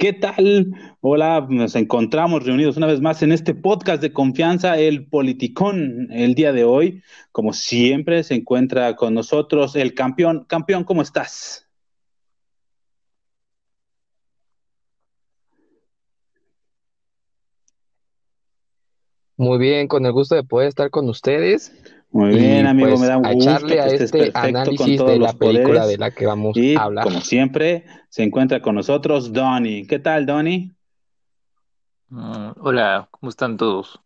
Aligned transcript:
¿Qué 0.00 0.14
tal? 0.14 0.72
Hola, 1.02 1.46
nos 1.50 1.76
encontramos 1.76 2.44
reunidos 2.46 2.78
una 2.78 2.86
vez 2.86 3.02
más 3.02 3.22
en 3.22 3.32
este 3.32 3.54
podcast 3.54 4.00
de 4.00 4.14
confianza, 4.14 4.78
el 4.78 5.06
Politicón. 5.06 6.08
El 6.10 6.34
día 6.34 6.54
de 6.54 6.64
hoy, 6.64 7.02
como 7.32 7.52
siempre, 7.52 8.24
se 8.24 8.34
encuentra 8.34 8.96
con 8.96 9.12
nosotros 9.12 9.76
el 9.76 9.92
campeón. 9.92 10.46
Campeón, 10.48 10.84
¿cómo 10.84 11.02
estás? 11.02 11.68
Muy 19.36 19.58
bien, 19.58 19.86
con 19.86 20.06
el 20.06 20.12
gusto 20.12 20.34
de 20.34 20.44
poder 20.44 20.68
estar 20.68 20.88
con 20.88 21.10
ustedes. 21.10 21.74
Muy 22.12 22.30
bien, 22.30 22.66
amigo, 22.66 22.88
pues, 22.88 23.00
me 23.00 23.06
da 23.06 23.18
un 23.18 23.26
a 23.26 23.32
gusto 23.32 23.50
echarle 23.50 23.74
que 23.74 23.80
a 23.80 23.86
estés 23.86 24.00
este 24.02 24.32
perfecto 24.32 24.74
con 24.76 24.88
análisis 24.88 24.96
todos 24.96 25.10
de 25.12 25.18
la 25.18 25.32
película 25.32 25.82
poderes. 25.82 25.88
de 25.88 25.98
la 25.98 26.10
que 26.10 26.26
vamos 26.26 26.56
Y 26.56 26.74
a 26.74 26.82
hablar. 26.82 27.04
como 27.04 27.20
siempre, 27.20 27.84
se 28.08 28.22
encuentra 28.24 28.60
con 28.62 28.74
nosotros 28.74 29.32
Donny. 29.32 29.86
¿Qué 29.86 29.98
tal, 30.00 30.26
Donny? 30.26 30.74
Mm, 32.08 32.52
Hola, 32.60 33.08
¿cómo 33.10 33.30
están 33.30 33.56
todos? 33.56 34.00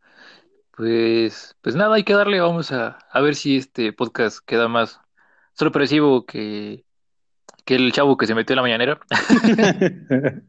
Pues, 0.77 1.57
pues 1.63 1.77
nada, 1.77 1.95
hay 1.95 2.05
que 2.05 2.15
darle, 2.15 2.41
vamos 2.41 2.73
a, 2.73 2.99
a 3.11 3.21
ver 3.21 3.35
si 3.37 3.57
este 3.57 3.93
podcast 3.93 4.41
queda 4.45 4.69
más 4.69 5.01
sorpresivo 5.55 6.27
que, 6.27 6.85
que 7.65 7.77
el 7.77 7.93
chavo 7.93 8.17
que 8.17 8.27
se 8.27 8.35
metió 8.35 8.55
en 8.55 8.57
la 8.57 8.63
mañanera. 8.63 9.01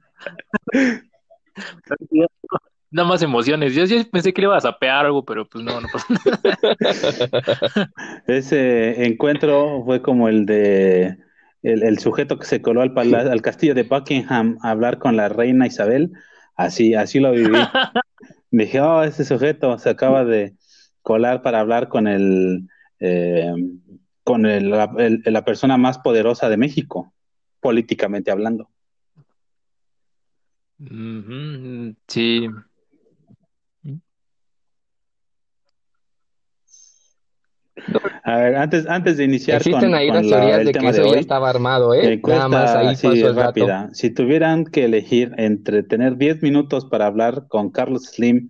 Da 2.96 3.04
más 3.04 3.22
emociones. 3.22 3.76
Yo, 3.76 3.84
yo 3.84 3.98
pensé 4.10 4.32
que 4.34 4.42
le 4.42 4.46
iba 4.48 4.56
a 4.56 4.62
zapear 4.62 5.06
algo, 5.06 5.26
pero 5.26 5.46
pues 5.50 5.66
no, 5.66 5.82
nada. 5.82 5.90
Ese 8.28 9.06
encuentro 9.06 9.84
fue 9.84 10.02
como 10.02 10.30
el 10.30 10.46
de 10.46 11.18
el, 11.62 11.84
el 11.84 12.00
sujeto 12.00 12.40
que 12.40 12.46
se 12.46 12.62
coló 12.62 12.82
al, 12.82 12.94
pala- 12.94 13.30
al 13.30 13.42
castillo 13.42 13.76
de 13.76 13.84
Buckingham 13.84 14.58
a 14.62 14.70
hablar 14.72 14.98
con 14.98 15.18
la 15.18 15.28
reina 15.28 15.68
Isabel. 15.68 16.14
Así, 16.56 16.94
así 16.94 17.20
lo 17.20 17.34
viví. 17.34 17.52
Dije, 18.52 18.80
oh, 18.80 19.04
ese 19.04 19.26
sujeto 19.26 19.78
se 19.78 19.90
acaba 19.90 20.24
de 20.24 20.56
colar 21.02 21.42
para 21.42 21.60
hablar 21.60 21.90
con 21.90 22.08
el, 22.08 22.70
eh, 23.02 23.52
con 24.24 24.46
el- 24.46 24.70
la, 24.70 24.90
el- 25.00 25.22
la 25.26 25.44
persona 25.44 25.76
más 25.76 26.00
poderosa 26.00 26.48
de 26.48 26.56
México, 26.56 27.12
políticamente 27.60 28.32
hablando. 28.32 28.70
Sí. 32.08 32.48
A 38.24 38.38
ver, 38.38 38.56
antes, 38.56 38.88
antes 38.88 39.18
de 39.18 39.24
iniciar 39.26 39.58
con, 39.62 39.68
Existen 39.68 39.94
ahí 39.94 40.08
con 40.08 40.16
las 40.18 40.26
la- 40.26 40.38
teorías 40.38 40.60
el 40.60 40.66
de 40.66 40.72
que 40.72 40.80
tema 40.80 40.92
de 40.92 40.98
eso 40.98 41.06
ya 41.08 41.12
hoy, 41.14 41.20
estaba 41.20 41.50
armado, 41.50 41.94
¿eh? 41.94 42.14
encuesta 42.14 42.48
Nada 42.48 42.66
más 42.66 42.76
ahí 42.76 42.88
así 42.88 43.08
pasó 43.08 43.28
el 43.30 43.36
rápida. 43.36 43.90
Si 43.94 44.10
tuvieran 44.10 44.66
que 44.66 44.86
elegir 44.86 45.34
entre 45.38 45.84
tener 45.84 46.18
10 46.18 46.42
minutos 46.42 46.86
para 46.86 47.06
hablar 47.06 47.48
con 47.48 47.70
Carlos 47.72 48.06
Slim, 48.06 48.50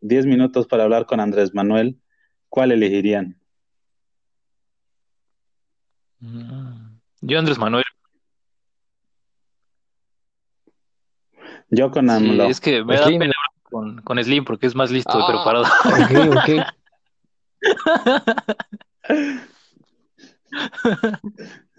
10 0.00 0.24
minutos 0.26 0.66
para 0.66 0.84
hablar 0.84 1.04
con 1.06 1.20
Andrés 1.20 1.54
Manuel, 1.54 1.98
¿cuál 2.48 2.72
elegirían? 2.72 3.36
Yo, 7.20 7.38
Andrés 7.38 7.58
Manuel, 7.58 7.84
Yo 11.70 11.90
con 11.90 12.06
sí, 12.08 12.12
AMLO. 12.14 12.46
es 12.46 12.60
que 12.60 12.82
me 12.84 12.96
da 12.96 13.04
Slim. 13.06 13.18
pena 13.20 13.32
hablar 13.36 13.62
con, 13.62 14.02
con 14.02 14.22
Slim 14.24 14.44
porque 14.44 14.66
es 14.66 14.74
más 14.74 14.90
listo 14.90 15.16
y 15.18 15.22
Ah, 15.22 15.26
preparado. 15.26 15.64
ok, 15.64 16.10
ok. 16.36 16.66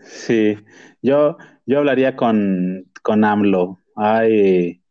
Sí, 0.03 0.57
yo, 1.01 1.37
yo 1.65 1.79
hablaría 1.79 2.15
con, 2.15 2.89
con 3.01 3.23
AMLO. 3.23 3.79
Hay, 3.95 4.81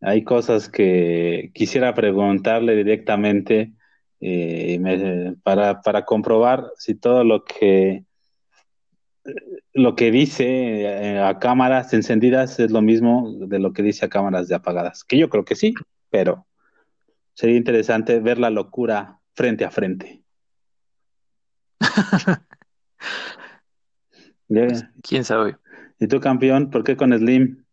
hay 0.00 0.24
cosas 0.24 0.68
que 0.68 1.50
quisiera 1.54 1.94
preguntarle 1.94 2.76
directamente 2.76 3.72
eh, 4.20 5.34
para, 5.42 5.80
para 5.80 6.04
comprobar 6.04 6.66
si 6.76 6.94
todo 6.94 7.24
lo 7.24 7.44
que, 7.44 8.04
lo 9.72 9.94
que 9.94 10.10
dice 10.10 10.82
eh, 10.82 11.20
a 11.20 11.38
cámaras 11.38 11.92
encendidas 11.92 12.58
es 12.58 12.70
lo 12.70 12.82
mismo 12.82 13.32
de 13.38 13.58
lo 13.58 13.72
que 13.72 13.82
dice 13.82 14.06
a 14.06 14.08
cámaras 14.08 14.48
de 14.48 14.54
apagadas. 14.54 15.04
Que 15.04 15.18
yo 15.18 15.28
creo 15.28 15.44
que 15.44 15.56
sí, 15.56 15.74
pero 16.10 16.46
sería 17.34 17.56
interesante 17.56 18.20
ver 18.20 18.38
la 18.38 18.50
locura 18.50 19.20
frente 19.38 19.64
a 19.64 19.70
frente. 19.70 20.22
Pues, 24.48 24.80
Yeah. 24.80 24.92
quién 25.02 25.24
sabe. 25.24 25.58
¿Y 26.00 26.08
tú, 26.08 26.20
campeón? 26.20 26.70
¿Por 26.70 26.82
qué 26.82 26.96
con 26.96 27.12
Slim? 27.16 27.64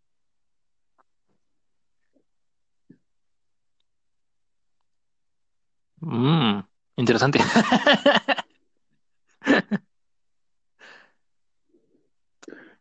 Mm, 6.02 6.60
interesante. 6.98 7.40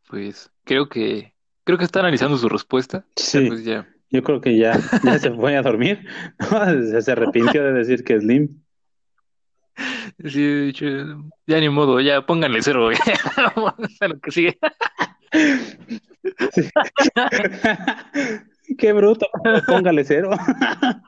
Pues 0.08 0.50
creo 0.64 0.88
que 0.88 1.34
creo 1.64 1.78
que 1.78 1.84
está 1.84 2.00
analizando 2.00 2.36
su 2.36 2.48
respuesta. 2.48 3.04
Sí. 3.16 3.46
Pues 3.48 3.64
ya. 3.64 3.88
Yo 4.10 4.22
creo 4.22 4.40
que 4.40 4.56
ya, 4.56 4.78
ya 5.02 5.18
se 5.18 5.30
fue 5.34 5.56
a 5.56 5.62
dormir. 5.62 6.06
se 6.92 7.12
arrepintió 7.12 7.64
de 7.64 7.72
decir 7.72 8.04
que 8.04 8.20
Slim. 8.20 8.63
Sí, 10.18 10.42
he 10.42 10.60
dicho, 10.66 10.86
ya 11.46 11.60
ni 11.60 11.68
modo, 11.68 12.00
ya 12.00 12.24
pónganle 12.24 12.62
cero, 12.62 12.84
güey. 12.84 12.96
Vamos 13.56 13.74
a 14.00 14.08
lo 14.08 14.18
que 14.20 14.30
sigue. 14.30 14.58
Qué 18.78 18.92
bruto. 18.92 19.26
Póngale 19.66 20.04
cero. 20.04 20.30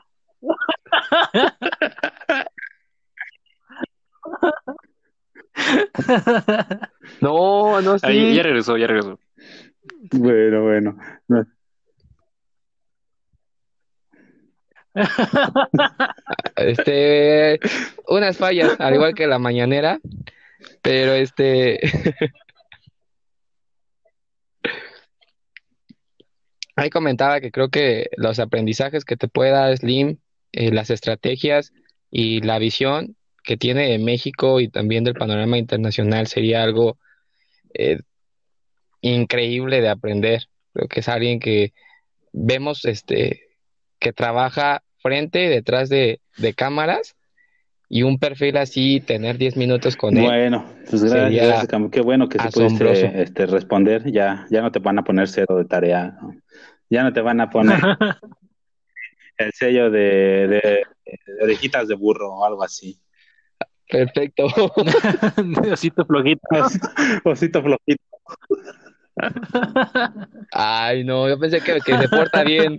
No, 7.21 7.81
no, 7.81 7.95
Ahí, 8.03 8.31
sí. 8.31 8.35
ya 8.35 8.43
regresó, 8.43 8.77
ya 8.77 8.87
regresó. 8.87 9.19
Bueno, 10.11 10.63
bueno. 10.63 10.97
No, 11.27 11.45
Este, 16.55 17.59
unas 18.07 18.35
fallas, 18.35 18.79
al 18.79 18.95
igual 18.95 19.13
que 19.13 19.27
la 19.27 19.37
mañanera, 19.37 19.99
pero 20.81 21.13
este, 21.13 21.79
ahí 26.75 26.89
comentaba 26.89 27.41
que 27.41 27.51
creo 27.51 27.69
que 27.69 28.09
los 28.17 28.39
aprendizajes 28.39 29.05
que 29.05 29.17
te 29.17 29.27
puede 29.27 29.51
dar 29.51 29.77
Slim, 29.77 30.17
eh, 30.51 30.71
las 30.71 30.89
estrategias 30.89 31.73
y 32.09 32.41
la 32.41 32.57
visión 32.57 33.15
que 33.43 33.57
tiene 33.57 33.89
de 33.89 33.99
México 33.99 34.59
y 34.59 34.67
también 34.67 35.03
del 35.03 35.13
panorama 35.13 35.57
internacional 35.57 36.27
sería 36.27 36.63
algo 36.63 36.97
eh, 37.73 37.99
increíble 39.01 39.81
de 39.81 39.89
aprender. 39.89 40.47
Creo 40.73 40.87
que 40.87 40.99
es 41.01 41.09
alguien 41.09 41.39
que 41.39 41.73
vemos 42.33 42.85
este 42.85 43.43
que 43.99 44.13
trabaja 44.13 44.83
frente 44.97 45.45
y 45.45 45.47
detrás 45.47 45.89
de, 45.89 46.19
de 46.37 46.53
cámaras 46.53 47.15
y 47.89 48.03
un 48.03 48.19
perfil 48.19 48.57
así, 48.57 48.99
tener 48.99 49.37
10 49.37 49.55
minutos 49.55 49.95
con 49.95 50.17
él. 50.17 50.23
Bueno, 50.23 50.65
pues 50.89 51.03
gracias. 51.03 51.67
Qué 51.91 52.01
bueno 52.01 52.27
que 52.27 52.39
se 52.39 52.49
pudiste 52.49 53.21
este, 53.21 53.45
responder. 53.45 54.11
Ya, 54.11 54.45
ya 54.49 54.61
no 54.61 54.71
te 54.71 54.79
van 54.79 54.99
a 54.99 55.03
poner 55.03 55.29
cero 55.29 55.55
de 55.57 55.65
tarea. 55.65 56.17
¿no? 56.21 56.35
Ya 56.89 57.03
no 57.03 57.13
te 57.13 57.21
van 57.21 57.39
a 57.39 57.49
poner 57.49 57.79
el 59.37 59.51
sello 59.53 59.89
de, 59.89 60.47
de, 60.47 60.83
de 61.05 61.43
orejitas 61.43 61.87
de 61.87 61.95
burro 61.95 62.33
o 62.33 62.45
algo 62.45 62.63
así. 62.63 62.99
Perfecto. 63.89 64.47
Osito 65.71 66.05
flojito. 66.05 66.41
Osito, 66.51 66.87
osito 67.23 67.61
flojito. 67.61 68.03
Ay, 70.51 71.03
no, 71.03 71.27
yo 71.27 71.39
pensé 71.39 71.61
que, 71.61 71.79
que 71.79 71.97
se 71.97 72.09
porta 72.09 72.43
bien 72.43 72.77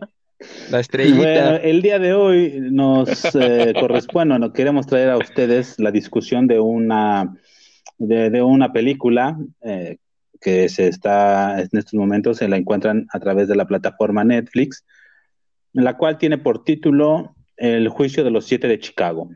la 0.70 0.80
Bueno, 0.80 0.80
estrellita. 0.80 1.56
el 1.56 1.82
día 1.82 1.98
de 1.98 2.14
hoy 2.14 2.58
nos 2.70 3.34
eh, 3.34 3.74
corresponde, 3.78 4.34
bueno, 4.34 4.52
queremos 4.52 4.86
traer 4.86 5.10
a 5.10 5.18
ustedes 5.18 5.78
la 5.78 5.90
discusión 5.90 6.46
de 6.46 6.60
una, 6.60 7.36
de, 7.98 8.30
de 8.30 8.42
una 8.42 8.72
película 8.72 9.38
eh, 9.62 9.98
que 10.40 10.68
se 10.68 10.88
está, 10.88 11.60
en 11.60 11.68
estos 11.72 11.94
momentos 11.94 12.38
se 12.38 12.48
la 12.48 12.56
encuentran 12.56 13.06
a 13.12 13.20
través 13.20 13.48
de 13.48 13.56
la 13.56 13.66
plataforma 13.66 14.24
Netflix, 14.24 14.84
la 15.72 15.96
cual 15.96 16.18
tiene 16.18 16.38
por 16.38 16.64
título 16.64 17.34
El 17.56 17.88
juicio 17.88 18.22
de 18.24 18.30
los 18.30 18.46
siete 18.46 18.68
de 18.68 18.78
Chicago. 18.78 19.30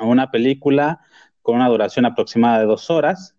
Una 0.00 0.30
película 0.30 1.00
con 1.42 1.56
una 1.56 1.68
duración 1.68 2.06
aproximada 2.06 2.60
de 2.60 2.66
dos 2.66 2.90
horas 2.90 3.36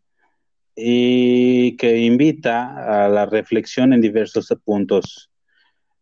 y 0.75 1.75
que 1.77 1.97
invita 1.99 3.05
a 3.05 3.09
la 3.09 3.25
reflexión 3.25 3.93
en 3.93 4.01
diversos 4.01 4.53
puntos. 4.63 5.31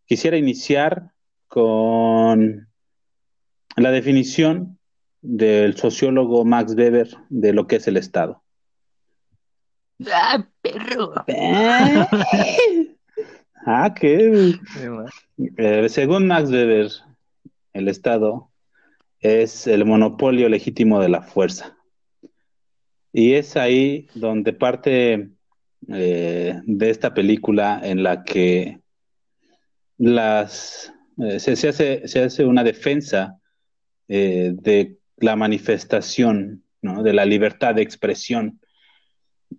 Quisiera 0.06 0.38
iniciar 0.38 1.12
con 1.48 2.68
la 3.76 3.92
definición 3.92 4.80
del 5.22 5.78
sociólogo 5.78 6.46
Max 6.46 6.76
Weber 6.76 7.10
de 7.30 7.54
lo 7.54 7.68
que 7.68 7.78
es 7.78 7.88
el 7.88 7.98
Estado. 7.98 8.44
¡Ah, 10.12 10.46
perro! 10.62 11.14
Ah, 13.66 13.94
que 13.94 14.60
eh, 15.56 15.88
según 15.88 16.28
Max 16.28 16.52
Weber, 16.52 16.92
el 17.72 17.88
Estado 17.88 18.52
es 19.22 19.68
el 19.68 19.86
monopolio 19.86 20.50
legítimo 20.50 21.00
de 21.00 21.08
la 21.08 21.22
fuerza. 21.22 21.78
Y 23.14 23.36
es 23.36 23.56
ahí 23.56 24.10
donde 24.16 24.52
parte 24.52 25.30
eh, 25.88 26.62
de 26.66 26.90
esta 26.90 27.14
película 27.14 27.80
en 27.82 28.04
la 28.04 28.26
que 28.26 28.83
las, 30.04 30.94
eh, 31.18 31.40
se, 31.40 31.54
hace, 31.54 32.08
se, 32.08 32.24
hace, 32.24 32.46
una 32.46 32.64
defensa 32.64 33.40
de 34.08 34.98
la 35.18 35.36
manifestación, 35.36 36.64
de 36.82 37.14
la 37.14 37.26
libertad 37.26 37.74
de 37.76 37.82
expresión, 37.82 38.60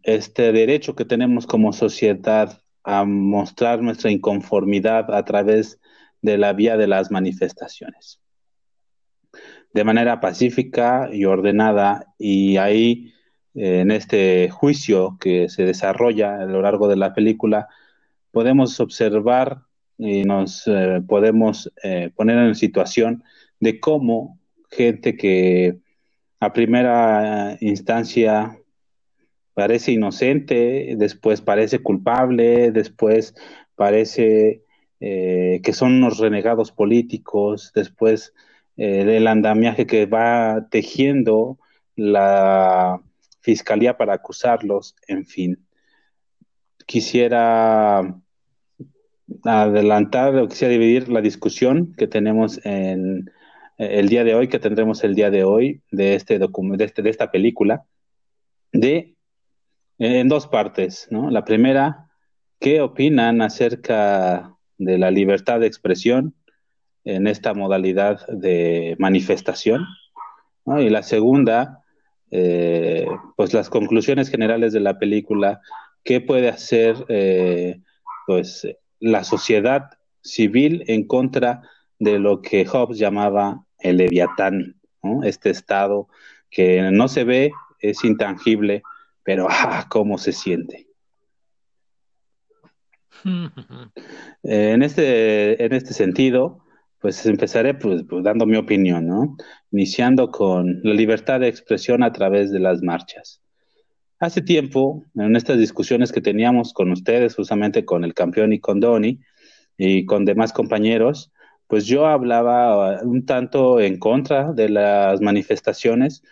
este 0.02 0.52
derecho 0.52 0.94
que 0.94 1.04
tenemos 1.04 1.46
como 1.46 1.72
sociedad 1.72 2.60
a 2.82 3.04
mostrar 3.04 3.80
nuestra 3.80 4.10
inconformidad 4.10 5.12
a 5.14 5.24
través 5.24 5.80
de 6.20 6.36
la 6.36 6.52
vía 6.52 6.76
de 6.76 6.86
las 6.86 7.10
manifestaciones. 7.10 8.20
De 9.72 9.84
manera 9.84 10.20
pacífica 10.20 11.08
y 11.12 11.24
ordenada, 11.24 12.14
y 12.18 12.58
ahí 12.58 13.12
en 13.54 13.90
este 13.90 14.50
juicio 14.50 15.16
que 15.18 15.48
se 15.48 15.64
desarrolla 15.64 16.40
a 16.40 16.44
lo 16.44 16.60
largo 16.60 16.88
de 16.88 16.96
la 16.96 17.14
película, 17.14 17.68
podemos 18.30 18.78
observar 18.80 19.62
y 19.98 20.24
nos 20.24 20.66
eh, 20.66 21.02
podemos 21.06 21.72
eh, 21.82 22.10
poner 22.14 22.38
en 22.38 22.54
situación 22.54 23.22
de 23.60 23.80
cómo 23.80 24.38
gente 24.70 25.16
que 25.16 25.78
a 26.40 26.52
primera 26.52 27.56
instancia 27.60 28.58
parece 29.54 29.92
inocente, 29.92 30.94
después 30.96 31.40
parece 31.40 31.78
culpable, 31.78 32.72
después 32.72 33.34
parece 33.76 34.62
eh, 35.00 35.60
que 35.62 35.72
son 35.72 35.94
unos 35.94 36.18
renegados 36.18 36.72
políticos, 36.72 37.72
después 37.74 38.32
del 38.76 39.28
andamiaje 39.28 39.86
que 39.86 40.04
va 40.06 40.66
tejiendo 40.68 41.60
la 41.94 43.00
fiscalía 43.40 43.96
para 43.96 44.14
acusarlos, 44.14 44.96
en 45.06 45.24
fin. 45.26 45.64
Quisiera 46.84 48.20
adelantar 49.44 50.36
o 50.36 50.48
quisiera 50.48 50.72
dividir 50.72 51.08
la 51.08 51.20
discusión 51.20 51.94
que 51.96 52.06
tenemos 52.06 52.60
en 52.64 53.30
eh, 53.78 53.98
el 53.98 54.08
día 54.08 54.24
de 54.24 54.34
hoy, 54.34 54.48
que 54.48 54.58
tendremos 54.58 55.04
el 55.04 55.14
día 55.14 55.30
de 55.30 55.44
hoy 55.44 55.82
de 55.90 56.14
este 56.14 56.38
de, 56.38 56.48
este, 56.80 57.02
de 57.02 57.10
esta 57.10 57.30
película, 57.30 57.84
de 58.72 59.14
en 59.98 60.28
dos 60.28 60.46
partes, 60.48 61.06
¿no? 61.10 61.30
La 61.30 61.44
primera, 61.44 62.10
¿qué 62.58 62.80
opinan 62.80 63.42
acerca 63.42 64.56
de 64.76 64.98
la 64.98 65.10
libertad 65.10 65.60
de 65.60 65.66
expresión 65.66 66.34
en 67.04 67.26
esta 67.26 67.54
modalidad 67.54 68.26
de 68.26 68.96
manifestación? 68.98 69.86
Y 70.66 70.88
la 70.88 71.02
segunda, 71.02 71.84
eh, 72.30 73.06
pues 73.36 73.52
las 73.52 73.70
conclusiones 73.70 74.30
generales 74.30 74.72
de 74.72 74.80
la 74.80 74.98
película, 74.98 75.60
¿qué 76.02 76.20
puede 76.20 76.48
hacer 76.48 76.96
eh, 77.08 77.80
pues 78.26 78.66
la 79.04 79.22
sociedad 79.22 79.90
civil 80.22 80.82
en 80.86 81.06
contra 81.06 81.62
de 81.98 82.18
lo 82.18 82.40
que 82.40 82.64
Hobbes 82.64 82.98
llamaba 82.98 83.64
el 83.78 83.98
leviatán, 83.98 84.80
este 85.22 85.50
estado 85.50 86.08
que 86.50 86.90
no 86.90 87.08
se 87.08 87.24
ve, 87.24 87.52
es 87.80 88.02
intangible, 88.04 88.82
pero 89.22 89.46
¡ah! 89.50 89.86
¿Cómo 89.90 90.16
se 90.16 90.32
siente? 90.32 90.88
en, 94.42 94.82
este, 94.82 95.62
en 95.64 95.72
este 95.72 95.92
sentido, 95.94 96.64
pues 97.00 97.24
empezaré 97.26 97.74
pues, 97.74 98.04
pues, 98.08 98.24
dando 98.24 98.46
mi 98.46 98.56
opinión, 98.56 99.06
¿no? 99.06 99.36
Iniciando 99.70 100.30
con 100.30 100.80
la 100.82 100.94
libertad 100.94 101.40
de 101.40 101.48
expresión 101.48 102.02
a 102.02 102.12
través 102.12 102.50
de 102.50 102.60
las 102.60 102.82
marchas. 102.82 103.43
Hace 104.24 104.40
tiempo, 104.40 105.04
en 105.16 105.36
estas 105.36 105.58
discusiones 105.58 106.10
que 106.10 106.22
teníamos 106.22 106.72
con 106.72 106.90
ustedes, 106.90 107.34
justamente 107.34 107.84
con 107.84 108.04
el 108.04 108.14
campeón 108.14 108.54
y 108.54 108.58
con 108.58 108.80
Donny 108.80 109.20
y 109.76 110.06
con 110.06 110.24
demás 110.24 110.54
compañeros, 110.54 111.30
pues 111.66 111.84
yo 111.84 112.06
hablaba 112.06 113.02
un 113.02 113.26
tanto 113.26 113.80
en 113.80 113.98
contra 113.98 114.54
de 114.54 114.70
las 114.70 115.20
manifestaciones. 115.20 116.22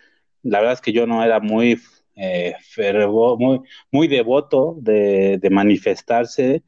La 0.41 0.57
verdad 0.57 0.73
es 0.73 0.81
que 0.81 0.91
yo 0.91 1.05
no 1.05 1.23
era 1.23 1.39
muy 1.39 1.79
eh, 2.15 2.55
muy, 3.37 3.59
muy 3.91 4.07
devoto 4.07 4.75
de, 4.81 5.39
manifestarse, 5.51 6.63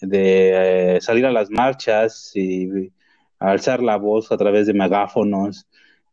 de 0.00 0.96
eh, 0.96 1.00
salir 1.02 1.26
a 1.26 1.32
las 1.32 1.50
marchas 1.50 2.32
y 2.34 2.90
alzar 3.38 3.82
la 3.82 3.96
voz 3.96 4.32
a 4.32 4.38
través 4.38 4.66
de 4.68 4.72
megáfonos, 4.72 5.66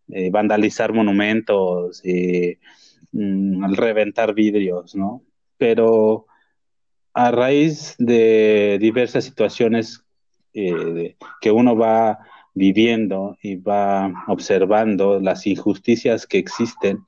eh, 0.10 0.30
vandalizar 0.30 0.92
monumentos 0.92 2.06
y 2.06 2.58
mm, 3.12 3.74
reventar 3.74 4.34
vidrios, 4.34 4.96
¿no? 4.96 5.24
Pero 5.58 6.26
a 7.14 7.32
raíz 7.32 7.96
de 7.98 8.78
diversas 8.80 9.26
situaciones 9.26 10.04
que 10.54 11.52
uno 11.52 11.76
va 11.76 12.20
viviendo 12.54 13.38
y 13.42 13.56
va 13.56 14.12
observando 14.28 15.20
las 15.20 15.46
injusticias 15.48 16.26
que 16.26 16.40
existen, 16.40 17.04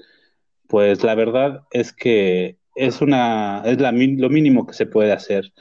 pues 0.68 1.04
la 1.04 1.16
verdad 1.16 1.64
es 1.72 1.92
que 1.92 2.58
es 2.76 3.02
una 3.02 3.64
es 3.66 3.80
lo 3.80 4.30
mínimo 4.30 4.66
que 4.66 4.74
se 4.74 4.86
puede 4.86 5.12
hacer, 5.12 5.52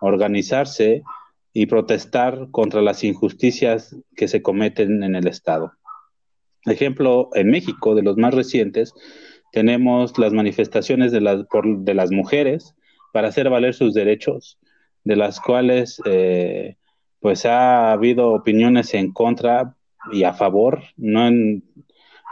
organizarse 0.00 1.02
y 1.52 1.66
protestar 1.66 2.48
contra 2.50 2.82
las 2.82 3.04
injusticias 3.04 3.96
que 4.16 4.28
se 4.28 4.42
cometen 4.42 5.02
en 5.02 5.14
el 5.14 5.26
Estado. 5.26 5.72
Ejemplo, 6.64 7.28
en 7.34 7.50
México, 7.50 7.94
de 7.94 8.02
los 8.02 8.16
más 8.16 8.32
recientes, 8.32 8.94
tenemos 9.54 10.18
las 10.18 10.32
manifestaciones 10.32 11.12
de 11.12 11.20
las, 11.20 11.46
de 11.64 11.94
las 11.94 12.10
mujeres 12.10 12.74
para 13.12 13.28
hacer 13.28 13.48
valer 13.48 13.72
sus 13.72 13.94
derechos, 13.94 14.58
de 15.04 15.14
las 15.14 15.38
cuales 15.40 16.02
eh, 16.06 16.74
pues 17.20 17.46
ha 17.46 17.92
habido 17.92 18.32
opiniones 18.32 18.94
en 18.94 19.12
contra 19.12 19.76
y 20.10 20.24
a 20.24 20.34
favor, 20.34 20.82
no 20.96 21.28
en, 21.28 21.62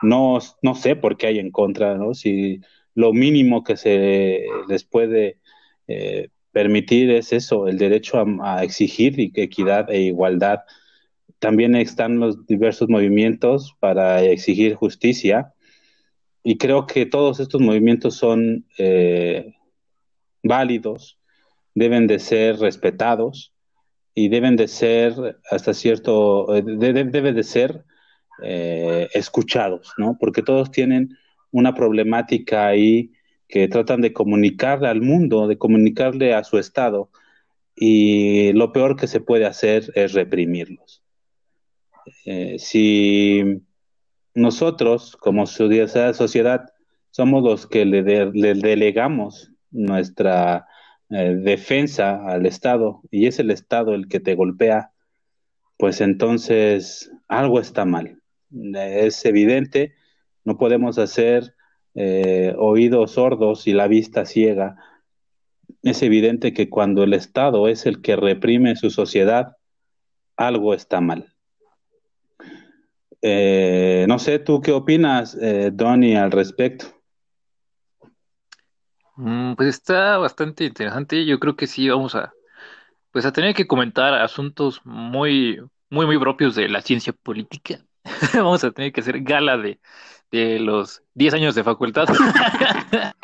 no, 0.02 0.40
no 0.62 0.74
sé 0.74 0.96
por 0.96 1.16
qué 1.16 1.28
hay 1.28 1.38
en 1.38 1.52
contra, 1.52 1.96
¿no? 1.96 2.12
Si 2.12 2.60
lo 2.96 3.12
mínimo 3.12 3.62
que 3.62 3.76
se 3.76 4.44
les 4.68 4.82
puede 4.82 5.38
eh, 5.86 6.28
permitir 6.50 7.08
es 7.12 7.32
eso, 7.32 7.68
el 7.68 7.78
derecho 7.78 8.20
a, 8.42 8.64
exigir 8.64 9.30
equidad 9.36 9.88
e 9.92 10.00
igualdad. 10.00 10.62
También 11.38 11.76
están 11.76 12.18
los 12.18 12.46
diversos 12.46 12.88
movimientos 12.88 13.76
para 13.78 14.24
exigir 14.24 14.74
justicia 14.74 15.51
y 16.42 16.58
creo 16.58 16.86
que 16.86 17.06
todos 17.06 17.40
estos 17.40 17.60
movimientos 17.60 18.16
son 18.16 18.66
eh, 18.78 19.54
válidos, 20.42 21.18
deben 21.74 22.06
de 22.06 22.18
ser 22.18 22.58
respetados 22.58 23.52
y 24.14 24.28
deben 24.28 24.56
de 24.56 24.68
ser 24.68 25.40
hasta 25.50 25.72
cierto, 25.72 26.54
eh, 26.54 26.62
debe 26.62 27.32
de 27.32 27.42
ser 27.42 27.84
eh, 28.42 29.08
escuchados, 29.14 29.92
¿no? 29.98 30.16
Porque 30.18 30.42
todos 30.42 30.70
tienen 30.70 31.16
una 31.50 31.74
problemática 31.74 32.66
ahí 32.66 33.12
que 33.48 33.68
tratan 33.68 34.00
de 34.00 34.12
comunicarle 34.12 34.88
al 34.88 35.02
mundo, 35.02 35.46
de 35.46 35.58
comunicarle 35.58 36.34
a 36.34 36.42
su 36.42 36.58
estado, 36.58 37.10
y 37.76 38.52
lo 38.52 38.72
peor 38.72 38.96
que 38.96 39.06
se 39.06 39.20
puede 39.20 39.46
hacer 39.46 39.92
es 39.94 40.12
reprimirlos. 40.12 41.02
Eh, 42.24 42.56
si 42.58 43.62
nosotros, 44.34 45.16
como 45.16 45.46
sociedad, 45.46 46.72
somos 47.10 47.42
los 47.42 47.66
que 47.66 47.84
le, 47.84 48.02
delegamos 48.02 49.52
nuestra 49.70 50.66
eh, 51.10 51.34
defensa 51.34 52.26
al 52.26 52.46
Estado 52.46 53.02
y 53.10 53.26
es 53.26 53.38
el 53.38 53.50
Estado 53.50 53.94
el 53.94 54.08
que 54.08 54.20
te 54.20 54.34
golpea, 54.34 54.92
pues 55.76 56.00
entonces 56.00 57.10
algo 57.28 57.60
está 57.60 57.84
mal 57.84 58.22
es 58.52 59.24
evidente, 59.24 59.94
no 60.44 60.58
podemos 60.58 60.98
hacer 60.98 61.54
eh, 61.94 62.54
oídos 62.58 63.12
sordos 63.12 63.66
y 63.66 63.72
la 63.72 63.88
vista 63.88 64.24
ciega. 64.24 64.76
Es 65.82 66.02
evidente 66.02 66.52
que 66.52 66.68
cuando 66.68 67.02
el 67.02 67.14
Estado 67.14 67.68
es 67.68 67.86
el 67.86 68.02
que 68.02 68.16
reprime 68.16 68.76
su 68.76 68.90
sociedad, 68.90 69.56
algo 70.36 70.74
está 70.74 71.00
mal. 71.00 71.31
Eh, 73.22 74.04
no 74.08 74.18
sé, 74.18 74.40
¿tú 74.40 74.60
qué 74.60 74.72
opinas, 74.72 75.38
eh, 75.40 75.72
al 76.18 76.32
respecto? 76.32 76.86
Mm, 79.16 79.54
pues 79.54 79.68
está 79.68 80.18
bastante 80.18 80.64
interesante. 80.64 81.24
Yo 81.24 81.38
creo 81.38 81.54
que 81.54 81.68
sí 81.68 81.88
vamos 81.88 82.16
a, 82.16 82.32
pues 83.12 83.24
a 83.24 83.32
tener 83.32 83.54
que 83.54 83.68
comentar 83.68 84.12
asuntos 84.14 84.80
muy, 84.84 85.60
muy, 85.88 86.06
muy 86.06 86.18
propios 86.18 86.56
de 86.56 86.68
la 86.68 86.82
ciencia 86.82 87.12
política. 87.12 87.78
Vamos 88.34 88.64
a 88.64 88.72
tener 88.72 88.92
que 88.92 89.00
hacer 89.00 89.22
gala 89.22 89.56
de, 89.56 89.78
de 90.32 90.58
los 90.58 91.04
10 91.14 91.34
años 91.34 91.54
de 91.54 91.62
facultad. 91.62 92.08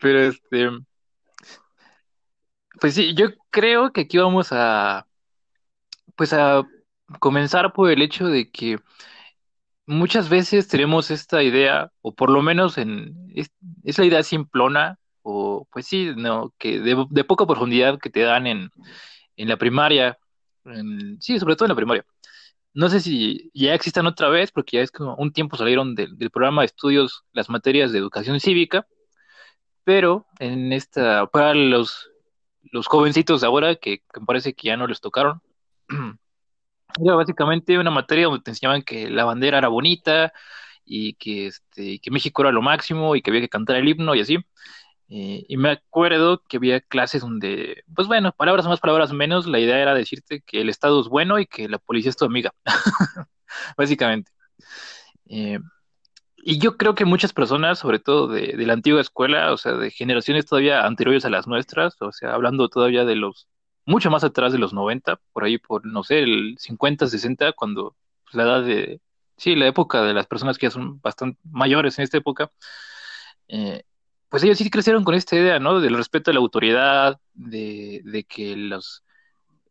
Pero 0.00 0.20
este. 0.20 0.68
Pues 2.78 2.94
sí, 2.94 3.14
yo 3.14 3.28
creo 3.50 3.92
que 3.92 4.02
aquí 4.02 4.18
vamos 4.18 4.48
a, 4.50 5.06
pues 6.14 6.34
a 6.34 6.62
comenzar 7.20 7.72
por 7.72 7.90
el 7.90 8.02
hecho 8.02 8.26
de 8.26 8.50
que 8.50 8.78
muchas 9.86 10.28
veces 10.28 10.68
tenemos 10.68 11.10
esta 11.10 11.42
idea, 11.42 11.92
o 12.02 12.14
por 12.14 12.30
lo 12.30 12.42
menos 12.42 12.78
en, 12.78 13.14
es, 13.34 13.50
la 13.98 14.04
idea 14.04 14.22
simplona, 14.22 14.98
o 15.22 15.66
pues 15.72 15.86
sí, 15.86 16.12
no, 16.16 16.52
que 16.58 16.80
de, 16.80 17.24
poca 17.24 17.46
profundidad 17.46 17.98
que 17.98 18.10
te 18.10 18.20
dan 18.20 18.46
en, 18.46 18.70
en 19.36 19.48
la 19.48 19.56
primaria, 19.56 20.18
sí, 21.20 21.38
sobre 21.38 21.56
todo 21.56 21.66
en 21.66 21.70
la 21.70 21.76
primaria. 21.76 22.04
No 22.74 22.90
sé 22.90 23.00
si 23.00 23.50
ya 23.54 23.74
existan 23.74 24.06
otra 24.06 24.28
vez, 24.28 24.52
porque 24.52 24.76
ya 24.78 24.82
es 24.82 24.90
como 24.90 25.14
un 25.16 25.32
tiempo 25.32 25.56
salieron 25.56 25.94
del 25.94 26.30
programa 26.30 26.62
de 26.62 26.66
estudios 26.66 27.24
las 27.32 27.48
materias 27.48 27.92
de 27.92 27.98
educación 27.98 28.38
cívica, 28.40 28.86
pero 29.84 30.26
en 30.40 30.72
esta, 30.72 31.26
para 31.28 31.54
los, 31.54 32.10
los 32.72 32.86
jovencitos 32.86 33.44
ahora, 33.44 33.76
que, 33.76 33.98
que 33.98 34.20
me 34.20 34.26
parece 34.26 34.52
que 34.54 34.68
ya 34.68 34.76
no 34.76 34.86
les 34.86 35.00
tocaron, 35.00 35.40
era 37.02 37.14
básicamente 37.14 37.78
una 37.78 37.90
materia 37.90 38.26
donde 38.26 38.42
te 38.42 38.50
enseñaban 38.50 38.82
que 38.82 39.10
la 39.10 39.24
bandera 39.24 39.58
era 39.58 39.68
bonita 39.68 40.32
y 40.84 41.14
que, 41.14 41.48
este, 41.48 41.98
que 42.00 42.10
México 42.10 42.42
era 42.42 42.52
lo 42.52 42.62
máximo 42.62 43.16
y 43.16 43.22
que 43.22 43.30
había 43.30 43.42
que 43.42 43.48
cantar 43.48 43.76
el 43.76 43.88
himno 43.88 44.14
y 44.14 44.20
así. 44.20 44.38
Eh, 45.08 45.44
y 45.48 45.56
me 45.56 45.70
acuerdo 45.70 46.42
que 46.48 46.56
había 46.56 46.80
clases 46.80 47.22
donde, 47.22 47.84
pues 47.94 48.08
bueno, 48.08 48.32
palabras 48.32 48.66
más, 48.66 48.80
palabras 48.80 49.12
menos, 49.12 49.46
la 49.46 49.60
idea 49.60 49.78
era 49.78 49.94
decirte 49.94 50.42
que 50.42 50.60
el 50.62 50.68
Estado 50.68 51.00
es 51.00 51.08
bueno 51.08 51.38
y 51.38 51.46
que 51.46 51.68
la 51.68 51.78
policía 51.78 52.10
es 52.10 52.16
tu 52.16 52.24
amiga, 52.24 52.52
básicamente. 53.76 54.32
Eh, 55.26 55.60
y 56.38 56.58
yo 56.58 56.76
creo 56.76 56.94
que 56.94 57.04
muchas 57.04 57.32
personas, 57.32 57.78
sobre 57.78 57.98
todo 57.98 58.28
de, 58.28 58.54
de, 58.56 58.66
la 58.66 58.74
antigua 58.74 59.00
escuela, 59.00 59.52
o 59.52 59.56
sea, 59.58 59.72
de 59.74 59.90
generaciones 59.90 60.46
todavía 60.46 60.86
anteriores 60.86 61.24
a 61.24 61.30
las 61.30 61.46
nuestras, 61.48 62.00
o 62.00 62.12
sea, 62.12 62.34
hablando 62.34 62.68
todavía 62.68 63.04
de 63.04 63.16
los 63.16 63.48
mucho 63.86 64.10
más 64.10 64.24
atrás 64.24 64.52
de 64.52 64.58
los 64.58 64.72
90, 64.74 65.20
por 65.32 65.44
ahí 65.44 65.58
por, 65.58 65.86
no 65.86 66.02
sé, 66.04 66.20
el 66.20 66.56
50, 66.58 67.06
60, 67.06 67.52
cuando 67.52 67.96
pues, 68.24 68.34
la 68.34 68.42
edad 68.44 68.62
de, 68.64 69.00
sí, 69.36 69.54
la 69.56 69.66
época 69.68 70.02
de 70.02 70.14
las 70.14 70.26
personas 70.26 70.58
que 70.58 70.66
ya 70.66 70.70
son 70.70 71.00
bastante 71.00 71.38
mayores 71.44 71.98
en 71.98 72.04
esta 72.04 72.18
época, 72.18 72.50
eh, 73.48 73.84
pues 74.28 74.42
ellos 74.42 74.58
sí 74.58 74.68
crecieron 74.70 75.04
con 75.04 75.14
esta 75.14 75.36
idea, 75.36 75.58
¿no? 75.60 75.80
Del 75.80 75.96
respeto 75.96 76.30
a 76.30 76.34
la 76.34 76.40
autoridad, 76.40 77.20
de, 77.34 78.02
de 78.04 78.24
que 78.24 78.56
los, 78.56 79.04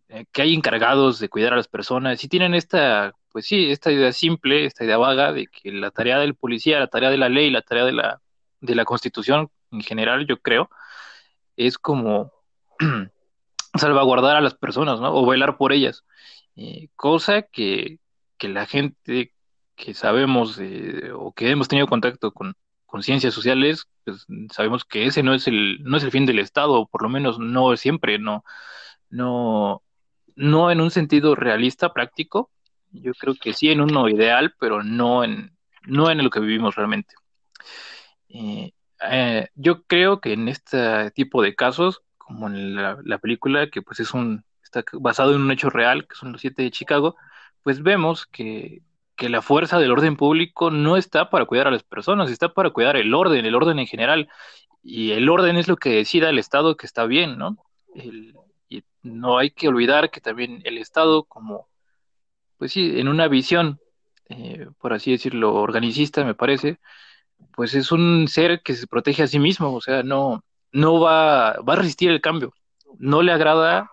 eh, 0.09 0.25
que 0.31 0.41
hay 0.43 0.53
encargados 0.53 1.19
de 1.19 1.29
cuidar 1.29 1.53
a 1.53 1.57
las 1.57 1.67
personas, 1.67 2.23
y 2.23 2.29
tienen 2.29 2.53
esta, 2.55 3.13
pues 3.31 3.45
sí, 3.45 3.71
esta 3.71 3.91
idea 3.91 4.13
simple, 4.13 4.65
esta 4.65 4.85
idea 4.85 4.97
vaga 4.97 5.33
de 5.33 5.47
que 5.47 5.71
la 5.71 5.91
tarea 5.91 6.19
del 6.19 6.35
policía, 6.35 6.79
la 6.79 6.87
tarea 6.87 7.09
de 7.09 7.17
la 7.17 7.29
ley, 7.29 7.49
la 7.51 7.61
tarea 7.61 7.85
de 7.85 7.91
la, 7.93 8.21
de 8.61 8.75
la 8.75 8.85
constitución 8.85 9.49
en 9.71 9.81
general, 9.81 10.25
yo 10.27 10.37
creo, 10.41 10.69
es 11.57 11.77
como 11.77 12.31
salvaguardar 13.79 14.35
a 14.35 14.41
las 14.41 14.55
personas, 14.55 14.99
¿no? 14.99 15.13
O 15.13 15.25
velar 15.25 15.57
por 15.57 15.73
ellas. 15.73 16.03
Eh, 16.55 16.89
cosa 16.95 17.43
que, 17.43 17.99
que, 18.37 18.49
la 18.49 18.65
gente 18.65 19.33
que 19.75 19.93
sabemos 19.93 20.59
o 21.15 21.33
que 21.33 21.49
hemos 21.49 21.67
tenido 21.67 21.87
contacto 21.87 22.31
con, 22.31 22.55
con 22.85 23.03
ciencias 23.03 23.33
sociales, 23.33 23.87
pues 24.05 24.25
sabemos 24.51 24.85
que 24.85 25.05
ese 25.05 25.21
no 25.21 25.33
es 25.33 25.47
el, 25.47 25.83
no 25.83 25.97
es 25.97 26.03
el 26.03 26.11
fin 26.11 26.25
del 26.25 26.39
Estado, 26.39 26.73
o 26.73 26.87
por 26.87 27.03
lo 27.03 27.09
menos 27.09 27.39
no 27.39 27.75
siempre, 27.75 28.19
no, 28.19 28.45
no, 29.09 29.83
no 30.35 30.71
en 30.71 30.79
un 30.81 30.91
sentido 30.91 31.35
realista, 31.35 31.91
práctico. 31.91 32.51
Yo 32.91 33.13
creo 33.13 33.35
que 33.35 33.53
sí 33.53 33.69
en 33.69 33.81
uno 33.81 34.07
ideal, 34.07 34.55
pero 34.59 34.81
no 34.81 35.25
en, 35.25 35.57
no 35.85 36.09
en 36.09 36.23
lo 36.23 36.29
que 36.29 36.39
vivimos 36.39 36.75
realmente. 36.75 37.15
Eh, 38.29 38.71
eh, 39.11 39.49
yo 39.55 39.83
creo 39.83 40.21
que 40.21 40.31
en 40.31 40.47
este 40.47 41.11
tipo 41.11 41.41
de 41.41 41.53
casos 41.53 42.01
como 42.25 42.47
en 42.47 42.75
la, 42.75 43.17
película, 43.19 43.69
que 43.69 43.81
pues 43.81 43.99
es 43.99 44.13
un, 44.13 44.43
está 44.63 44.83
basado 44.93 45.35
en 45.35 45.41
un 45.41 45.51
hecho 45.51 45.69
real, 45.69 46.07
que 46.07 46.15
son 46.15 46.31
los 46.31 46.41
siete 46.41 46.63
de 46.63 46.71
Chicago, 46.71 47.15
pues 47.63 47.83
vemos 47.83 48.25
que, 48.25 48.81
que 49.15 49.29
la 49.29 49.41
fuerza 49.41 49.79
del 49.79 49.91
orden 49.91 50.17
público 50.17 50.71
no 50.71 50.97
está 50.97 51.29
para 51.29 51.45
cuidar 51.45 51.67
a 51.67 51.71
las 51.71 51.83
personas, 51.83 52.31
está 52.31 52.53
para 52.53 52.71
cuidar 52.71 52.95
el 52.97 53.13
orden, 53.13 53.45
el 53.45 53.55
orden 53.55 53.79
en 53.79 53.87
general. 53.87 54.29
Y 54.83 55.11
el 55.11 55.29
orden 55.29 55.57
es 55.57 55.67
lo 55.67 55.77
que 55.77 55.89
decida 55.89 56.29
el 56.29 56.39
Estado 56.39 56.77
que 56.77 56.85
está 56.85 57.05
bien, 57.05 57.37
¿no? 57.37 57.57
y 57.95 58.83
no 59.03 59.37
hay 59.37 59.51
que 59.51 59.67
olvidar 59.67 60.11
que 60.11 60.21
también 60.21 60.61
el 60.65 60.77
Estado, 60.77 61.23
como, 61.23 61.69
pues 62.57 62.73
sí, 62.73 62.99
en 62.99 63.07
una 63.07 63.27
visión, 63.27 63.79
eh, 64.29 64.67
por 64.79 64.93
así 64.93 65.11
decirlo, 65.11 65.53
organicista, 65.55 66.23
me 66.25 66.35
parece, 66.35 66.79
pues 67.53 67.73
es 67.75 67.91
un 67.91 68.27
ser 68.27 68.61
que 68.63 68.75
se 68.75 68.87
protege 68.87 69.23
a 69.23 69.27
sí 69.27 69.39
mismo, 69.39 69.73
o 69.73 69.81
sea, 69.81 70.03
no, 70.03 70.43
no 70.75 70.99
va, 70.99 71.53
va 71.61 71.73
a 71.73 71.75
resistir 71.77 72.11
el 72.11 72.21
cambio. 72.21 72.53
No 72.99 73.21
le 73.21 73.31
agrada, 73.31 73.91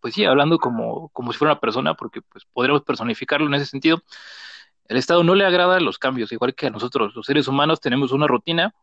pues 0.00 0.14
sí, 0.14 0.24
hablando 0.24 0.58
como, 0.58 1.10
como 1.10 1.32
si 1.32 1.38
fuera 1.38 1.52
una 1.52 1.60
persona, 1.60 1.94
porque 1.94 2.22
pues 2.22 2.44
podríamos 2.52 2.82
personificarlo 2.82 3.46
en 3.46 3.54
ese 3.54 3.66
sentido. 3.66 4.02
El 4.88 4.96
Estado 4.96 5.22
no 5.24 5.34
le 5.34 5.44
agrada 5.44 5.78
los 5.80 5.98
cambios, 5.98 6.32
igual 6.32 6.54
que 6.54 6.66
a 6.66 6.70
nosotros, 6.70 7.14
los 7.14 7.26
seres 7.26 7.48
humanos, 7.48 7.80
tenemos 7.80 8.12
una 8.12 8.26
rutina, 8.26 8.74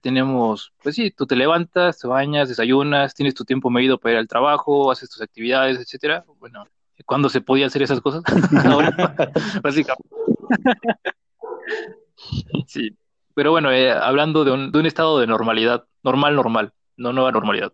tenemos, 0.00 0.72
pues 0.82 0.94
sí, 0.94 1.10
tú 1.10 1.26
te 1.26 1.36
levantas, 1.36 1.98
te 1.98 2.08
bañas, 2.08 2.48
desayunas, 2.48 3.14
tienes 3.14 3.34
tu 3.34 3.44
tiempo 3.44 3.68
medido 3.68 3.98
para 3.98 4.14
ir 4.14 4.18
al 4.18 4.28
trabajo, 4.28 4.90
haces 4.90 5.10
tus 5.10 5.20
actividades, 5.20 5.78
etcétera. 5.78 6.24
Bueno, 6.38 6.66
¿cuándo 7.04 7.28
se 7.28 7.42
podía 7.42 7.66
hacer 7.66 7.82
esas 7.82 8.00
cosas? 8.00 8.22
Ahora, 8.66 8.96
básicamente. 9.62 10.08
sí, 12.66 12.96
pero 13.34 13.50
bueno, 13.50 13.70
eh, 13.72 13.90
hablando 13.90 14.44
de 14.44 14.52
un, 14.52 14.72
de 14.72 14.78
un, 14.78 14.86
estado 14.86 15.18
de 15.18 15.26
normalidad, 15.26 15.84
normal, 16.02 16.34
normal, 16.36 16.72
no 16.96 17.12
nueva 17.12 17.32
normalidad. 17.32 17.72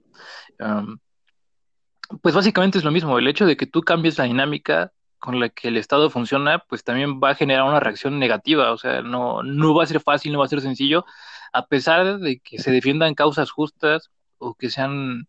pues 2.22 2.34
básicamente 2.34 2.78
es 2.78 2.84
lo 2.84 2.90
mismo, 2.90 3.18
el 3.18 3.28
hecho 3.28 3.46
de 3.46 3.56
que 3.56 3.66
tú 3.66 3.82
cambies 3.82 4.18
la 4.18 4.24
dinámica 4.24 4.92
con 5.18 5.40
la 5.40 5.48
que 5.48 5.68
el 5.68 5.76
Estado 5.76 6.10
funciona, 6.10 6.60
pues 6.60 6.84
también 6.84 7.20
va 7.20 7.30
a 7.30 7.34
generar 7.34 7.64
una 7.64 7.80
reacción 7.80 8.18
negativa, 8.18 8.72
o 8.72 8.78
sea, 8.78 9.02
no, 9.02 9.42
no 9.42 9.74
va 9.74 9.84
a 9.84 9.86
ser 9.86 10.00
fácil, 10.00 10.32
no 10.32 10.38
va 10.38 10.46
a 10.46 10.48
ser 10.48 10.60
sencillo, 10.60 11.04
a 11.52 11.66
pesar 11.66 12.18
de 12.18 12.40
que 12.40 12.58
se 12.58 12.70
defiendan 12.70 13.14
causas 13.14 13.50
justas 13.50 14.10
o 14.38 14.54
que 14.54 14.70
sean, 14.70 15.28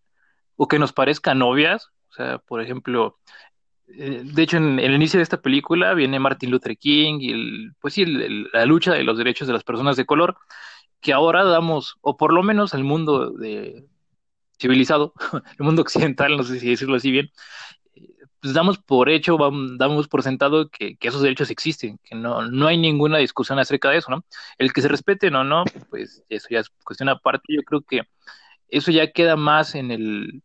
o 0.55 0.67
que 0.67 0.79
nos 0.79 0.93
parezcan 0.93 1.41
obvias, 1.41 1.89
o 2.09 2.13
sea, 2.13 2.37
por 2.39 2.61
ejemplo, 2.61 3.17
de 3.97 4.41
hecho, 4.43 4.57
en, 4.57 4.79
el 4.79 4.93
inicio 4.93 5.17
de 5.17 5.23
esta 5.23 5.41
película 5.41 5.93
viene 5.93 6.19
Martin 6.19 6.51
Luther 6.51 6.77
King 6.77 7.19
y 7.19 7.31
el, 7.31 7.73
pues 7.79 7.93
sí, 7.93 8.05
la 8.05 8.65
lucha 8.65 8.93
de 8.93 9.03
los 9.03 9.17
derechos 9.17 9.47
de 9.47 9.53
las 9.53 9.63
personas 9.63 9.97
de 9.97 10.05
color, 10.05 10.37
que 11.01 11.13
ahora 11.13 11.43
damos, 11.43 11.97
o 12.01 12.17
por 12.17 12.33
lo 12.33 12.43
menos 12.43 12.73
el 12.73 12.83
mundo 12.83 13.31
de, 13.31 13.85
civilizado, 14.59 15.13
el 15.59 15.65
mundo 15.65 15.81
occidental, 15.81 16.37
no 16.37 16.43
sé 16.43 16.59
si 16.59 16.69
decirlo 16.69 16.95
así 16.97 17.11
bien, 17.11 17.31
pues 18.41 18.53
damos 18.53 18.77
por 18.77 19.09
hecho, 19.09 19.37
damos 19.77 20.07
por 20.07 20.23
sentado 20.23 20.69
que, 20.69 20.97
esos 21.01 21.21
derechos 21.21 21.49
existen, 21.49 21.99
que 22.03 22.15
no, 22.15 22.47
no 22.49 22.67
hay 22.67 22.77
ninguna 22.77 23.17
discusión 23.17 23.59
acerca 23.59 23.89
de 23.89 23.97
eso, 23.97 24.11
¿no? 24.11 24.23
El 24.57 24.71
que 24.71 24.81
se 24.81 24.87
respeten 24.87 25.35
o 25.35 25.43
no, 25.43 25.65
pues 25.89 26.23
eso 26.29 26.47
ya 26.49 26.59
es 26.59 26.69
cuestión 26.83 27.09
aparte, 27.09 27.43
yo 27.49 27.63
creo 27.63 27.81
que 27.81 28.01
eso 28.69 28.91
ya 28.91 29.11
queda 29.11 29.35
más 29.35 29.75
en 29.75 29.91
el, 29.91 30.43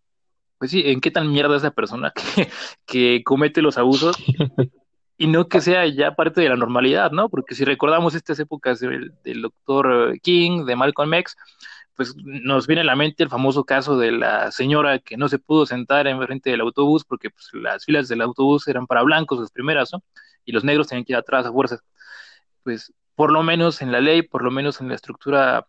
pues 0.59 0.71
sí, 0.71 0.83
en 0.87 1.01
qué 1.01 1.11
tan 1.11 1.31
mierda 1.31 1.57
es 1.57 1.63
la 1.63 1.71
persona 1.71 2.13
que, 2.13 2.49
que 2.87 3.23
comete 3.25 3.63
los 3.63 3.79
abusos 3.79 4.17
y 5.17 5.27
no 5.29 5.49
que 5.49 5.61
sea 5.61 5.87
ya 5.87 6.15
parte 6.15 6.41
de 6.41 6.49
la 6.49 6.57
normalidad, 6.57 7.13
¿no? 7.13 7.29
Porque 7.29 7.55
si 7.55 7.65
recordamos 7.65 8.15
estas 8.15 8.39
épocas 8.41 8.81
del, 8.81 9.13
doctor 9.43 10.19
King, 10.21 10.65
de 10.65 10.77
Malcolm 10.77 11.15
X, 11.15 11.37
pues 11.95 12.15
nos 12.17 12.67
viene 12.67 12.83
a 12.83 12.85
la 12.85 12.97
mente 12.97 13.23
el 13.23 13.29
famoso 13.29 13.65
caso 13.65 13.97
de 13.97 14.11
la 14.13 14.51
señora 14.51 14.99
que 14.99 15.17
no 15.17 15.29
se 15.29 15.39
pudo 15.39 15.67
sentar 15.67 16.09
en 16.09 16.21
frente 16.21 16.51
del 16.51 16.63
autobús 16.63 17.05
porque 17.05 17.31
pues, 17.31 17.51
las 17.53 17.85
filas 17.85 18.09
del 18.09 18.23
autobús 18.23 18.67
eran 18.67 18.87
para 18.87 19.03
blancos 19.03 19.39
las 19.39 19.53
primeras, 19.53 19.91
¿no? 19.93 20.03
Y 20.45 20.53
los 20.53 20.65
negros 20.65 20.89
tenían 20.89 21.05
que 21.05 21.13
ir 21.13 21.17
atrás 21.17 21.47
a 21.47 21.53
fuerzas. 21.53 21.81
Pues 22.65 22.93
por 23.15 23.33
lo 23.33 23.43
menos 23.43 23.83
en 23.83 23.93
la 23.93 24.01
ley, 24.01 24.23
por 24.23 24.43
lo 24.43 24.51
menos 24.51 24.81
en 24.81 24.89
la 24.89 24.95
estructura 24.97 25.67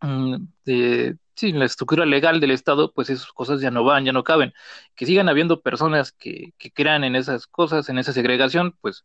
mm, 0.00 0.36
de, 0.64 1.16
sí, 1.42 1.50
en 1.50 1.58
la 1.58 1.64
estructura 1.66 2.06
legal 2.06 2.40
del 2.40 2.52
Estado, 2.52 2.92
pues 2.92 3.10
esas 3.10 3.32
cosas 3.32 3.60
ya 3.60 3.70
no 3.72 3.84
van, 3.84 4.04
ya 4.04 4.12
no 4.12 4.24
caben. 4.24 4.54
Que 4.94 5.06
sigan 5.06 5.28
habiendo 5.28 5.60
personas 5.60 6.12
que, 6.12 6.54
que 6.58 6.70
crean 6.72 7.04
en 7.04 7.16
esas 7.16 7.48
cosas, 7.48 7.88
en 7.88 7.98
esa 7.98 8.12
segregación, 8.12 8.76
pues, 8.80 9.04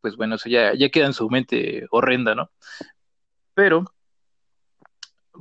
pues 0.00 0.16
bueno, 0.16 0.34
eso 0.36 0.48
ya, 0.48 0.74
ya 0.74 0.90
queda 0.90 1.06
en 1.06 1.12
su 1.14 1.30
mente 1.30 1.86
horrenda, 1.90 2.34
¿no? 2.34 2.50
Pero, 3.54 3.84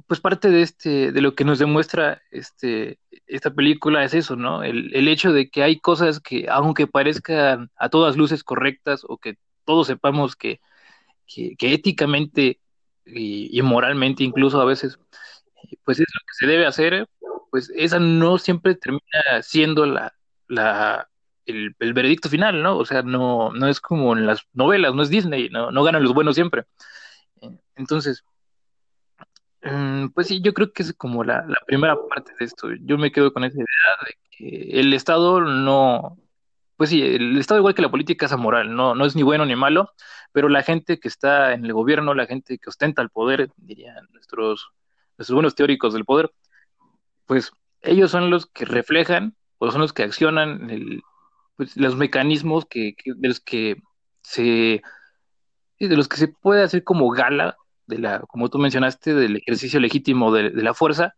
pues 0.08 0.20
parte 0.20 0.52
de 0.52 0.62
este, 0.62 1.12
de 1.12 1.22
lo 1.22 1.34
que 1.34 1.44
nos 1.44 1.58
demuestra 1.58 2.22
este, 2.30 3.00
esta 3.26 3.52
película 3.52 4.04
es 4.04 4.14
eso, 4.14 4.36
¿no? 4.36 4.64
El, 4.64 4.96
el 4.96 5.08
hecho 5.08 5.34
de 5.34 5.50
que 5.50 5.64
hay 5.64 5.80
cosas 5.80 6.20
que, 6.20 6.48
aunque 6.50 6.86
parezcan 6.86 7.72
a 7.78 7.90
todas 7.90 8.16
luces 8.16 8.44
correctas, 8.44 9.02
o 9.08 9.18
que 9.18 9.38
todos 9.66 9.88
sepamos 9.88 10.36
que, 10.36 10.62
que, 11.26 11.56
éticamente 11.74 12.60
y 13.06 13.62
moralmente 13.64 14.24
incluso 14.24 14.62
a 14.62 14.66
veces 14.66 15.00
pues 15.84 16.00
es 16.00 16.08
lo 16.14 16.20
que 16.26 16.34
se 16.34 16.48
debe 16.48 16.66
hacer, 16.66 17.08
pues 17.52 17.72
esa 17.76 18.00
no 18.00 18.38
siempre 18.38 18.76
termina 18.76 19.42
siendo 19.42 19.86
la, 19.86 20.14
la, 20.48 21.10
el, 21.46 21.76
veredicto 21.80 22.30
final, 22.30 22.64
¿no? 22.64 22.78
O 22.78 22.86
sea, 22.86 23.02
no, 23.04 23.52
no 23.54 23.68
es 23.68 23.82
como 23.82 24.14
en 24.16 24.26
las 24.26 24.44
novelas, 24.54 24.94
no 24.94 25.04
es 25.04 25.10
Disney, 25.10 25.50
no, 25.50 25.72
no 25.72 25.84
ganan 25.84 26.04
los 26.04 26.14
buenos 26.14 26.36
siempre. 26.36 26.66
Entonces, 27.76 28.24
Mm, 29.62 30.10
Pues 30.14 30.28
sí, 30.28 30.42
yo 30.42 30.54
creo 30.54 30.72
que 30.72 30.84
es 30.84 30.94
como 30.94 31.24
la, 31.24 31.46
la 31.48 31.58
primera 31.66 31.98
parte 32.08 32.32
de 32.40 32.46
esto. 32.46 32.70
Yo 32.82 32.98
me 32.98 33.12
quedo 33.12 33.34
con 33.34 33.44
esa 33.44 33.58
idea 33.58 33.66
de 34.06 34.16
que 34.32 34.80
el 34.80 34.94
Estado 34.94 35.42
no, 35.42 36.18
pues 36.78 36.90
sí, 36.92 37.02
el 37.02 37.38
Estado 37.38 37.60
igual 37.60 37.76
que 37.76 37.82
la 37.82 37.92
política 37.92 38.26
es 38.28 38.32
amoral, 38.32 38.76
no, 38.76 38.96
no 38.96 39.06
es 39.06 39.16
ni 39.16 39.24
bueno 39.24 39.46
ni 39.46 39.56
malo, 39.56 39.92
pero 40.32 40.50
la 40.50 40.64
gente 40.64 41.00
que 41.00 41.08
está 41.08 41.54
en 41.54 41.66
el 41.66 41.74
gobierno, 41.74 42.14
la 42.14 42.28
gente 42.28 42.58
que 42.60 42.70
ostenta 42.70 43.02
el 43.02 43.10
poder, 43.10 43.50
dirían 43.58 44.08
nuestros, 44.14 44.70
nuestros 45.18 45.36
buenos 45.36 45.56
teóricos 45.56 45.94
del 45.94 46.06
poder, 46.06 46.32
pues 47.26 47.52
ellos 47.82 48.12
son 48.12 48.30
los 48.30 48.46
que 48.48 48.66
reflejan 48.66 49.36
o 49.60 49.72
son 49.72 49.82
los 49.82 49.94
que 49.94 50.04
accionan 50.04 50.70
pues, 51.58 51.76
los 51.78 51.96
mecanismos 51.96 52.66
que, 52.66 52.96
que- 52.96 53.14
de 53.16 53.28
los 53.28 53.40
que 53.40 53.78
se, 54.22 54.82
de 55.80 55.98
los 55.98 56.08
que 56.08 56.18
se 56.18 56.28
puede 56.28 56.64
hacer 56.64 56.84
como 56.84 57.10
gala 57.10 57.58
de 57.88 58.00
la, 58.00 58.20
como 58.22 58.50
tú 58.50 58.60
mencionaste, 58.60 59.14
del 59.14 59.38
ejercicio 59.38 59.80
legítimo 59.80 60.34
de, 60.34 60.52
la 60.52 60.74
fuerza, 60.74 61.16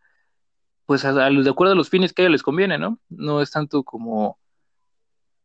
pues 0.86 1.04
los- 1.04 1.46
de 1.46 1.52
acuerdo 1.52 1.74
a 1.74 1.76
los 1.76 1.90
fines 1.90 2.14
que 2.14 2.22
a 2.22 2.26
ellos 2.26 2.34
les 2.34 2.44
conviene, 2.44 2.78
¿no? 2.78 3.00
No 3.10 3.42
es 3.42 3.52
tanto 3.52 3.84
como, 3.84 4.40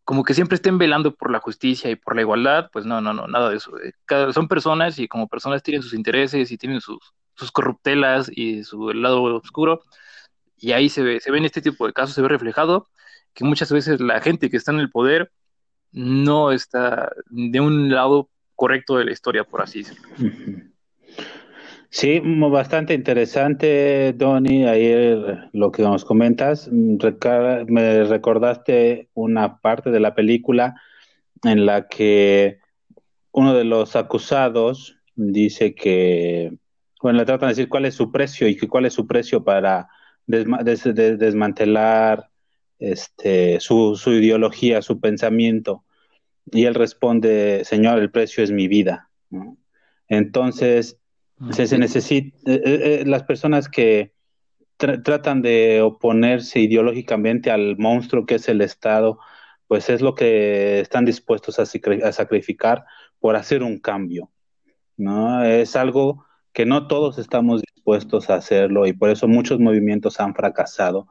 como 0.04 0.22
que 0.24 0.34
siempre 0.34 0.56
estén 0.56 0.78
velando 0.78 1.14
por 1.14 1.30
la 1.30 1.40
justicia 1.40 1.90
y 1.90 1.96
por 1.96 2.14
la 2.14 2.22
igualdad, 2.22 2.68
pues 2.72 2.84
no, 2.86 3.00
no, 3.00 3.12
no, 3.14 3.26
nada 3.26 3.50
de 3.50 3.56
eso. 3.56 3.72
Eh, 3.80 3.92
son 4.32 4.48
personas 4.48 4.98
y 4.98 5.08
como 5.08 5.28
personas 5.28 5.62
tienen 5.62 5.82
sus 5.82 5.94
intereses 5.94 6.50
y 6.52 6.58
tienen 6.58 6.80
sus, 6.80 6.98
sus 7.34 7.50
corruptelas 7.52 8.30
y 8.34 8.64
su 8.64 8.92
lado 8.92 9.22
oscuro, 9.22 9.82
y 10.56 10.72
ahí 10.72 10.88
se 10.88 11.02
ve, 11.02 11.20
se 11.20 11.30
ve 11.30 11.38
en 11.38 11.44
este 11.44 11.62
tipo 11.62 11.86
de 11.86 11.92
casos, 11.92 12.14
se 12.14 12.22
ve 12.22 12.28
reflejado 12.28 12.88
que 13.34 13.44
muchas 13.44 13.70
veces 13.72 14.00
la 14.00 14.20
gente 14.20 14.48
que 14.48 14.56
está 14.56 14.72
en 14.72 14.80
el 14.80 14.90
poder 14.90 15.30
no 15.92 16.52
está 16.52 17.12
de 17.30 17.60
un 17.60 17.92
lado 17.92 18.28
correcto 18.54 18.96
de 18.96 19.04
la 19.04 19.12
historia, 19.12 19.44
por 19.44 19.62
así 19.62 19.82
decirlo. 19.82 20.08
Sí, 21.90 22.20
bastante 22.24 22.92
interesante, 22.92 24.12
Donny, 24.14 24.66
ayer 24.66 25.48
lo 25.52 25.70
que 25.70 25.82
nos 25.82 26.04
comentas. 26.04 26.68
Mm, 26.70 26.96
Me 27.68 28.04
recordaste 28.04 29.10
una 29.14 29.60
parte 29.60 29.90
de 29.90 30.00
la 30.00 30.14
película 30.14 30.74
en 31.44 31.66
la 31.66 31.86
que 31.86 32.58
uno 33.30 33.54
de 33.54 33.62
los 33.62 33.94
acusados 33.94 34.96
dice 35.14 35.76
que, 35.76 36.58
bueno, 37.04 37.18
le 37.18 37.26
tratan 37.26 37.48
de 37.48 37.52
decir 37.54 37.68
cuál 37.68 37.84
es 37.84 37.94
su 37.94 38.10
precio 38.10 38.48
y 38.48 38.56
que 38.56 38.66
cuál 38.66 38.86
es 38.86 38.94
su 38.94 39.06
precio 39.06 39.44
para 39.44 39.88
desma- 40.26 40.62
des- 40.62 40.84
de- 40.94 41.18
desmantelar 41.18 42.30
este, 42.78 43.60
su, 43.60 43.94
su 43.94 44.12
ideología, 44.12 44.80
su 44.80 44.98
pensamiento. 45.00 45.84
Y 46.50 46.64
él 46.64 46.74
responde, 46.74 47.62
Señor, 47.66 47.98
el 47.98 48.10
precio 48.10 48.42
es 48.42 48.50
mi 48.50 48.68
vida, 48.68 49.10
¿no? 49.28 49.58
Entonces, 50.08 50.98
se, 51.50 51.66
se 51.66 51.76
necesita, 51.76 52.34
eh, 52.50 52.62
eh, 52.64 53.00
eh, 53.02 53.04
las 53.06 53.24
personas 53.24 53.68
que 53.68 54.14
tra- 54.78 55.02
tratan 55.02 55.42
de 55.42 55.82
oponerse 55.82 56.60
ideológicamente 56.60 57.50
al 57.50 57.76
monstruo 57.76 58.24
que 58.24 58.36
es 58.36 58.48
el 58.48 58.62
Estado, 58.62 59.18
pues 59.66 59.90
es 59.90 60.00
lo 60.00 60.14
que 60.14 60.80
están 60.80 61.04
dispuestos 61.04 61.58
a, 61.58 61.64
a 61.64 62.12
sacrificar 62.12 62.86
por 63.18 63.36
hacer 63.36 63.62
un 63.62 63.78
cambio, 63.78 64.30
¿no? 64.96 65.44
Es 65.44 65.76
algo 65.76 66.24
que 66.54 66.64
no 66.64 66.86
todos 66.86 67.18
estamos 67.18 67.62
dispuestos 67.62 68.30
a 68.30 68.36
hacerlo 68.36 68.86
y 68.86 68.94
por 68.94 69.10
eso 69.10 69.28
muchos 69.28 69.58
movimientos 69.58 70.20
han 70.20 70.34
fracasado, 70.34 71.08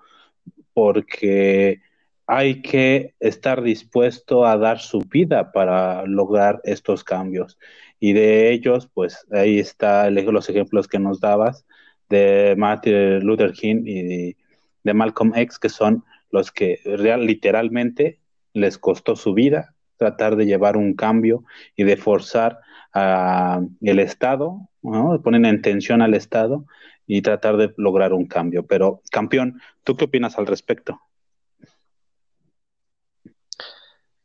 porque 0.73 1.81
hay 2.25 2.61
que 2.61 3.13
estar 3.19 3.61
dispuesto 3.61 4.45
a 4.45 4.57
dar 4.57 4.79
su 4.79 5.01
vida 5.01 5.51
para 5.51 6.05
lograr 6.05 6.61
estos 6.63 7.03
cambios. 7.03 7.59
Y 7.99 8.13
de 8.13 8.51
ellos, 8.51 8.89
pues 8.93 9.27
ahí 9.31 9.59
está 9.59 10.07
el- 10.07 10.15
los 10.15 10.49
ejemplos 10.49 10.87
que 10.87 10.99
nos 10.99 11.19
dabas 11.19 11.65
de 12.09 12.55
Martin 12.57 13.19
Luther 13.19 13.51
King 13.51 13.83
y 13.85 14.35
de, 14.83 14.93
Malcolm 14.93 15.33
X, 15.35 15.59
que 15.59 15.69
son 15.69 16.03
los 16.31 16.51
que 16.51 16.79
literalmente 17.19 18.19
les 18.53 18.77
costó 18.77 19.15
su 19.15 19.33
vida 19.33 19.75
tratar 19.97 20.35
de 20.35 20.45
llevar 20.45 20.77
un 20.77 20.93
cambio 20.95 21.43
y 21.75 21.83
de 21.83 21.97
forzar 21.97 22.59
a 22.93 23.61
el 23.81 23.99
Estado. 23.99 24.69
Ponen 24.81 25.45
en 25.45 25.61
tensión 25.61 26.01
al 26.01 26.13
Estado 26.13 26.65
y 27.07 27.21
tratar 27.21 27.57
de 27.57 27.73
lograr 27.77 28.13
un 28.13 28.27
cambio. 28.27 28.65
Pero, 28.65 29.01
campeón, 29.11 29.61
¿tú 29.83 29.95
qué 29.95 30.05
opinas 30.05 30.37
al 30.37 30.47
respecto? 30.47 30.99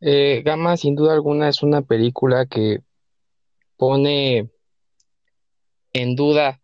Eh, 0.00 0.42
Gama, 0.44 0.76
sin 0.76 0.94
duda 0.94 1.14
alguna, 1.14 1.48
es 1.48 1.62
una 1.62 1.83
película 1.83 2.46
que 2.46 2.81
pone 3.76 4.48
en 5.92 6.14
duda 6.14 6.61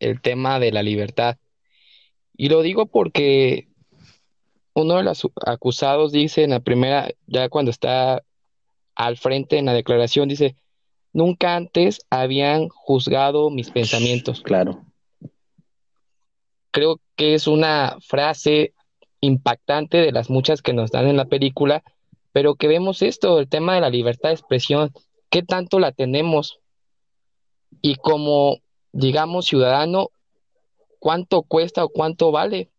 el 0.00 0.20
tema 0.20 0.58
de 0.58 0.72
la 0.72 0.82
libertad. 0.82 1.38
Y 2.36 2.48
lo 2.48 2.62
digo 2.62 2.86
porque 2.86 3.68
uno 4.74 4.96
de 4.96 5.04
los 5.04 5.26
acusados 5.46 6.12
dice 6.12 6.42
en 6.42 6.50
la 6.50 6.60
primera, 6.60 7.08
ya 7.26 7.48
cuando 7.48 7.70
está 7.70 8.22
al 8.96 9.16
frente 9.16 9.58
en 9.58 9.66
la 9.66 9.72
declaración, 9.72 10.28
dice, 10.28 10.56
nunca 11.14 11.56
antes 11.56 12.00
habían 12.10 12.68
juzgado 12.68 13.48
mis 13.48 13.70
pensamientos. 13.70 14.42
Claro. 14.42 14.84
Creo 16.70 17.00
que 17.16 17.34
es 17.34 17.46
una 17.46 17.96
frase 18.06 18.74
impactante 19.20 19.98
de 19.98 20.12
las 20.12 20.28
muchas 20.28 20.60
que 20.60 20.74
nos 20.74 20.90
dan 20.90 21.06
en 21.06 21.16
la 21.16 21.24
película, 21.24 21.82
pero 22.32 22.56
que 22.56 22.68
vemos 22.68 23.00
esto, 23.00 23.38
el 23.38 23.48
tema 23.48 23.74
de 23.74 23.80
la 23.80 23.88
libertad 23.88 24.30
de 24.30 24.34
expresión, 24.34 24.92
qué 25.30 25.42
tanto 25.42 25.78
la 25.78 25.92
tenemos 25.92 26.58
y 27.80 27.94
como, 27.94 28.58
digamos, 28.92 29.46
ciudadano, 29.46 30.10
cuánto 30.98 31.42
cuesta 31.42 31.84
o 31.84 31.88
cuánto 31.88 32.32
vale. 32.32 32.70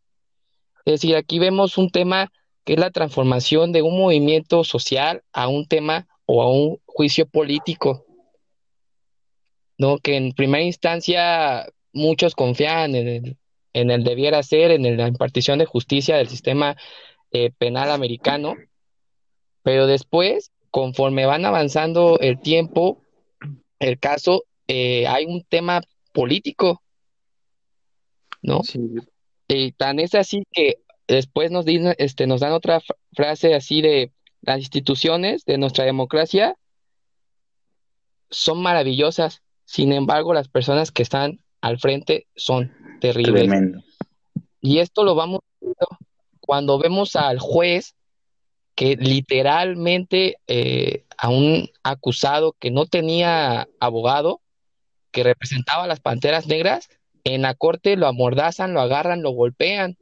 Es 0.84 0.96
decir, 1.02 1.16
aquí 1.16 1.40
vemos 1.40 1.78
un 1.78 1.90
tema 1.90 2.32
que 2.66 2.74
es 2.74 2.80
la 2.80 2.92
transformación 2.92 3.72
de 3.72 3.82
un 3.82 3.98
movimiento 3.98 4.64
social 4.64 5.24
a 5.32 5.48
un 5.48 5.68
tema 5.68 6.08
o 6.26 6.44
a 6.44 6.52
un 6.52 6.80
juicio 6.86 7.28
político, 7.28 8.05
¿no? 9.78 9.98
Que 9.98 10.18
en 10.18 10.32
primera 10.34 10.64
instancia 10.64 11.68
muchos 11.94 12.36
confían 12.36 12.96
en 12.96 13.08
el, 13.08 13.38
en 13.74 13.92
el 13.92 14.04
debiera 14.04 14.44
ser, 14.44 14.72
en 14.72 14.98
la 14.98 15.08
impartición 15.08 15.60
de 15.60 15.66
justicia 15.66 16.18
del 16.18 16.28
sistema 16.30 16.76
eh, 17.32 17.52
penal 17.58 17.92
americano, 17.92 18.56
pero 19.64 19.88
después, 19.88 20.52
conforme 20.72 21.26
van 21.26 21.46
avanzando 21.46 22.20
el 22.20 22.40
tiempo, 22.40 23.02
el 23.80 24.00
caso, 24.00 24.44
eh, 24.68 25.08
hay 25.08 25.26
un 25.26 25.44
tema 25.44 25.82
político, 26.14 26.82
¿no? 28.42 28.64
Sí, 28.64 28.80
Y 29.48 29.72
tan 29.74 30.00
es 30.00 30.16
así 30.16 30.44
que 30.52 30.80
después 31.08 31.52
nos, 31.52 31.66
din- 31.66 31.96
este, 31.98 32.28
nos 32.28 32.42
dan 32.42 32.54
otra 32.54 32.82
frase 33.14 33.54
así 33.54 33.82
de 33.82 34.12
las 34.42 34.60
instituciones 34.60 35.44
de 35.46 35.58
nuestra 35.58 35.86
democracia 35.86 36.56
son 38.30 38.62
maravillosas, 38.62 39.42
sin 39.66 39.92
embargo, 39.92 40.34
las 40.34 40.48
personas 40.48 40.92
que 40.92 41.04
están 41.04 41.40
al 41.62 41.80
frente 41.80 42.28
son 42.36 42.72
terribles. 43.02 43.44
Tremendo. 43.44 43.84
Y 44.62 44.80
esto 44.80 45.04
lo 45.04 45.16
vamos 45.16 45.42
viendo 45.60 45.88
cuando 46.40 46.78
vemos 46.78 47.16
al 47.16 47.40
juez 47.40 47.96
que 48.76 48.96
literalmente 48.98 50.38
eh, 50.48 51.06
a 51.18 51.30
un 51.30 51.70
acusado 51.84 52.56
que 52.60 52.72
no 52.72 52.86
tenía 52.86 53.68
abogado, 53.80 54.42
que 55.12 55.24
representaba 55.24 55.86
a 55.86 55.88
las 55.88 56.02
Panteras 56.02 56.48
Negras, 56.48 56.90
en 57.24 57.42
la 57.42 57.56
corte 57.56 57.96
lo 57.96 58.08
amordazan, 58.08 58.74
lo 58.74 58.82
agarran, 58.82 59.24
lo 59.24 59.32
golpean. 59.32 59.98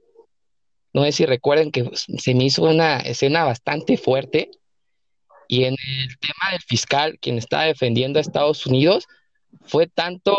No 0.92 1.04
sé 1.04 1.12
si 1.12 1.26
recuerden 1.26 1.72
que 1.72 1.90
se 1.94 2.36
me 2.36 2.46
hizo 2.46 2.64
una 2.64 2.98
escena 2.98 3.46
bastante 3.46 3.98
fuerte. 3.98 4.52
Y 5.48 5.66
en 5.66 5.74
el 5.74 6.18
tema 6.20 6.52
del 6.52 6.62
fiscal, 6.62 7.20
quien 7.20 7.38
estaba 7.38 7.64
defendiendo 7.64 8.20
a 8.20 8.22
Estados 8.22 8.66
Unidos, 8.66 9.08
fue 9.62 9.88
tanto 9.88 10.38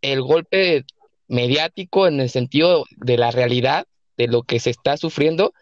el 0.00 0.22
golpe 0.22 0.84
mediático 1.28 2.06
en 2.06 2.20
el 2.20 2.30
sentido 2.30 2.84
de 2.96 3.16
la 3.16 3.30
realidad 3.30 3.86
de 4.16 4.26
lo 4.28 4.42
que 4.42 4.60
se 4.60 4.70
está 4.70 4.96
sufriendo, 4.96 5.52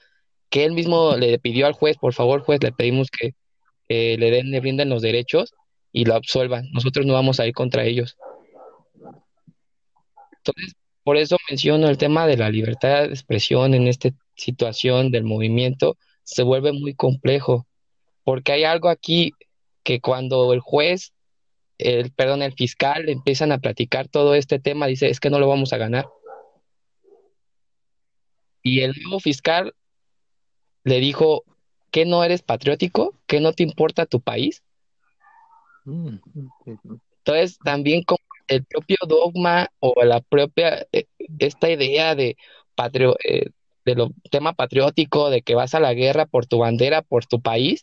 que 0.51 0.65
él 0.65 0.73
mismo 0.73 1.17
le 1.17 1.39
pidió 1.39 1.67
al 1.67 1.75
juez, 1.75 1.97
por 1.99 2.15
favor, 2.15 2.43
juez, 2.43 2.63
le 2.63 2.73
pedimos 2.73 3.11
que 3.11 3.35
le 3.89 4.31
den, 4.31 4.51
le 4.51 4.61
brinden 4.61 4.89
los 4.89 5.03
derechos 5.03 5.53
y 5.93 6.05
lo 6.05 6.15
absuelvan. 6.15 6.71
Nosotros 6.73 7.07
no 7.07 7.15
vamos 7.15 7.41
a 7.41 7.47
ir 7.47 7.55
contra 7.55 7.85
ellos. 7.85 8.17
Entonces, 10.39 10.75
por 11.05 11.17
eso 11.17 11.37
menciono 11.49 11.89
el 11.89 11.99
tema 11.99 12.27
de 12.27 12.37
la 12.37 12.51
libertad 12.51 13.03
de 13.03 13.09
expresión 13.09 13.75
en 13.75 13.87
esta 13.89 14.11
situación 14.35 15.11
del 15.11 15.25
movimiento, 15.25 15.97
se 16.23 16.43
vuelve 16.43 16.73
muy 16.73 16.95
complejo, 16.95 17.67
porque 18.25 18.53
hay 18.53 18.65
algo 18.65 18.89
aquí 18.89 19.33
que 19.83 20.01
cuando 20.01 20.53
el 20.53 20.61
juez, 20.61 21.13
el, 21.79 22.11
perdón, 22.11 22.43
el 22.43 22.53
fiscal 22.53 23.09
empiezan 23.09 23.53
a 23.53 23.59
platicar 23.59 24.09
todo 24.09 24.35
este 24.35 24.59
tema, 24.59 24.87
dice, 24.87 25.09
es 25.09 25.21
que 25.21 25.31
no 25.31 25.39
lo 25.39 25.49
vamos 25.49 25.73
a 25.73 25.79
ganar. 25.79 26.09
Y 28.63 28.81
el 28.81 28.95
nuevo 29.01 29.21
fiscal 29.21 29.75
le 30.85 31.01
dijo, 31.01 31.45
¿que 31.91 32.05
no 32.05 32.25
eres 32.25 32.43
patriótico? 32.43 33.15
¿Que 33.27 33.41
no 33.41 33.53
te 33.53 33.63
importa 33.63 34.07
tu 34.07 34.21
país? 34.21 34.63
Mm, 35.85 36.17
Entonces, 37.25 37.59
también 37.65 38.03
como 38.03 38.21
el 38.49 38.65
propio 38.65 38.97
dogma 39.07 39.71
o 39.79 40.03
la 40.05 40.21
propia, 40.21 40.87
eh, 40.93 41.07
esta 41.39 41.71
idea 41.71 42.15
de 42.15 42.37
patrio, 42.75 43.17
eh, 43.25 43.51
de 43.85 43.95
lo 43.95 44.11
tema 44.31 44.53
patriótico, 44.53 45.31
de 45.31 45.43
que 45.43 45.55
vas 45.55 45.75
a 45.75 45.81
la 45.81 45.95
guerra 45.95 46.27
por 46.27 46.47
tu 46.47 46.59
bandera, 46.59 47.03
por 47.03 47.27
tu 47.27 47.41
país, 47.41 47.83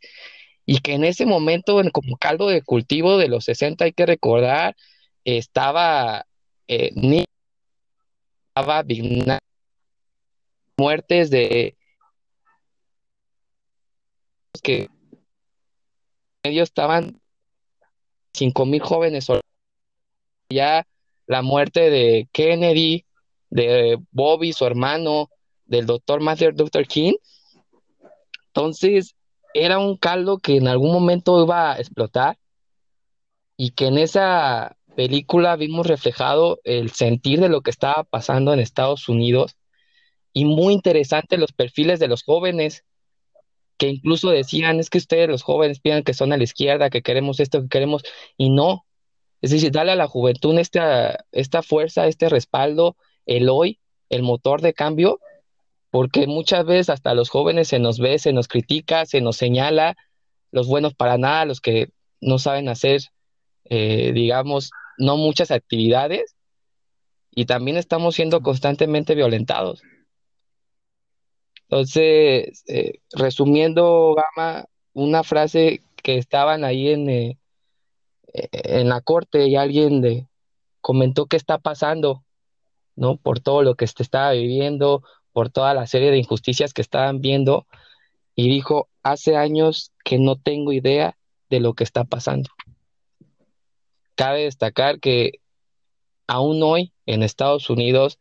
y 0.66 0.80
que 0.80 0.94
en 0.94 1.04
ese 1.04 1.26
momento, 1.26 1.82
como 1.92 2.18
caldo 2.18 2.48
de 2.48 2.62
cultivo 2.62 3.18
de 3.18 3.28
los 3.28 3.46
60, 3.46 3.86
hay 3.86 3.94
que 3.94 4.06
recordar, 4.06 4.76
estaba 5.24 6.26
eh, 6.68 6.92
ni 6.96 7.26
estaba 8.56 8.84
muertes 10.78 11.30
de 11.30 11.76
que 14.64 14.90
ellos 16.44 16.70
estaban 16.70 17.22
cinco 18.34 18.66
mil 18.66 18.82
jóvenes 18.82 19.28
ya 20.50 20.86
la 21.28 21.42
muerte 21.42 21.90
de 21.90 22.30
Kennedy, 22.32 23.06
de 23.50 23.98
Bobby, 24.12 24.54
su 24.54 24.66
hermano, 24.66 25.30
del 25.66 25.86
doctor 25.86 26.22
Martin 26.22 26.56
Luther 26.56 26.88
King. 26.88 27.14
Entonces, 28.48 29.16
era 29.56 29.80
un 29.80 29.96
caldo 29.96 30.38
que 30.38 30.58
en 30.58 30.68
algún 30.68 30.92
momento 30.92 31.42
iba 31.42 31.72
a 31.72 31.80
explotar 31.80 32.38
y 33.56 33.72
que 33.72 33.88
en 33.88 33.98
esa 33.98 34.76
película 34.98 35.56
vimos 35.56 35.88
reflejado 35.88 36.60
el 36.66 36.92
sentir 36.92 37.40
de 37.40 37.48
lo 37.48 37.62
que 37.62 37.72
estaba 37.72 38.04
pasando 38.04 38.54
en 38.54 38.60
Estados 38.60 39.08
Unidos 39.08 39.56
y 40.34 40.44
muy 40.44 40.74
interesante 40.74 41.38
los 41.38 41.54
perfiles 41.54 42.00
de 42.02 42.10
los 42.10 42.24
jóvenes 42.24 42.84
que 43.78 43.88
incluso 43.88 44.30
decían, 44.30 44.80
es 44.80 44.90
que 44.90 44.98
ustedes 44.98 45.30
los 45.30 45.42
jóvenes 45.42 45.80
piensan 45.80 46.04
que 46.04 46.14
son 46.14 46.34
a 46.34 46.38
la 46.38 46.44
izquierda, 46.44 46.90
que 46.90 47.02
queremos 47.02 47.40
esto, 47.40 47.62
que 47.62 47.70
queremos, 47.70 48.04
y 48.38 48.50
no. 48.50 48.86
Es 49.42 49.52
decir, 49.52 49.72
darle 49.72 49.94
a 49.94 49.98
la 49.98 50.08
juventud 50.08 50.58
esta, 50.60 51.26
esta 51.32 51.62
fuerza, 51.62 52.08
este 52.08 52.30
respaldo, 52.30 52.96
el 53.26 53.50
hoy, 53.50 53.80
el 54.10 54.24
motor 54.24 54.62
de 54.62 54.74
cambio, 54.74 55.20
porque 55.96 56.28
muchas 56.28 56.66
veces 56.66 56.90
hasta 56.90 57.14
los 57.14 57.30
jóvenes 57.30 57.70
se 57.70 57.80
nos 57.80 58.00
ve, 58.00 58.20
se 58.20 58.34
nos 58.34 58.50
critica, 58.50 59.06
se 59.06 59.22
nos 59.22 59.38
señala, 59.38 59.96
los 60.52 60.68
buenos 60.68 60.94
para 60.94 61.18
nada, 61.18 61.46
los 61.46 61.62
que 61.62 61.90
no 62.20 62.38
saben 62.38 62.68
hacer, 62.68 63.00
eh, 63.64 64.12
digamos, 64.14 64.72
no 64.98 65.16
muchas 65.16 65.52
actividades, 65.52 66.36
y 67.32 67.46
también 67.46 67.78
estamos 67.78 68.14
siendo 68.14 68.42
constantemente 68.42 69.16
violentados. 69.16 69.84
Entonces, 71.70 72.66
eh, 72.68 73.00
resumiendo, 73.14 74.18
Gama, 74.36 74.66
una 74.92 75.24
frase 75.24 75.82
que 76.04 76.18
estaban 76.18 76.66
ahí 76.66 76.90
en, 76.90 77.10
eh, 77.10 77.38
en 78.34 78.90
la 78.90 79.00
corte 79.00 79.48
y 79.48 79.56
alguien 79.56 80.02
de, 80.02 80.28
comentó 80.82 81.28
qué 81.28 81.38
está 81.38 81.58
pasando, 81.58 82.26
¿no? 82.98 83.16
Por 83.16 83.40
todo 83.40 83.64
lo 83.64 83.76
que 83.76 83.88
se 83.88 84.04
estaba 84.04 84.34
viviendo, 84.34 85.02
por 85.36 85.50
toda 85.50 85.74
la 85.74 85.86
serie 85.86 86.12
de 86.12 86.18
injusticias 86.18 86.74
que 86.74 86.82
estaban 86.82 87.20
viendo, 87.20 87.68
y 88.36 88.48
dijo, 88.48 88.88
hace 89.04 89.36
años 89.36 89.92
que 90.06 90.18
no 90.18 90.38
tengo 90.38 90.72
idea 90.72 91.18
de 91.50 91.60
lo 91.60 91.74
que 91.74 91.84
está 91.84 92.06
pasando. 92.06 92.50
Cabe 94.16 94.44
destacar 94.44 95.02
que 95.02 95.42
aún 96.26 96.64
hoy 96.64 96.94
en 97.06 97.22
Estados 97.22 97.70
Unidos 97.70 98.18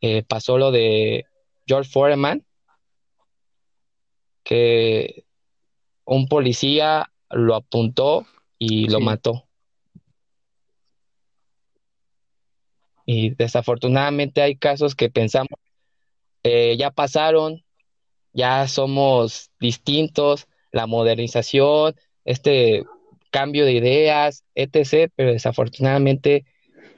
eh, 0.00 0.22
pasó 0.22 0.56
lo 0.56 0.70
de 0.70 1.26
George 1.66 1.90
Foreman, 1.90 2.46
que 4.44 5.24
un 6.04 6.28
policía 6.28 7.10
lo 7.30 7.56
apuntó 7.56 8.28
y 8.60 8.88
lo 8.90 9.00
mató. 9.00 9.48
Y 13.06 13.30
desafortunadamente 13.30 14.40
hay 14.40 14.54
casos 14.54 14.94
que 14.94 15.10
pensamos, 15.10 15.58
eh, 16.44 16.76
ya 16.78 16.90
pasaron, 16.90 17.64
ya 18.32 18.68
somos 18.68 19.50
distintos, 19.58 20.46
la 20.70 20.86
modernización, 20.86 21.94
este 22.24 22.84
cambio 23.30 23.64
de 23.64 23.72
ideas, 23.72 24.44
etc., 24.54 25.10
pero 25.16 25.32
desafortunadamente 25.32 26.44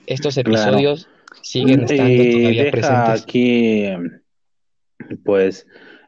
estos 0.06 0.36
episodios 0.36 1.08
siguen 1.42 1.84
estando 1.84 2.24
todavía 2.30 2.70
presentes. 2.70 3.22
Aquí, 3.22 3.84
pues, 5.24 5.66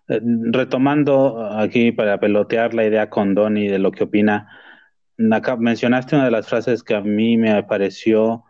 eh, 0.09 0.21
retomando 0.23 1.45
aquí 1.45 1.93
para 1.93 2.19
pelotear 2.19 2.75
la 2.75 2.85
idea 2.85 3.09
con 3.09 3.35
Donny 3.35 3.69
de 3.69 3.79
lo 3.79 3.93
que 3.93 4.05
opina, 4.05 4.49
mencionaste 5.17 6.17
una 6.17 6.25
de 6.25 6.31
las 6.31 6.49
frases 6.49 6.83
que 6.83 6.95
a 6.95 7.01
mí 7.01 7.37
me 7.37 7.63
pareció, 7.65 8.45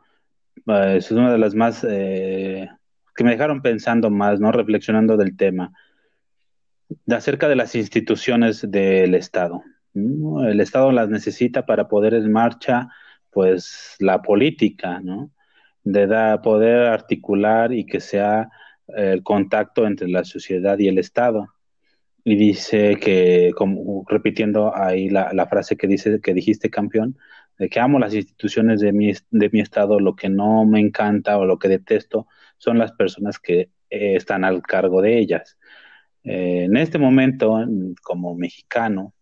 eh, 0.67 0.95
es 0.99 1.11
una 1.11 1.33
de 1.33 1.39
las 1.39 1.55
más 1.55 1.85
eh, 1.89 2.69
que 3.19 3.25
me 3.25 3.33
dejaron 3.33 3.63
pensando 3.63 4.11
más, 4.11 4.39
¿no? 4.39 4.53
Reflexionando 4.53 5.17
del 5.17 5.37
tema, 5.37 5.73
de 6.89 7.17
acerca 7.17 7.49
de 7.49 7.57
las 7.57 7.75
instituciones 7.75 8.71
del 8.71 9.13
Estado. 9.17 9.65
El 9.93 10.61
Estado 10.61 10.93
las 10.93 11.09
necesita 11.09 11.67
para 11.67 11.89
poder 11.89 12.15
en 12.15 12.31
marcha, 12.31 12.89
pues, 13.31 13.97
la 13.99 14.23
política, 14.23 15.01
¿no? 15.01 15.33
De 15.83 16.07
poder 16.45 16.87
articular 16.87 17.73
y 17.73 17.87
que 17.87 17.99
sea 17.99 18.51
el 18.87 19.25
contacto 19.25 19.85
entre 19.85 20.07
la 20.07 20.23
sociedad 20.23 20.79
y 20.79 20.87
el 20.87 20.99
Estado. 20.99 21.49
Y 22.23 22.37
dice 22.37 22.99
que, 23.01 23.51
como, 23.57 24.05
repitiendo 24.07 24.77
ahí 24.77 25.09
la, 25.09 25.47
frase 25.51 25.77
que, 25.77 25.89
dice, 25.89 26.21
que 26.21 26.35
dijiste, 26.35 26.71
campeón, 26.71 27.19
de 27.59 27.69
que 27.69 27.81
amo 27.81 27.99
las 27.99 28.15
instituciones 28.15 28.79
de 28.79 28.93
mi, 28.93 29.13
de 29.33 29.51
mi 29.51 29.59
Estado, 29.59 29.99
lo 29.99 30.15
que 30.15 30.29
no 30.29 30.65
me 30.65 30.79
encanta 30.79 31.37
o 31.37 31.47
lo 31.47 31.59
que 31.59 31.67
detesto 31.67 32.29
son 32.59 32.79
las 32.79 32.93
personas 32.93 33.39
que 33.39 33.71
eh, 33.91 34.17
están 34.17 34.45
al 34.45 34.63
cargo 34.63 35.03
de 35.03 35.19
ellas. 35.19 35.59
Eh, 36.25 36.65
en 36.65 36.77
este 36.77 36.99
momento, 36.99 37.59
como 38.03 38.35
mexicano, 38.35 39.15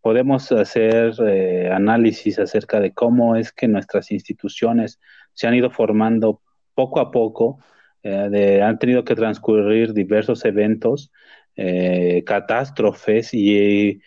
podemos 0.00 0.50
hacer 0.52 1.14
eh, 1.26 1.70
análisis 1.72 2.38
acerca 2.38 2.80
de 2.80 2.92
cómo 2.92 3.36
es 3.36 3.52
que 3.52 3.68
nuestras 3.68 4.10
instituciones 4.10 5.00
se 5.32 5.46
han 5.46 5.54
ido 5.54 5.70
formando 5.70 6.42
poco 6.74 7.00
a 7.00 7.10
poco 7.10 7.58
eh, 8.04 8.60
han 8.62 8.78
tenido 8.78 9.02
que 9.02 9.14
transcurrir 9.14 9.94
diversos 9.94 10.44
eventos, 10.44 11.10
eh, 11.56 12.22
catástrofes 12.26 13.32
y 13.32 14.00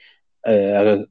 eh, 0.45 1.05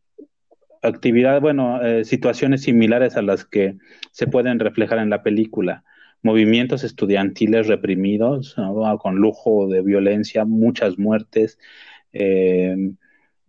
actividades, 0.82 1.40
bueno, 1.40 1.80
situaciones 2.04 2.62
similares 2.62 3.16
a 3.16 3.22
las 3.22 3.44
que 3.44 3.76
se 4.12 4.28
pueden 4.28 4.60
reflejar 4.60 4.98
en 4.98 5.10
la 5.10 5.24
película. 5.24 5.82
Movimientos 6.22 6.82
estudiantiles 6.84 7.66
reprimidos, 7.68 8.56
con 9.00 9.16
lujo 9.16 9.68
de 9.68 9.82
violencia, 9.82 10.44
muchas 10.44 10.98
muertes. 10.98 11.58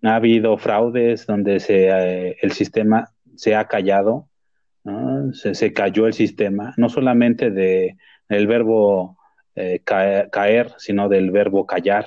ha 0.03 0.15
habido 0.15 0.57
fraudes 0.57 1.25
donde 1.25 1.59
se, 1.59 2.37
el 2.41 2.51
sistema 2.51 3.11
se 3.35 3.55
ha 3.55 3.67
callado, 3.67 4.29
se, 5.33 5.55
se, 5.55 5.73
cayó 5.73 6.07
el 6.07 6.13
sistema, 6.13 6.73
no 6.77 6.89
solamente 6.89 7.51
de 7.51 7.97
el 8.29 8.47
verbo 8.47 9.17
eh, 9.59 9.81
caer, 9.83 10.73
sino 10.77 11.09
del 11.09 11.31
verbo 11.31 11.65
callar. 11.65 12.05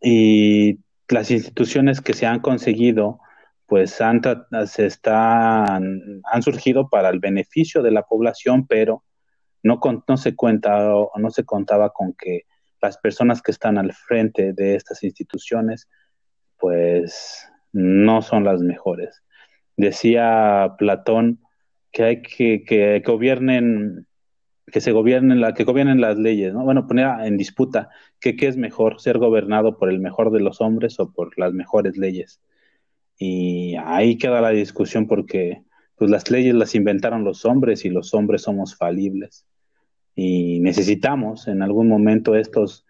Y 0.00 0.80
las 1.08 1.30
instituciones 1.30 2.00
que 2.00 2.12
se 2.12 2.26
han 2.26 2.40
conseguido, 2.40 3.20
pues 3.66 4.00
han, 4.00 4.20
se 4.66 4.86
están, 4.86 6.22
han 6.24 6.42
surgido 6.42 6.88
para 6.88 7.10
el 7.10 7.20
beneficio 7.20 7.82
de 7.82 7.92
la 7.92 8.02
población, 8.02 8.66
pero 8.66 9.04
no, 9.76 10.16
se 10.16 10.34
cuenta 10.34 10.92
no 11.16 11.30
se 11.30 11.44
contaba 11.44 11.90
con 11.90 12.14
que 12.14 12.42
las 12.80 12.98
personas 12.98 13.42
que 13.42 13.50
están 13.50 13.78
al 13.78 13.92
frente 13.92 14.52
de 14.52 14.76
estas 14.76 15.02
instituciones, 15.02 15.88
pues 16.58 17.48
no 17.72 18.22
son 18.22 18.44
las 18.44 18.60
mejores. 18.60 19.22
Decía 19.76 20.74
Platón 20.78 21.40
que 21.92 22.04
hay 22.04 22.22
que, 22.22 22.64
que 22.64 23.02
gobiernen 23.04 24.06
que 24.70 24.80
se 24.80 24.92
gobiernen, 24.92 25.40
la, 25.40 25.54
que 25.54 25.64
gobiernen 25.64 26.00
las 26.00 26.18
leyes, 26.18 26.52
¿no? 26.52 26.62
Bueno, 26.64 26.86
poner 26.86 27.08
en 27.24 27.36
disputa 27.36 27.88
que 28.20 28.36
qué 28.36 28.48
es 28.48 28.56
mejor, 28.56 29.00
ser 29.00 29.18
gobernado 29.18 29.78
por 29.78 29.88
el 29.88 30.00
mejor 30.00 30.30
de 30.30 30.40
los 30.40 30.60
hombres 30.60 31.00
o 31.00 31.12
por 31.12 31.38
las 31.38 31.52
mejores 31.52 31.96
leyes. 31.96 32.40
Y 33.18 33.76
ahí 33.76 34.18
queda 34.18 34.40
la 34.40 34.50
discusión 34.50 35.06
porque 35.06 35.62
pues 35.96 36.10
las 36.10 36.30
leyes 36.30 36.54
las 36.54 36.74
inventaron 36.74 37.24
los 37.24 37.44
hombres 37.44 37.84
y 37.84 37.90
los 37.90 38.14
hombres 38.14 38.42
somos 38.42 38.76
falibles. 38.76 39.46
Y 40.20 40.58
necesitamos 40.58 41.46
en 41.46 41.62
algún 41.62 41.86
momento 41.86 42.34
estos 42.34 42.84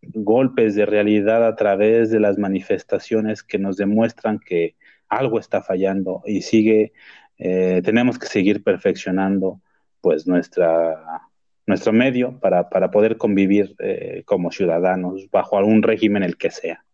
golpes 0.00 0.74
de 0.74 0.86
realidad 0.86 1.46
a 1.46 1.54
través 1.54 2.10
de 2.10 2.18
las 2.18 2.38
manifestaciones 2.38 3.42
que 3.42 3.58
nos 3.58 3.76
demuestran 3.76 4.38
que 4.38 4.76
algo 5.06 5.38
está 5.38 5.60
fallando 5.60 6.22
y 6.24 6.40
sigue, 6.40 6.94
eh, 7.36 7.82
tenemos 7.84 8.18
que 8.18 8.26
seguir 8.26 8.64
perfeccionando 8.64 9.60
pues 10.00 10.26
nuestra, 10.26 11.28
nuestro 11.66 11.92
medio 11.92 12.40
para, 12.40 12.70
poder 12.70 13.18
convivir 13.18 13.76
eh, 13.78 14.22
como 14.24 14.50
ciudadanos 14.50 15.30
bajo 15.30 15.58
algún 15.58 15.82
régimen 15.82 16.22
el 16.22 16.38
que 16.38 16.50
sea. 16.50 16.86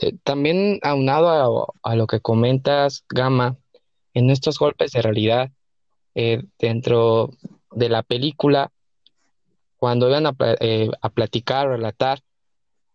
Eh, 0.00 0.16
también 0.24 0.78
aunado 0.82 1.74
a, 1.82 1.94
lo 1.94 2.06
que 2.06 2.20
comentas, 2.20 3.04
Gama, 3.08 3.56
en 4.14 4.30
estos 4.30 4.58
golpes 4.58 4.92
de 4.92 5.02
realidad, 5.02 5.50
eh, 6.14 6.42
dentro 6.58 7.30
de 7.70 7.88
la 7.88 8.02
película, 8.02 8.72
cuando 9.76 10.08
iban 10.08 10.26
a, 10.26 10.34
eh, 10.60 10.90
a 11.00 11.08
platicar, 11.10 11.68
relatar 11.68 12.20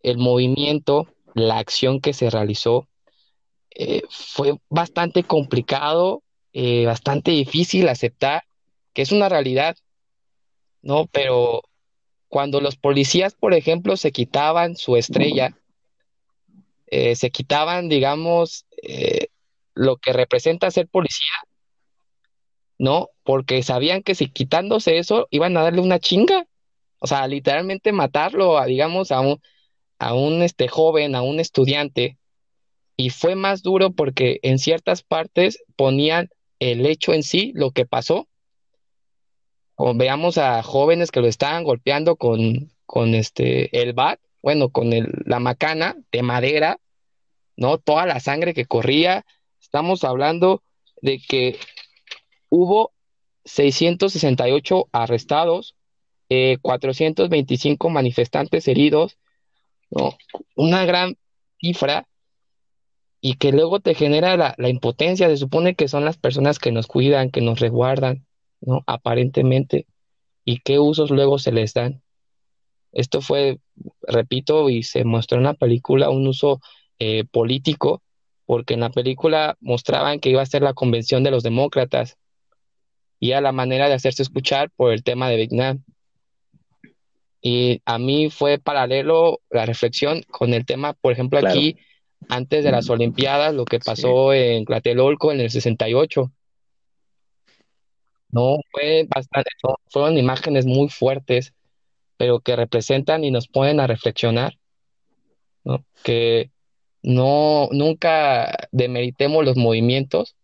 el 0.02 0.18
movimiento, 0.18 1.06
la 1.34 1.58
acción 1.58 2.00
que 2.00 2.12
se 2.12 2.30
realizó, 2.30 2.88
fue 4.08 4.58
bastante 4.70 5.22
complicado, 5.22 6.22
bastante 6.86 7.32
difícil 7.32 7.90
aceptar 7.90 8.44
que 8.96 9.02
es 9.02 9.12
una 9.12 9.28
realidad, 9.28 9.76
¿no? 10.80 11.06
Pero 11.12 11.60
cuando 12.28 12.62
los 12.62 12.76
policías, 12.76 13.34
por 13.34 13.52
ejemplo, 13.52 13.98
se 13.98 14.10
quitaban 14.10 14.74
su 14.74 14.96
estrella, 14.96 15.54
eh, 16.86 17.16
se 17.16 17.30
quitaban, 17.30 17.88
digamos, 17.88 18.66
eh, 18.82 19.28
lo 19.74 19.96
que 19.96 20.12
representa 20.12 20.70
ser 20.70 20.88
policía, 20.88 21.34
¿no? 22.78 23.10
Porque 23.22 23.62
sabían 23.62 24.02
que 24.02 24.14
si 24.14 24.28
quitándose 24.28 24.98
eso 24.98 25.28
iban 25.30 25.56
a 25.56 25.62
darle 25.62 25.80
una 25.80 25.98
chinga, 25.98 26.46
o 26.98 27.06
sea, 27.06 27.26
literalmente 27.26 27.92
matarlo, 27.92 28.58
a, 28.58 28.66
digamos, 28.66 29.12
a 29.12 29.20
un, 29.20 29.40
a 29.98 30.14
un 30.14 30.42
este, 30.42 30.68
joven, 30.68 31.14
a 31.14 31.22
un 31.22 31.40
estudiante, 31.40 32.18
y 32.96 33.10
fue 33.10 33.34
más 33.34 33.62
duro 33.62 33.92
porque 33.92 34.38
en 34.42 34.58
ciertas 34.58 35.02
partes 35.02 35.62
ponían 35.76 36.30
el 36.58 36.86
hecho 36.86 37.12
en 37.12 37.22
sí, 37.22 37.52
lo 37.54 37.70
que 37.70 37.84
pasó, 37.84 38.28
veamos 39.94 40.38
a 40.38 40.62
jóvenes 40.62 41.10
que 41.10 41.20
lo 41.20 41.26
estaban 41.26 41.64
golpeando 41.64 42.16
con, 42.16 42.70
con 42.86 43.14
este, 43.14 43.82
el 43.82 43.92
bat, 43.92 44.18
bueno, 44.46 44.68
con 44.68 44.92
el, 44.92 45.08
la 45.24 45.40
macana 45.40 45.96
de 46.12 46.22
madera, 46.22 46.78
¿no? 47.56 47.78
Toda 47.78 48.06
la 48.06 48.20
sangre 48.20 48.54
que 48.54 48.64
corría. 48.64 49.26
Estamos 49.60 50.04
hablando 50.04 50.62
de 51.02 51.18
que 51.18 51.58
hubo 52.48 52.92
668 53.44 54.88
arrestados, 54.92 55.74
425 56.62 57.88
eh, 57.88 57.90
manifestantes 57.90 58.68
heridos, 58.68 59.18
¿no? 59.90 60.16
Una 60.54 60.84
gran 60.84 61.16
cifra 61.60 62.06
y 63.20 63.38
que 63.38 63.50
luego 63.50 63.80
te 63.80 63.96
genera 63.96 64.36
la, 64.36 64.54
la, 64.58 64.68
impotencia. 64.68 65.28
Se 65.28 65.38
supone 65.38 65.74
que 65.74 65.88
son 65.88 66.04
las 66.04 66.18
personas 66.18 66.60
que 66.60 66.70
nos 66.70 66.86
cuidan, 66.86 67.32
que 67.32 67.40
nos 67.40 67.58
resguardan, 67.58 68.24
¿no? 68.60 68.84
Aparentemente. 68.86 69.88
¿Y 70.44 70.60
qué 70.60 70.78
usos 70.78 71.10
luego 71.10 71.40
se 71.40 71.50
les 71.50 71.74
dan? 71.74 72.00
Esto 72.96 73.20
fue, 73.20 73.58
repito, 74.08 74.70
y 74.70 74.82
se 74.82 75.04
mostró 75.04 75.36
en 75.36 75.44
la 75.44 75.52
película 75.52 76.08
un 76.08 76.26
uso 76.26 76.62
eh, 76.98 77.24
político, 77.30 78.02
porque 78.46 78.72
en 78.72 78.80
la 78.80 78.88
película 78.88 79.58
mostraban 79.60 80.18
que 80.18 80.30
iba 80.30 80.40
a 80.40 80.46
ser 80.46 80.62
la 80.62 80.72
convención 80.72 81.22
de 81.22 81.30
los 81.30 81.42
demócratas 81.42 82.16
y 83.20 83.32
a 83.32 83.42
la 83.42 83.52
manera 83.52 83.88
de 83.88 83.94
hacerse 83.94 84.22
escuchar 84.22 84.70
por 84.70 84.94
el 84.94 85.02
tema 85.02 85.28
de 85.28 85.36
Vietnam. 85.36 85.84
Y 87.42 87.82
a 87.84 87.98
mí 87.98 88.30
fue 88.30 88.58
paralelo 88.58 89.40
la 89.50 89.66
reflexión 89.66 90.22
con 90.30 90.54
el 90.54 90.64
tema, 90.64 90.94
por 90.94 91.12
ejemplo, 91.12 91.38
aquí, 91.38 91.76
antes 92.30 92.64
de 92.64 92.72
las 92.72 92.88
Olimpiadas, 92.88 93.54
lo 93.54 93.66
que 93.66 93.78
pasó 93.78 94.32
en 94.32 94.64
Tlatelolco 94.64 95.32
en 95.32 95.40
el 95.40 95.50
68. 95.50 96.32
No, 98.30 98.56
fue 98.70 99.06
bastante, 99.14 99.50
fueron 99.90 100.16
imágenes 100.16 100.64
muy 100.64 100.88
fuertes, 100.88 101.52
pero 102.16 102.40
que 102.40 102.56
representan 102.56 103.24
y 103.24 103.30
nos 103.30 103.48
ponen 103.48 103.80
a 103.80 103.86
reflexionar, 103.86 104.58
¿no? 105.64 105.84
Que 106.02 106.50
no, 107.02 107.68
nunca 107.72 108.68
demeritemos 108.72 109.44
los 109.44 109.56
movimientos, 109.56 110.36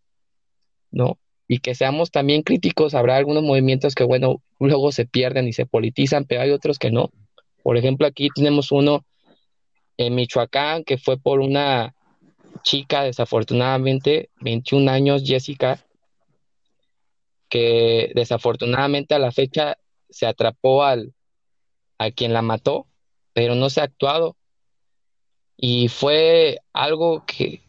¿no? 0.91 1.19
Y 1.49 1.59
que 1.59 1.75
seamos 1.75 2.11
también 2.11 2.43
críticos. 2.43 2.95
Habrá 2.95 3.17
algunos 3.17 3.43
movimientos 3.43 3.95
que, 3.95 4.05
bueno, 4.05 4.43
luego 4.59 4.93
se 4.93 5.07
pierden 5.07 5.49
y 5.49 5.53
se 5.53 5.67
politizan, 5.67 6.25
pero 6.25 6.43
hay 6.43 6.51
otros 6.51 6.79
que 6.79 6.91
no. 6.91 7.11
Por 7.63 7.77
ejemplo, 7.77 8.07
aquí 8.07 8.29
tenemos 8.35 8.73
uno 8.73 9.05
en 9.97 10.15
Michoacán 10.15 10.85
que 10.85 10.99
fue 10.99 11.19
por 11.19 11.41
una 11.41 11.95
chica, 12.63 13.03
desafortunadamente, 13.03 14.31
21 14.41 14.91
años, 14.91 15.23
Jessica, 15.25 15.85
que 17.49 18.13
desafortunadamente 18.15 19.15
a 19.15 19.19
la 19.19 19.33
fecha 19.33 19.79
se 20.09 20.27
atrapó 20.27 20.85
al, 20.85 21.13
a 22.05 22.11
quien 22.11 22.33
la 22.33 22.43
mató, 22.43 22.87
pero 23.33 23.55
no 23.55 23.71
se 23.71 23.81
ha 23.81 23.85
actuado 23.85 24.37
y 25.57 25.89
fue 25.89 26.59
algo 26.73 27.25
que, 27.25 27.63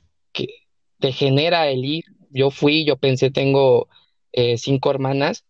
te 0.99 1.11
genera 1.11 1.67
el 1.67 1.83
ir. 1.83 2.05
Yo 2.29 2.49
fui, 2.49 2.85
yo 2.85 2.95
pensé, 2.95 3.29
tengo 3.29 3.89
eh, 4.31 4.57
cinco 4.57 4.89
hermanas 4.89 5.43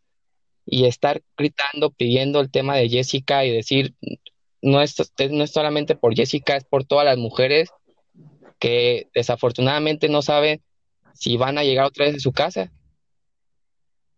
y 0.66 0.86
estar 0.86 1.22
gritando, 1.38 1.92
pidiendo 1.92 2.40
el 2.42 2.50
tema 2.50 2.76
de 2.76 2.90
Jessica 2.90 3.46
y 3.46 3.52
decir, 3.52 3.94
no 4.64 4.82
es, 4.82 4.96
no 5.30 5.44
es 5.44 5.52
solamente 5.52 5.96
por 5.96 6.16
Jessica, 6.16 6.58
es 6.58 6.64
por 6.66 6.86
todas 6.86 7.06
las 7.06 7.18
mujeres 7.18 7.70
que 8.58 9.10
desafortunadamente 9.14 10.10
no 10.10 10.24
saben 10.24 10.64
si 11.14 11.38
van 11.38 11.60
a 11.60 11.64
llegar 11.64 11.86
otra 11.86 12.06
vez 12.06 12.16
a 12.16 12.20
su 12.20 12.32
casa. 12.32 12.72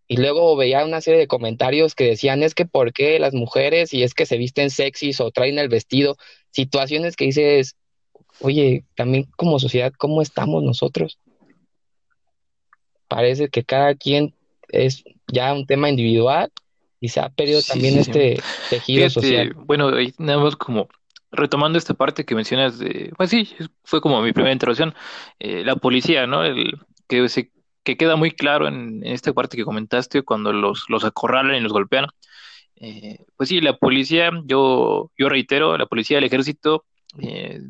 Y 0.07 0.17
luego 0.17 0.55
veía 0.55 0.85
una 0.85 1.01
serie 1.01 1.19
de 1.19 1.27
comentarios 1.27 1.95
que 1.95 2.05
decían, 2.05 2.43
es 2.43 2.53
que 2.53 2.65
por 2.65 2.93
qué 2.93 3.17
las 3.19 3.33
mujeres, 3.33 3.93
y 3.93 4.03
es 4.03 4.13
que 4.13 4.25
se 4.25 4.37
visten 4.37 4.69
sexys 4.69 5.19
o 5.19 5.31
traen 5.31 5.57
el 5.57 5.69
vestido, 5.69 6.15
situaciones 6.51 7.15
que 7.15 7.25
dices, 7.25 7.75
oye, 8.39 8.85
también 8.95 9.27
como 9.35 9.59
sociedad, 9.59 9.93
¿cómo 9.97 10.21
estamos 10.21 10.63
nosotros? 10.63 11.19
Parece 13.07 13.49
que 13.49 13.63
cada 13.63 13.95
quien 13.95 14.35
es 14.69 15.03
ya 15.31 15.53
un 15.53 15.65
tema 15.65 15.89
individual 15.89 16.51
y 16.99 17.09
se 17.09 17.19
ha 17.19 17.29
perdido 17.29 17.61
también 17.61 17.97
este 17.97 18.39
tejido 18.69 19.09
social. 19.09 19.53
Bueno, 19.55 19.91
nada 20.17 20.39
más 20.39 20.55
como 20.55 20.87
retomando 21.31 21.77
esta 21.77 21.93
parte 21.93 22.25
que 22.25 22.35
mencionas 22.35 22.79
de, 22.79 23.11
pues 23.17 23.29
sí, 23.29 23.49
fue 23.83 24.01
como 24.01 24.21
mi 24.21 24.31
primera 24.31 24.53
intervención, 24.53 24.93
eh, 25.39 25.63
la 25.65 25.75
policía, 25.75 26.27
¿no? 26.27 26.43
El, 26.43 26.79
que, 27.07 27.27
se, 27.29 27.51
que 27.85 27.95
queda 27.95 28.17
muy 28.17 28.31
claro 28.31 28.67
en, 28.67 29.01
esta 29.05 29.31
parte 29.31 29.55
que 29.55 29.63
comentaste 29.63 30.23
cuando 30.23 30.51
los, 30.51 30.85
los 30.89 31.05
acorralan 31.05 31.55
y 31.55 31.61
los 31.61 31.71
golpean. 31.71 32.07
Eh, 32.77 33.19
pues 33.37 33.47
sí, 33.49 33.61
la 33.61 33.77
policía, 33.77 34.31
yo, 34.45 35.11
yo 35.17 35.29
reitero, 35.29 35.77
la 35.77 35.85
policía, 35.85 36.17
el 36.17 36.25
ejército, 36.25 36.83
eh, 37.19 37.61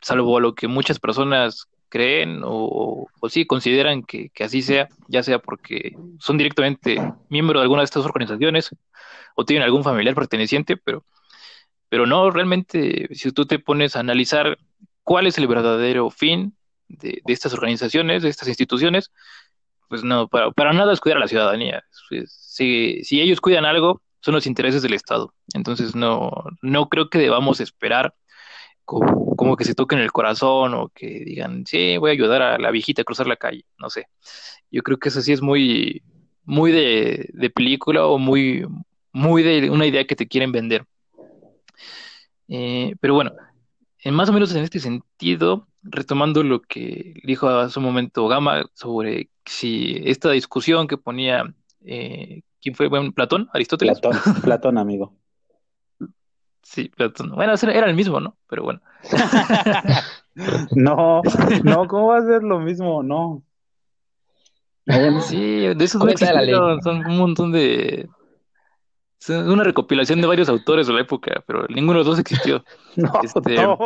salvo 0.00 0.38
a 0.38 0.40
lo 0.40 0.54
que 0.54 0.66
muchas 0.66 0.98
personas 0.98 1.68
creen 1.90 2.42
o, 2.44 3.06
o 3.20 3.28
sí 3.28 3.46
consideran 3.46 4.02
que, 4.02 4.30
así 4.40 4.62
sea, 4.62 4.88
ya 5.06 5.22
sea 5.22 5.38
porque 5.38 5.96
son 6.18 6.38
directamente 6.38 7.00
miembros 7.28 7.60
de 7.60 7.62
alguna 7.62 7.82
de 7.82 7.86
estas 7.86 8.04
organizaciones 8.04 8.70
o 9.34 9.44
tienen 9.44 9.64
algún 9.64 9.84
familiar 9.84 10.14
perteneciente, 10.14 10.76
pero, 10.76 11.04
pero 11.88 12.06
no, 12.06 12.30
realmente, 12.30 13.08
si 13.14 13.32
tú 13.32 13.46
te 13.46 13.58
pones 13.58 13.96
a 13.96 14.00
analizar 14.00 14.58
cuál 15.02 15.26
es 15.26 15.38
el 15.38 15.46
verdadero 15.46 16.10
fin 16.10 16.54
de, 16.88 17.22
estas 17.26 17.52
organizaciones, 17.52 18.22
de 18.22 18.28
estas 18.28 18.48
instituciones, 18.48 19.12
pues 19.88 20.04
no, 20.04 20.28
para, 20.28 20.50
para 20.52 20.72
nada 20.72 20.92
es 20.92 21.00
cuidar 21.00 21.18
a 21.18 21.20
la 21.20 21.28
ciudadanía. 21.28 21.82
Si, 22.26 23.02
si 23.04 23.20
ellos 23.20 23.40
cuidan 23.40 23.64
algo, 23.64 24.02
son 24.20 24.34
los 24.34 24.46
intereses 24.46 24.82
del 24.82 24.94
Estado. 24.94 25.34
Entonces 25.54 25.94
no, 25.94 26.30
no 26.62 26.88
creo 26.88 27.08
que 27.08 27.18
debamos 27.18 27.60
esperar 27.60 28.14
como, 28.88 29.56
que 29.56 29.64
se 29.64 29.74
toquen 29.74 29.98
el 29.98 30.12
corazón 30.12 30.72
o 30.72 30.88
que 30.88 31.22
digan, 31.24 31.66
sí, 31.66 31.98
voy 31.98 32.10
a 32.10 32.12
ayudar 32.14 32.40
a 32.40 32.58
la 32.58 32.70
viejita 32.70 33.02
a 33.02 33.04
cruzar 33.04 33.26
la 33.26 33.36
calle, 33.36 33.66
no 33.78 33.90
sé. 33.90 34.08
Yo 34.70 34.82
creo 34.82 34.98
que 34.98 35.10
eso 35.10 35.20
sí 35.20 35.32
es 35.32 35.42
muy, 35.42 36.02
muy 36.44 36.72
de, 36.72 37.52
película 37.54 38.06
o 38.06 38.16
muy, 38.16 38.66
muy 39.12 39.42
de 39.42 39.68
una 39.68 39.86
idea 39.86 40.06
que 40.06 40.16
te 40.16 40.26
quieren 40.26 40.52
vender. 40.52 40.86
Eh, 42.48 42.94
pero 42.98 43.12
bueno, 43.12 43.32
en 44.04 44.14
más 44.14 44.28
o 44.28 44.32
menos 44.32 44.54
en 44.54 44.62
este 44.62 44.78
sentido, 44.78 45.66
retomando 45.82 46.42
lo 46.42 46.62
que 46.62 47.14
dijo 47.24 47.48
hace 47.48 47.78
un 47.78 47.84
momento 47.84 48.28
Gama 48.28 48.66
sobre 48.74 49.30
si 49.44 50.00
esta 50.04 50.30
discusión 50.30 50.86
que 50.86 50.96
ponía, 50.96 51.52
eh, 51.84 52.42
¿quién 52.60 52.74
fue? 52.74 52.88
Platón, 53.12 53.48
Aristóteles. 53.52 54.00
Platón, 54.00 54.34
Platón, 54.42 54.78
amigo. 54.78 55.14
Sí, 56.62 56.90
Platón. 56.94 57.34
Bueno, 57.34 57.54
era 57.62 57.88
el 57.88 57.96
mismo, 57.96 58.20
¿no? 58.20 58.36
Pero 58.48 58.62
bueno. 58.62 58.80
no, 60.72 61.22
no, 61.64 61.88
¿cómo 61.88 62.08
va 62.08 62.18
a 62.18 62.26
ser 62.26 62.42
lo 62.42 62.60
mismo? 62.60 63.02
No. 63.02 63.42
Sí, 65.22 65.66
de 65.74 65.84
esos 65.84 66.02
no 66.02 66.80
son 66.82 67.06
un 67.06 67.18
montón 67.18 67.52
de... 67.52 68.08
Son 69.18 69.50
una 69.50 69.64
recopilación 69.64 70.20
de 70.20 70.28
varios 70.28 70.48
autores 70.48 70.86
de 70.86 70.92
la 70.92 71.00
época, 71.00 71.42
pero 71.46 71.66
ninguno 71.68 71.98
de 71.98 72.04
los 72.04 72.06
dos 72.06 72.18
existió. 72.18 72.64
no, 72.96 73.12
este... 73.22 73.54
no. 73.56 73.78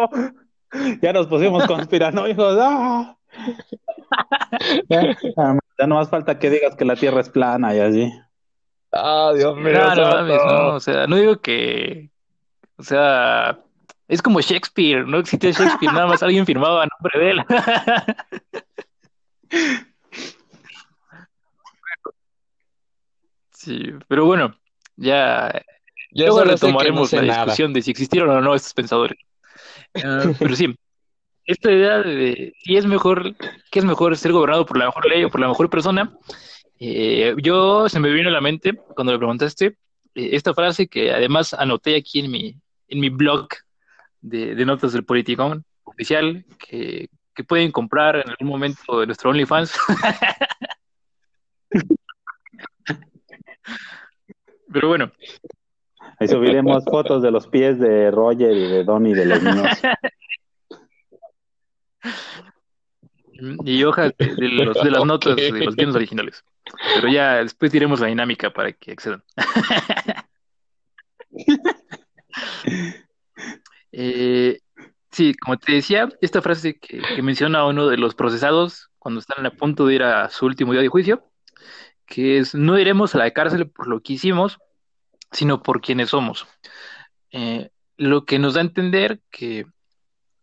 Ya 1.02 1.12
nos 1.12 1.26
pusimos 1.26 1.66
conspiranoicos. 1.66 2.56
¡Ah! 2.60 3.16
ya 4.88 5.86
no 5.86 5.96
más 5.96 6.10
falta 6.10 6.38
que 6.38 6.50
digas 6.50 6.76
que 6.76 6.84
la 6.84 6.96
Tierra 6.96 7.20
es 7.20 7.28
plana 7.28 7.74
y 7.74 7.80
así. 7.80 8.12
Ah, 8.92 9.32
Dios 9.34 9.56
mío. 9.56 9.72
No, 9.72 9.94
no, 9.94 10.22
no, 10.22 10.74
o 10.74 10.80
sea, 10.80 11.06
no 11.06 11.16
digo 11.16 11.40
que, 11.40 12.10
o 12.76 12.82
sea, 12.82 13.58
Es 14.08 14.20
como 14.20 14.40
Shakespeare, 14.40 15.06
no 15.06 15.18
existía 15.18 15.50
Shakespeare, 15.50 15.92
nada 15.92 16.06
más 16.06 16.22
alguien 16.22 16.44
firmaba 16.44 16.82
a 16.82 16.86
nombre 16.86 17.18
de 17.18 17.30
él. 17.30 17.44
sí, 23.50 23.92
pero 24.08 24.26
bueno, 24.26 24.54
ya 25.02 25.62
luego 26.12 26.44
retomaremos 26.44 27.12
la 27.12 27.22
discusión 27.22 27.72
de 27.72 27.82
si 27.82 27.90
existieron 27.90 28.30
o 28.30 28.40
no 28.40 28.54
estos 28.54 28.72
pensadores. 28.72 29.18
Ah, 30.02 30.24
pero 30.38 30.56
sí, 30.56 30.74
esta 31.44 31.70
idea 31.70 31.98
de 31.98 32.54
si 32.62 32.76
es 32.76 32.86
mejor, 32.86 33.36
qué 33.70 33.80
es 33.80 33.84
mejor 33.84 34.16
ser 34.16 34.32
gobernado 34.32 34.64
por 34.64 34.78
la 34.78 34.86
mejor 34.86 35.08
ley 35.08 35.24
o 35.24 35.30
por 35.30 35.40
la 35.40 35.48
mejor 35.48 35.68
persona, 35.68 36.16
eh, 36.78 37.34
yo 37.42 37.88
se 37.88 38.00
me 38.00 38.10
vino 38.10 38.28
a 38.28 38.32
la 38.32 38.40
mente 38.40 38.74
cuando 38.94 39.12
le 39.12 39.18
preguntaste 39.18 39.66
eh, 39.66 40.30
esta 40.32 40.54
frase 40.54 40.86
que 40.86 41.12
además 41.12 41.54
anoté 41.54 41.96
aquí 41.96 42.20
en 42.20 42.30
mi, 42.30 42.56
en 42.88 43.00
mi 43.00 43.08
blog 43.08 43.48
de, 44.20 44.54
notas 44.64 44.92
del 44.92 45.04
Politicón 45.04 45.64
oficial 45.82 46.44
que, 46.58 47.08
que, 47.34 47.44
pueden 47.44 47.72
comprar 47.72 48.16
en 48.16 48.30
algún 48.30 48.48
momento 48.48 49.00
de 49.00 49.06
nuestro 49.06 49.30
OnlyFans. 49.30 49.76
Pero 54.72 54.88
bueno. 54.88 55.12
Ahí 56.18 56.28
subiremos 56.28 56.84
fotos 56.84 57.22
de 57.22 57.30
los 57.30 57.46
pies 57.46 57.78
de 57.78 58.10
Roger 58.10 58.52
y 58.52 58.68
de 58.68 58.84
Donny 58.84 59.14
de 59.14 59.26
los 59.26 59.42
niños. 59.42 59.78
Y 63.64 63.82
hojas 63.82 64.12
de, 64.18 64.26
de 64.26 64.90
las 64.90 65.04
notas 65.04 65.36
de 65.36 65.50
los 65.50 65.74
bienes 65.74 65.96
originales. 65.96 66.44
Pero 66.94 67.08
ya 67.08 67.36
después 67.36 67.72
diremos 67.72 68.00
la 68.00 68.06
dinámica 68.06 68.50
para 68.50 68.72
que 68.72 68.92
accedan. 68.92 69.22
Eh, 73.94 74.58
sí, 75.10 75.34
como 75.34 75.58
te 75.58 75.72
decía, 75.72 76.08
esta 76.22 76.40
frase 76.40 76.78
que, 76.78 77.02
menciona 77.22 77.66
uno 77.66 77.88
de 77.88 77.98
los 77.98 78.14
procesados 78.14 78.90
cuando 78.98 79.20
están 79.20 79.44
a 79.44 79.50
punto 79.50 79.86
de 79.86 79.94
ir 79.94 80.02
a 80.02 80.30
su 80.30 80.46
último 80.46 80.72
día 80.72 80.80
de 80.80 80.88
juicio, 80.88 81.30
que 82.06 82.38
es 82.38 82.54
no 82.54 82.78
iremos 82.78 83.14
a 83.14 83.18
la 83.18 83.30
cárcel 83.30 83.70
por 83.70 83.88
lo 83.88 84.00
que 84.00 84.14
hicimos, 84.14 84.58
sino 85.30 85.62
por 85.62 85.80
quienes 85.80 86.10
somos. 86.10 86.46
Eh, 87.30 87.70
lo 87.96 88.24
que 88.24 88.38
nos 88.38 88.54
da 88.54 88.60
a 88.60 88.64
entender 88.64 89.20
que, 89.30 89.66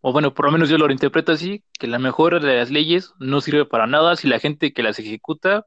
o 0.01 0.11
bueno, 0.11 0.33
por 0.33 0.45
lo 0.45 0.51
menos 0.51 0.69
yo 0.69 0.77
lo 0.77 0.91
interpreto 0.91 1.31
así, 1.31 1.63
que 1.77 1.87
la 1.87 1.99
mejor 1.99 2.41
de 2.41 2.57
las 2.57 2.71
leyes 2.71 3.13
no 3.19 3.41
sirve 3.41 3.65
para 3.65 3.87
nada 3.87 4.15
si 4.15 4.27
la 4.27 4.39
gente 4.39 4.73
que 4.73 4.83
las 4.83 4.99
ejecuta 4.99 5.65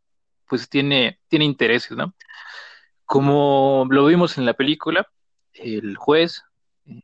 pues 0.48 0.68
tiene, 0.68 1.20
tiene 1.28 1.44
intereses, 1.44 1.96
¿no? 1.96 2.14
Como 3.04 3.86
lo 3.90 4.06
vimos 4.06 4.38
en 4.38 4.46
la 4.46 4.54
película, 4.54 5.08
el 5.54 5.96
juez 5.96 6.42
eh, 6.86 7.02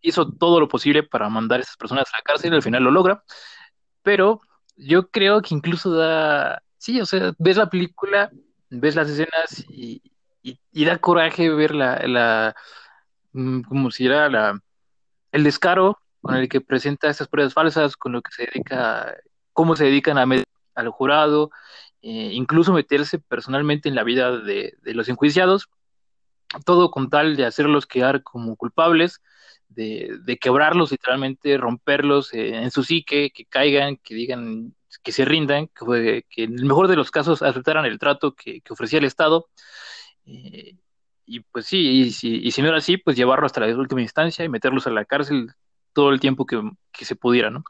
hizo 0.00 0.30
todo 0.32 0.60
lo 0.60 0.68
posible 0.68 1.02
para 1.02 1.28
mandar 1.28 1.60
a 1.60 1.62
esas 1.62 1.76
personas 1.76 2.06
a 2.12 2.18
la 2.18 2.22
cárcel 2.22 2.52
y 2.52 2.56
al 2.56 2.62
final 2.62 2.84
lo 2.84 2.90
logra, 2.90 3.24
pero 4.02 4.40
yo 4.76 5.10
creo 5.10 5.42
que 5.42 5.54
incluso 5.54 5.94
da, 5.94 6.62
sí, 6.84 7.00
o 7.00 7.06
sea, 7.06 7.32
ves 7.38 7.56
la 7.56 7.70
película, 7.70 8.30
ves 8.68 8.94
las 8.94 9.08
escenas 9.08 9.64
y, 9.70 10.02
da 10.84 10.98
coraje 10.98 11.48
ver 11.48 11.74
la, 11.74 12.54
mm, 13.32 13.62
como 13.62 13.90
si 13.90 14.04
era 14.04 14.28
la, 14.28 14.60
el 15.32 15.44
descaro 15.44 15.98
con 16.20 16.36
el 16.36 16.46
que 16.48 16.60
presenta 16.60 17.08
estas 17.08 17.28
pruebas 17.28 17.54
falsas, 17.54 17.96
con 17.96 18.12
lo 18.12 18.20
que 18.20 18.32
se 18.32 18.46
dedica, 18.46 19.16
cómo 19.54 19.76
se 19.76 19.84
dedican 19.84 20.18
a 20.18 20.26
al 20.74 20.88
jurado, 20.90 21.50
eh, 22.02 22.30
incluso 22.32 22.74
meterse 22.74 23.18
personalmente 23.18 23.88
en 23.88 23.94
la 23.94 24.04
vida 24.04 24.38
de, 24.38 24.76
los 24.84 25.08
enjuiciados, 25.08 25.70
todo 26.66 26.90
con 26.90 27.08
tal 27.08 27.36
de 27.36 27.46
hacerlos 27.46 27.86
quedar 27.86 28.22
como 28.22 28.56
culpables, 28.56 29.22
de, 29.68 30.38
quebrarlos 30.38 30.90
literalmente, 30.92 31.56
romperlos 31.56 32.34
eh, 32.34 32.56
en 32.56 32.70
su 32.70 32.84
psique, 32.84 33.30
que 33.30 33.46
caigan, 33.46 33.96
que 33.96 34.14
digan, 34.14 34.74
que 35.04 35.12
se 35.12 35.24
rindan, 35.24 35.68
que, 35.68 36.24
que 36.28 36.44
en 36.44 36.58
el 36.58 36.64
mejor 36.64 36.88
de 36.88 36.96
los 36.96 37.10
casos 37.10 37.42
aceptaran 37.42 37.84
el 37.84 37.98
trato 37.98 38.34
que, 38.34 38.62
ofrecía 38.70 38.98
el 38.98 39.04
Estado. 39.04 39.48
Eh, 40.26 40.76
y 41.26 41.40
pues 41.40 41.66
sí, 41.66 41.78
y 41.78 42.10
si, 42.50 42.62
no 42.62 42.68
era 42.68 42.78
así, 42.78 42.96
pues 42.96 43.16
llevarlo 43.16 43.46
hasta 43.46 43.60
la 43.60 43.76
última 43.76 44.02
instancia 44.02 44.44
y 44.44 44.48
meterlos 44.48 44.86
a 44.86 44.90
la 44.90 45.04
cárcel 45.04 45.52
todo 45.92 46.10
el 46.10 46.20
tiempo 46.20 46.46
que, 46.46 46.60
se 47.04 47.16
pudiera, 47.16 47.50
¿no? 47.50 47.64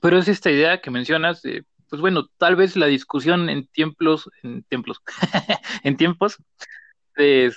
Pero 0.00 0.18
es 0.18 0.28
esta 0.28 0.50
idea 0.50 0.80
que 0.80 0.90
mencionas, 0.90 1.42
pues 1.88 2.00
bueno, 2.00 2.28
tal 2.38 2.56
vez 2.56 2.76
la 2.76 2.86
discusión 2.86 3.48
en 3.50 3.66
tiempos, 3.66 4.30
en 4.42 4.62
templos, 4.64 5.02
en 5.84 5.96
tiempos 5.96 6.38
de, 7.16 7.52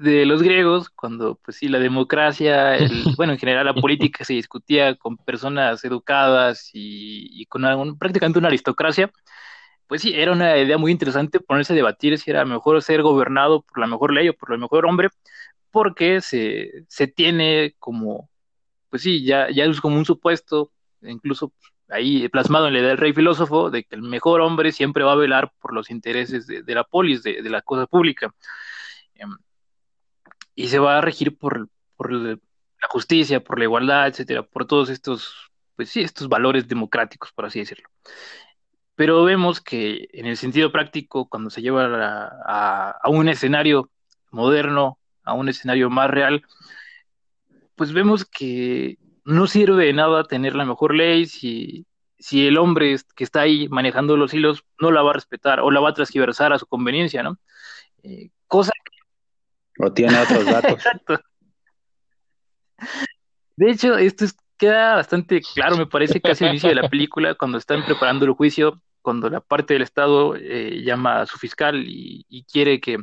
los 0.00 0.42
griegos, 0.42 0.90
cuando 0.90 1.36
pues 1.44 1.58
sí, 1.58 1.68
la 1.68 1.78
democracia, 1.78 2.76
el, 2.76 2.90
bueno, 3.16 3.34
en 3.34 3.38
general 3.38 3.66
la 3.66 3.74
política 3.74 4.24
se 4.24 4.34
discutía 4.34 4.96
con 4.96 5.16
personas 5.18 5.84
educadas 5.84 6.70
y, 6.72 7.46
con 7.46 7.98
prácticamente 7.98 8.38
una 8.38 8.48
aristocracia, 8.48 9.12
pues 9.86 10.02
sí, 10.02 10.12
era 10.14 10.32
una 10.32 10.56
idea 10.58 10.78
muy 10.78 10.92
interesante 10.92 11.40
ponerse 11.40 11.72
a 11.72 11.76
debatir 11.76 12.18
si 12.18 12.30
era 12.30 12.44
mejor 12.44 12.80
ser 12.82 13.02
gobernado 13.02 13.62
por 13.62 13.78
la 13.78 13.86
mejor 13.86 14.12
ley 14.12 14.28
o 14.28 14.34
por 14.34 14.52
el 14.52 14.58
mejor 14.58 14.86
hombre, 14.86 15.08
porque 15.70 16.20
se, 16.20 16.84
se 16.88 17.06
tiene 17.06 17.74
como, 17.78 18.30
pues 18.88 19.02
sí, 19.02 19.24
ya, 19.24 19.50
ya 19.50 19.64
es 19.64 19.80
como 19.80 19.96
un 19.96 20.04
supuesto, 20.04 20.72
incluso 21.02 21.52
ahí 21.90 22.28
plasmado 22.28 22.68
en 22.68 22.74
la 22.74 22.78
idea 22.80 22.88
del 22.90 22.98
rey 22.98 23.12
filósofo 23.12 23.70
de 23.70 23.84
que 23.84 23.96
el 23.96 24.02
mejor 24.02 24.40
hombre 24.40 24.72
siempre 24.72 25.04
va 25.04 25.12
a 25.12 25.16
velar 25.16 25.52
por 25.60 25.74
los 25.74 25.90
intereses 25.90 26.46
de, 26.46 26.74
la 26.74 26.84
polis, 26.84 27.22
de, 27.22 27.42
la 27.50 27.62
cosa 27.62 27.86
pública. 27.86 28.34
Y 30.60 30.68
se 30.68 30.78
va 30.78 30.98
a 30.98 31.00
regir 31.00 31.36
por, 31.36 31.68
la 31.98 32.88
justicia, 32.88 33.42
por 33.42 33.58
la 33.58 33.64
igualdad, 33.64 34.08
etcétera, 34.08 34.42
por 34.42 34.66
todos 34.66 34.90
estos, 34.90 35.50
pues 35.76 35.90
sí, 35.90 36.00
estos 36.00 36.28
valores 36.28 36.68
democráticos, 36.68 37.32
por 37.32 37.46
así 37.46 37.60
decirlo. 37.60 37.88
Pero 38.94 39.24
vemos 39.24 39.60
que 39.60 40.08
en 40.12 40.26
el 40.26 40.36
sentido 40.36 40.70
práctico, 40.70 41.28
cuando 41.28 41.50
se 41.50 41.62
lleva 41.62 42.30
a, 42.46 42.90
a 42.90 43.08
un 43.08 43.28
escenario 43.28 43.90
moderno, 44.30 44.98
a 45.24 45.32
un 45.34 45.48
escenario 45.48 45.88
más 45.90 46.10
real, 46.10 46.42
pues 47.74 47.92
vemos 47.92 48.26
que 48.26 48.98
no 49.24 49.46
sirve 49.46 49.86
de 49.86 49.92
nada 49.94 50.24
tener 50.24 50.54
la 50.54 50.64
mejor 50.64 50.94
ley 50.94 51.26
si, 51.26 51.86
si 52.18 52.46
el 52.46 52.58
hombre 52.58 52.96
que 53.16 53.24
está 53.24 53.40
ahí 53.40 53.68
manejando 53.68 54.16
los 54.16 54.34
hilos 54.34 54.64
no 54.78 54.90
la 54.90 55.02
va 55.02 55.10
a 55.10 55.14
respetar 55.14 55.60
o 55.60 55.70
la 55.70 55.80
va 55.80 55.90
a 55.90 55.94
transgiversar 55.94 56.52
a 56.52 56.58
su 56.58 56.66
conveniencia, 56.66 57.22
¿no? 57.22 57.38
Eh, 58.02 58.30
cosa 58.46 58.72
que... 58.84 58.99
O 59.82 59.92
tiene 59.92 60.18
otros 60.18 60.44
datos. 60.46 60.72
Exacto. 60.72 61.20
De 63.56 63.70
hecho, 63.70 63.96
esto 63.96 64.24
queda 64.56 64.94
bastante 64.96 65.40
claro, 65.54 65.76
me 65.76 65.86
parece, 65.86 66.20
casi 66.20 66.44
al 66.44 66.50
inicio 66.50 66.68
de 66.68 66.74
la 66.74 66.88
película, 66.88 67.34
cuando 67.34 67.58
están 67.58 67.84
preparando 67.84 68.24
el 68.24 68.32
juicio, 68.32 68.80
cuando 69.02 69.28
la 69.30 69.40
parte 69.40 69.74
del 69.74 69.82
Estado 69.82 70.36
eh, 70.36 70.82
llama 70.84 71.22
a 71.22 71.26
su 71.26 71.38
fiscal 71.38 71.82
y, 71.86 72.44
quiere 72.50 72.80
que, 72.80 72.98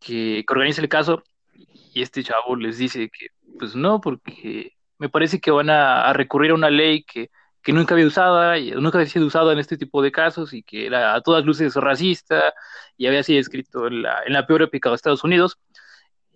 que, 0.00 0.44
que 0.46 0.52
organice 0.52 0.80
el 0.80 0.88
caso, 0.88 1.22
y 1.54 2.02
este 2.02 2.22
chavo 2.22 2.56
les 2.56 2.78
dice 2.78 3.10
que, 3.10 3.28
pues 3.58 3.74
no, 3.74 4.00
porque 4.00 4.76
me 4.98 5.08
parece 5.08 5.40
que 5.40 5.50
van 5.50 5.70
a, 5.70 6.12
recurrir 6.12 6.50
a 6.50 6.54
una 6.54 6.70
ley 6.70 7.04
que, 7.04 7.30
nunca 7.68 7.94
había 7.94 8.06
usada, 8.06 8.58
y 8.58 8.70
nunca 8.72 8.98
había 8.98 9.10
sido 9.10 9.26
usada 9.26 9.52
en 9.52 9.58
este 9.58 9.76
tipo 9.76 10.02
de 10.02 10.12
casos 10.12 10.52
y 10.52 10.62
que 10.62 10.86
era 10.86 11.14
a 11.14 11.20
todas 11.20 11.44
luces 11.44 11.74
racista 11.74 12.54
y 12.96 13.06
había 13.06 13.22
sido 13.24 13.40
escrito 13.40 13.88
en 13.88 14.02
la, 14.02 14.22
en 14.24 14.34
la 14.34 14.46
peor 14.46 14.62
época 14.62 14.90
de 14.90 14.94
Estados 14.94 15.24
Unidos. 15.24 15.58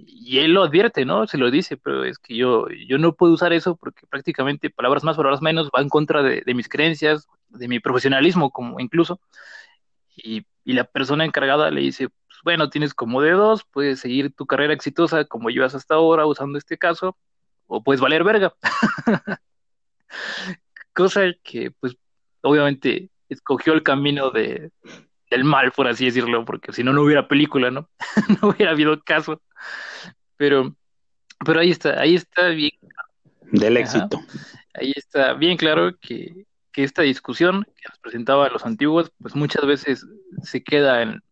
Y 0.07 0.39
él 0.39 0.53
lo 0.53 0.63
advierte, 0.63 1.05
¿no? 1.05 1.27
Se 1.27 1.39
lo 1.39 1.51
dice, 1.51 1.77
pero 1.77 2.05
es 2.05 2.19
que 2.19 2.37
yo, 2.37 2.69
yo 2.69 2.99
no 2.99 3.15
puedo 3.15 3.33
usar 3.33 3.53
eso 3.53 3.77
porque 3.77 4.07
prácticamente 4.07 4.71
palabras 4.71 5.05
más, 5.05 5.17
palabras 5.17 5.43
menos 5.43 5.71
va 5.77 5.83
en 5.83 5.89
contra 5.89 6.23
de, 6.23 6.55
mis 6.55 6.69
creencias, 6.69 7.27
de 7.49 7.69
mi 7.69 7.81
profesionalismo, 7.81 8.51
como 8.51 8.81
incluso. 8.81 9.21
Y, 10.17 10.47
y 10.65 10.73
la 10.75 10.85
persona 10.85 11.25
encargada 11.25 11.71
le 11.71 11.81
dice, 11.83 12.09
pues, 12.09 12.39
bueno, 12.45 12.71
tienes 12.71 12.95
como 12.95 13.21
dedos, 13.23 13.65
puedes 13.65 14.01
seguir 14.01 14.33
tu 14.33 14.47
carrera 14.47 14.73
exitosa 14.73 15.25
como 15.25 15.51
llevas 15.51 15.75
hasta 15.75 15.95
ahora 15.97 16.27
usando 16.27 16.59
este 16.59 16.79
caso, 16.79 17.17
o 17.67 17.83
puedes 17.83 18.01
valer 18.01 18.25
verga. 18.25 18.55
Cosa 20.93 21.23
que, 21.43 21.71
pues, 21.73 21.97
obviamente 22.43 23.11
escogió 23.29 23.73
el 23.73 23.83
camino 23.83 24.31
de, 24.31 24.71
del 25.31 25.45
mal, 25.45 25.73
por 25.73 25.89
así 25.89 26.07
decirlo, 26.07 26.45
porque 26.45 26.73
si 26.73 26.83
no, 26.83 26.93
no 26.93 27.03
hubiera 27.03 27.29
película, 27.29 27.71
¿no? 27.71 27.89
no 28.43 28.49
hubiera 28.49 28.73
habido 28.73 29.01
caso. 29.03 29.41
Pero, 30.37 30.75
pero 31.45 31.61
ahí 31.61 31.71
está, 31.71 32.01
ahí 32.01 32.15
está 32.15 32.49
bien. 32.49 32.73
Del 33.53 33.77
éxito. 33.77 34.21
Ahí 34.75 34.93
está 34.95 35.35
bien 35.35 35.57
claro 35.57 35.97
que, 36.01 36.45
que 36.73 36.85
esta 36.85 37.03
discusión 37.03 37.65
que 37.65 37.89
nos 37.89 37.99
presentaba 37.99 38.49
los 38.49 38.65
antiguos, 38.65 39.13
pues 39.21 39.35
muchas 39.35 39.67
veces 39.67 40.07
se 40.43 40.63
queda 40.63 41.03
en, 41.03 41.23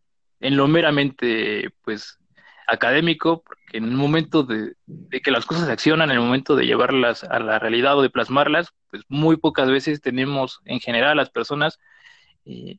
en 0.40 0.56
lo 0.56 0.68
meramente, 0.68 1.70
pues, 1.82 2.18
académico, 2.68 3.42
porque 3.42 3.78
en 3.78 3.84
el 3.84 3.92
momento 3.92 4.42
de, 4.42 4.74
que 5.22 5.30
las 5.30 5.46
cosas 5.46 5.66
se 5.66 5.72
accionan, 5.72 6.10
en 6.10 6.16
el 6.16 6.22
momento 6.22 6.54
de 6.54 6.66
llevarlas 6.66 7.24
a 7.24 7.38
la 7.40 7.58
realidad 7.58 7.96
o 7.96 8.02
de 8.02 8.10
plasmarlas, 8.10 8.74
pues 8.90 9.02
muy 9.08 9.38
pocas 9.38 9.70
veces 9.70 10.02
tenemos 10.02 10.60
en 10.66 10.78
general 10.78 11.16
las 11.16 11.30
personas, 11.30 11.78
eh, 12.44 12.78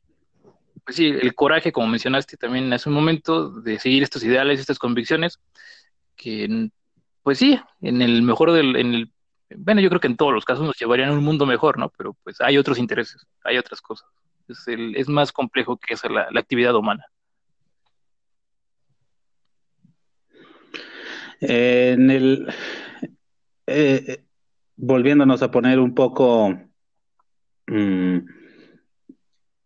pues 0.90 0.96
sí, 0.96 1.06
el 1.06 1.36
coraje, 1.36 1.70
como 1.70 1.86
mencionaste 1.86 2.36
también 2.36 2.72
hace 2.72 2.88
un 2.88 2.96
momento, 2.96 3.48
de 3.48 3.78
seguir 3.78 4.02
estos 4.02 4.24
ideales, 4.24 4.58
estas 4.58 4.80
convicciones, 4.80 5.38
que 6.16 6.68
pues 7.22 7.38
sí, 7.38 7.60
en 7.80 8.02
el 8.02 8.22
mejor 8.22 8.50
del, 8.50 8.74
en 8.74 8.94
el, 8.94 9.12
bueno, 9.56 9.80
yo 9.80 9.88
creo 9.88 10.00
que 10.00 10.08
en 10.08 10.16
todos 10.16 10.34
los 10.34 10.44
casos 10.44 10.64
nos 10.64 10.76
llevarían 10.76 11.10
a 11.10 11.12
un 11.12 11.22
mundo 11.22 11.46
mejor, 11.46 11.78
¿no? 11.78 11.90
Pero 11.96 12.16
pues 12.24 12.40
hay 12.40 12.58
otros 12.58 12.76
intereses, 12.76 13.24
hay 13.44 13.56
otras 13.56 13.80
cosas. 13.80 14.08
Es, 14.48 15.08
más 15.08 15.30
complejo 15.30 15.76
que 15.76 15.94
esa 15.94 16.08
la, 16.08 16.26
actividad 16.34 16.74
humana. 16.74 17.06
en 21.40 22.10
el 22.10 22.52
eh, 23.68 24.24
volviéndonos 24.74 25.40
a 25.40 25.52
poner 25.52 25.78
un 25.78 25.94
poco 25.94 26.50
mm, 27.68 28.39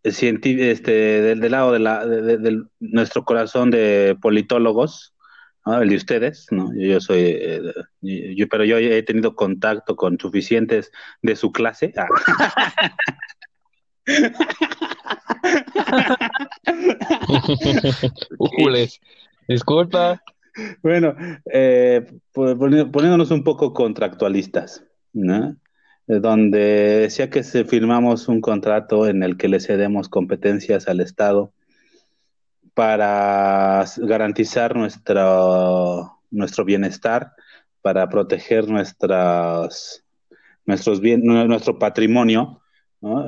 este, 0.04 0.92
del, 0.92 1.40
del, 1.40 1.50
lado 1.52 1.72
de, 1.72 1.78
la, 1.78 2.06
de, 2.06 2.38
de, 2.38 2.62
nuestro 2.78 3.24
corazón 3.24 3.70
de 3.70 4.16
politólogos, 4.20 5.14
¿no? 5.64 5.80
el 5.80 5.88
de 5.88 5.96
ustedes, 5.96 6.46
¿no? 6.50 6.70
Yo, 6.74 6.86
yo 6.86 7.00
soy, 7.00 7.20
eh, 7.20 7.62
yo, 8.02 8.46
pero 8.48 8.64
yo 8.64 8.76
he 8.76 9.02
tenido 9.02 9.34
contacto 9.34 9.96
con 9.96 10.18
suficientes 10.18 10.92
de 11.22 11.36
su 11.36 11.50
clase. 11.52 11.94
Ah. 11.96 12.06
Disculpa. 19.48 20.22
Bueno, 20.82 21.14
eh, 21.52 22.06
poniéndonos 22.32 23.30
un 23.30 23.42
poco 23.42 23.72
contractualistas, 23.72 24.84
¿no? 25.12 25.56
Donde 26.06 26.58
decía 27.00 27.30
que 27.30 27.42
si 27.42 27.64
firmamos 27.64 28.28
un 28.28 28.40
contrato 28.40 29.06
en 29.06 29.22
el 29.22 29.36
que 29.36 29.48
le 29.48 29.60
cedemos 29.60 30.08
competencias 30.08 30.86
al 30.88 31.00
Estado 31.00 31.52
para 32.74 33.84
garantizar 33.98 34.76
nuestro, 34.76 36.18
nuestro 36.30 36.64
bienestar, 36.64 37.32
para 37.80 38.08
proteger 38.08 38.68
nuestras, 38.68 40.04
nuestros 40.66 41.00
bien, 41.00 41.22
nuestro 41.24 41.78
patrimonio 41.78 42.60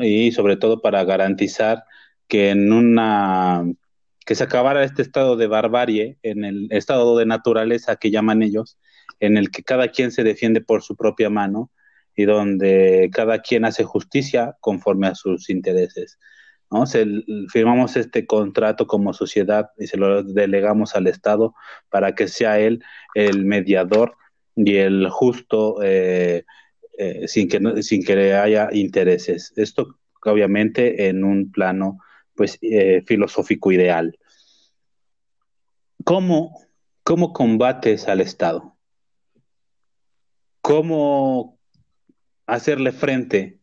y 0.01 0.33
sobre 0.33 0.57
todo 0.57 0.81
para 0.81 1.05
garantizar 1.05 1.85
que 2.29 2.51
en 2.51 2.73
una 2.73 3.65
que 4.25 4.35
se 4.35 4.43
acabara 4.43 4.83
este 4.83 5.03
estado 5.03 5.37
de 5.37 5.47
barbarie, 5.47 6.19
en 6.25 6.45
el 6.45 6.67
estado 6.71 7.17
de 7.17 7.27
naturaleza 7.27 7.95
que 7.95 8.11
llaman 8.11 8.43
ellos, 8.43 8.77
en 9.21 9.37
el 9.37 9.53
que 9.53 9.63
cada 9.63 9.89
quien 9.89 10.11
se 10.11 10.25
defiende 10.25 10.61
por 10.61 10.83
su 10.83 10.97
propia 10.97 11.31
mano 11.31 11.71
y 12.17 12.25
donde 12.25 13.11
cada 13.13 13.43
quien 13.43 13.65
hace 13.65 13.85
justicia 13.85 14.57
conforme 14.61 15.07
a 15.09 15.15
sus 15.15 15.51
intereses. 15.51 16.19
¿no? 16.71 16.85
Firmamos 17.49 17.97
este 17.97 18.27
contrato 18.27 18.87
como 18.87 19.13
sociedad 19.13 19.71
y 19.79 19.87
se 19.87 19.99
lo 19.99 20.23
delegamos 20.23 20.97
al 20.97 21.07
Estado 21.07 21.55
para 21.91 22.15
que 22.15 22.27
sea 22.27 22.59
él 22.59 22.83
el 23.15 23.45
mediador 23.45 24.17
y 24.57 24.77
el 24.77 25.09
justo 25.11 25.77
eh, 25.83 26.45
eh, 26.99 27.29
sin, 27.29 27.49
que, 27.49 27.83
sin 27.83 28.03
que 28.03 28.35
haya 28.35 28.71
intereses. 28.73 29.53
Esto 29.57 29.99
obviamente 30.25 31.09
en 31.09 31.23
un 31.23 31.53
plano 31.53 31.99
pues 32.35 32.59
eh, 32.63 33.03
filosófico 33.07 33.71
ideal. 33.73 34.19
¿Cómo, 36.05 36.61
¿Cómo 37.03 37.33
combates 37.33 38.09
al 38.09 38.21
Estado? 38.21 38.77
¿Cómo 40.61 41.56
hacerle 42.47 42.93
frente 42.93 43.61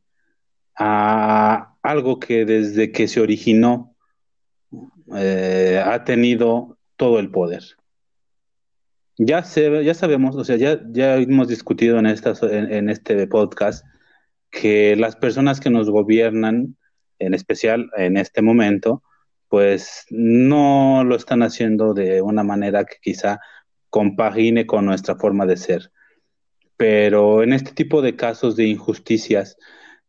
a 0.77 1.75
algo 1.81 2.19
que 2.19 2.45
desde 2.45 2.91
que 2.91 3.07
se 3.07 3.21
originó 3.21 3.95
eh, 5.15 5.81
ha 5.83 6.03
tenido 6.03 6.77
todo 6.95 7.19
el 7.19 7.29
poder? 7.31 7.63
Ya, 9.17 9.43
se, 9.43 9.83
ya 9.83 9.93
sabemos, 9.93 10.35
o 10.35 10.43
sea, 10.43 10.55
ya, 10.55 10.81
ya 10.89 11.17
hemos 11.17 11.47
discutido 11.47 11.99
en, 11.99 12.07
esta, 12.07 12.33
en, 12.41 12.71
en 12.73 12.89
este 12.89 13.27
podcast 13.27 13.85
que 14.49 14.95
las 14.95 15.15
personas 15.15 15.59
que 15.59 15.69
nos 15.69 15.89
gobiernan 15.89 16.75
en 17.19 17.33
especial 17.33 17.89
en 17.97 18.17
este 18.17 18.41
momento, 18.41 19.03
pues 19.47 20.05
no 20.09 21.03
lo 21.03 21.15
están 21.15 21.43
haciendo 21.43 21.93
de 21.93 22.21
una 22.21 22.43
manera 22.43 22.85
que 22.85 22.97
quizá 23.01 23.39
compagine 23.89 24.65
con 24.65 24.85
nuestra 24.85 25.15
forma 25.15 25.45
de 25.45 25.57
ser. 25.57 25.91
Pero 26.83 27.43
en 27.43 27.53
este 27.53 27.71
tipo 27.71 28.01
de 28.01 28.17
casos 28.17 28.57
de 28.57 28.65
injusticias, 28.65 29.55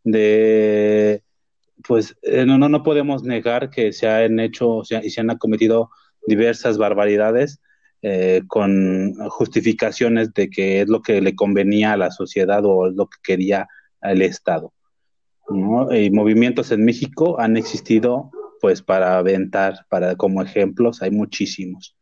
de 0.02 1.22
pues 1.86 2.16
eh, 2.22 2.44
no, 2.44 2.58
no 2.58 2.82
podemos 2.82 3.22
negar 3.22 3.70
que 3.70 3.92
se 3.92 4.08
han 4.08 4.40
hecho 4.40 4.78
o 4.78 4.84
sea, 4.84 5.00
y 5.04 5.10
se 5.10 5.20
han 5.20 5.38
cometido 5.38 5.90
diversas 6.26 6.76
barbaridades 6.76 7.60
eh, 8.02 8.42
con 8.48 9.14
justificaciones 9.28 10.34
de 10.34 10.50
que 10.50 10.80
es 10.80 10.88
lo 10.88 11.00
que 11.00 11.20
le 11.20 11.36
convenía 11.36 11.92
a 11.92 11.96
la 11.96 12.10
sociedad 12.10 12.64
o 12.64 12.90
lo 12.90 13.06
que 13.06 13.18
quería 13.22 13.68
el 14.02 14.22
Estado. 14.22 14.72
¿no? 15.48 15.94
Y 15.96 16.10
movimientos 16.10 16.72
en 16.72 16.84
México 16.84 17.38
han 17.38 17.56
existido 17.56 18.32
pues 18.60 18.82
para 18.82 19.16
aventar, 19.16 19.86
para 19.88 20.16
como 20.16 20.42
ejemplos, 20.42 21.02
hay 21.02 21.12
muchísimos. 21.12 21.94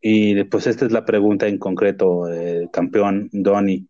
Y 0.00 0.44
pues 0.44 0.66
esta 0.66 0.86
es 0.86 0.92
la 0.92 1.04
pregunta 1.04 1.48
en 1.48 1.58
concreto, 1.58 2.32
eh, 2.32 2.68
campeón 2.72 3.28
Donny, 3.32 3.88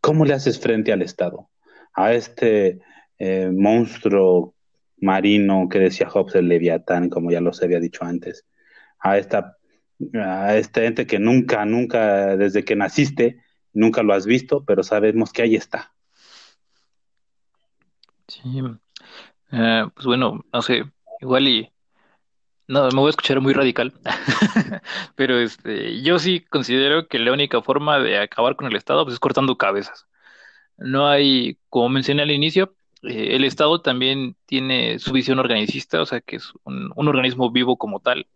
¿cómo 0.00 0.24
le 0.24 0.34
haces 0.34 0.58
frente 0.58 0.92
al 0.92 1.02
Estado? 1.02 1.48
A 1.94 2.12
este 2.14 2.80
eh, 3.18 3.50
monstruo 3.52 4.54
marino 4.98 5.68
que 5.68 5.78
decía 5.78 6.08
Hobbes 6.08 6.34
el 6.34 6.48
Leviatán, 6.48 7.08
como 7.10 7.30
ya 7.30 7.40
los 7.40 7.62
había 7.62 7.80
dicho 7.80 8.04
antes, 8.04 8.44
a 8.98 9.18
esta 9.18 9.56
a 10.14 10.56
este 10.56 10.86
ente 10.86 11.06
que 11.06 11.18
nunca, 11.18 11.64
nunca, 11.64 12.36
desde 12.36 12.64
que 12.64 12.76
naciste, 12.76 13.42
nunca 13.72 14.02
lo 14.02 14.12
has 14.12 14.26
visto, 14.26 14.64
pero 14.64 14.82
sabemos 14.82 15.32
que 15.32 15.42
ahí 15.42 15.54
está. 15.54 15.94
Sí, 18.28 18.42
eh, 19.52 19.84
pues 19.94 20.06
bueno, 20.06 20.44
no 20.52 20.62
sé, 20.62 20.84
igual 21.20 21.48
y 21.48 21.72
no, 22.68 22.88
me 22.90 23.00
voy 23.00 23.08
a 23.08 23.10
escuchar 23.10 23.40
muy 23.40 23.52
radical, 23.52 23.92
pero 25.14 25.38
este, 25.38 26.02
yo 26.02 26.18
sí 26.18 26.40
considero 26.40 27.08
que 27.08 27.18
la 27.18 27.32
única 27.32 27.62
forma 27.62 27.98
de 27.98 28.18
acabar 28.18 28.56
con 28.56 28.66
el 28.66 28.76
Estado 28.76 29.04
pues, 29.04 29.14
es 29.14 29.20
cortando 29.20 29.56
cabezas. 29.56 30.06
No 30.76 31.08
hay, 31.08 31.58
como 31.68 31.88
mencioné 31.88 32.22
al 32.22 32.30
inicio, 32.30 32.74
eh, 33.02 33.36
el 33.36 33.44
Estado 33.44 33.80
también 33.80 34.36
tiene 34.46 34.98
su 34.98 35.12
visión 35.12 35.38
organicista, 35.38 36.00
o 36.00 36.06
sea 36.06 36.20
que 36.20 36.36
es 36.36 36.52
un, 36.64 36.92
organismo 36.96 37.50
vivo 37.50 37.76
como 37.76 38.00
tal, 38.00 38.26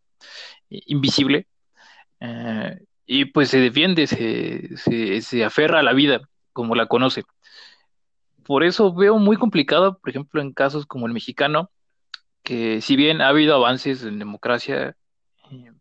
invisible, 0.68 1.46
eh, 2.20 2.80
y 3.06 3.26
pues 3.26 3.50
se 3.50 3.60
defiende, 3.60 4.06
se, 4.06 4.76
se, 4.76 5.20
se 5.22 5.44
aferra 5.44 5.80
a 5.80 5.82
la 5.82 5.92
vida 5.92 6.20
como 6.52 6.74
la 6.74 6.86
conoce 6.86 7.24
por 8.50 8.64
eso 8.64 8.92
veo 8.92 9.16
muy 9.16 9.36
complicado, 9.36 10.00
por 10.00 10.10
ejemplo, 10.10 10.42
en 10.42 10.52
casos 10.52 10.84
como 10.84 11.06
el 11.06 11.12
mexicano, 11.12 11.70
que 12.42 12.80
si 12.80 12.96
bien 12.96 13.20
ha 13.20 13.28
habido 13.28 13.54
avances 13.54 14.02
en 14.02 14.18
democracia, 14.18 14.96
eh, 15.50 15.72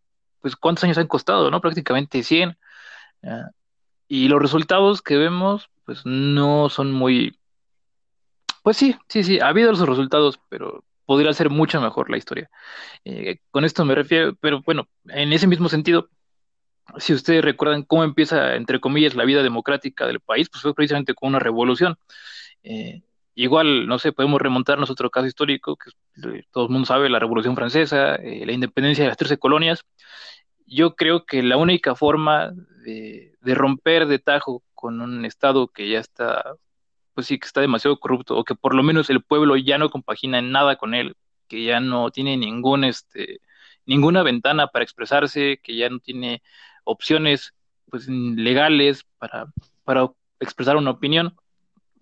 pues 0.42 0.56
cuántos 0.56 0.84
años 0.84 0.98
han 0.98 1.08
costado, 1.08 1.52
¿no? 1.52 1.62
Prácticamente 1.62 2.24
100. 2.24 2.58
Uh, 3.22 3.28
y 4.08 4.28
los 4.28 4.42
resultados 4.42 5.02
que 5.02 5.18
vemos, 5.18 5.70
pues 5.86 6.02
no 6.06 6.70
son 6.70 6.92
muy... 6.92 7.38
Pues 8.64 8.78
sí, 8.78 8.96
sí, 9.08 9.24
sí, 9.24 9.40
ha 9.40 9.48
habido 9.48 9.72
los 9.72 9.88
resultados, 9.88 10.40
pero 10.50 10.84
podría 11.06 11.34
ser 11.34 11.50
mucho 11.50 11.82
mejor 11.82 12.10
la 12.10 12.18
historia. 12.18 12.50
Eh, 13.06 13.40
con 13.52 13.66
esto 13.66 13.86
me 13.86 13.96
refiero, 13.96 14.36
pero 14.40 14.62
bueno, 14.62 14.88
en 15.08 15.34
ese 15.34 15.48
mismo 15.48 15.70
sentido, 15.70 16.10
si 16.98 17.14
ustedes 17.14 17.44
recuerdan 17.44 17.84
cómo 17.84 18.04
empieza, 18.04 18.56
entre 18.56 18.80
comillas, 18.80 19.16
la 19.16 19.26
vida 19.26 19.44
democrática 19.44 20.08
del 20.08 20.20
país, 20.20 20.50
pues 20.50 20.62
fue 20.62 20.74
precisamente 20.74 21.14
con 21.14 21.30
una 21.30 21.40
revolución. 21.40 21.98
Eh, 22.64 23.02
igual, 23.44 23.88
no 23.88 24.00
sé, 24.00 24.12
podemos 24.12 24.42
remontarnos 24.42 24.90
a 24.90 24.94
otro 24.94 25.10
caso 25.10 25.28
histórico, 25.28 25.78
que 25.78 25.92
todo 26.52 26.66
el 26.66 26.70
mundo 26.72 26.86
sabe, 26.86 27.10
la 27.10 27.20
Revolución 27.20 27.56
Francesa, 27.56 28.16
eh, 28.16 28.46
la 28.46 28.52
independencia 28.52 29.04
de 29.04 29.10
las 29.10 29.18
13 29.18 29.38
colonias. 29.38 29.86
Yo 30.66 30.96
creo 30.96 31.26
que 31.26 31.42
la 31.42 31.58
única 31.58 31.96
forma 31.96 32.52
de, 32.84 33.36
de, 33.42 33.56
romper 33.56 34.08
de 34.08 34.20
tajo 34.20 34.64
con 34.76 35.02
un 35.02 35.26
Estado 35.26 35.68
que 35.70 35.90
ya 35.90 36.00
está, 36.00 36.56
pues 37.14 37.28
sí, 37.28 37.40
que 37.40 37.48
está 37.48 37.62
demasiado 37.62 38.00
corrupto, 38.00 38.38
o 38.38 38.44
que 38.44 38.56
por 38.56 38.76
lo 38.76 38.84
menos 38.84 39.10
el 39.10 39.24
pueblo 39.24 39.56
ya 39.58 39.78
no 39.78 39.90
compagina 39.90 40.40
en 40.40 40.52
nada 40.52 40.76
con 40.76 40.94
él, 40.94 41.16
que 41.48 41.64
ya 41.64 41.80
no 41.80 42.12
tiene 42.12 42.38
ningún, 42.38 42.84
este, 42.84 43.40
ninguna 43.86 44.24
ventana 44.24 44.68
para 44.68 44.84
expresarse, 44.84 45.60
que 45.64 45.76
ya 45.78 45.90
no 45.90 46.00
tiene 46.00 46.44
opciones 46.84 47.54
pues, 47.90 48.08
legales 48.10 49.06
para, 49.18 49.48
para 49.86 50.10
expresar 50.40 50.78
una 50.78 50.92
opinión, 50.92 51.36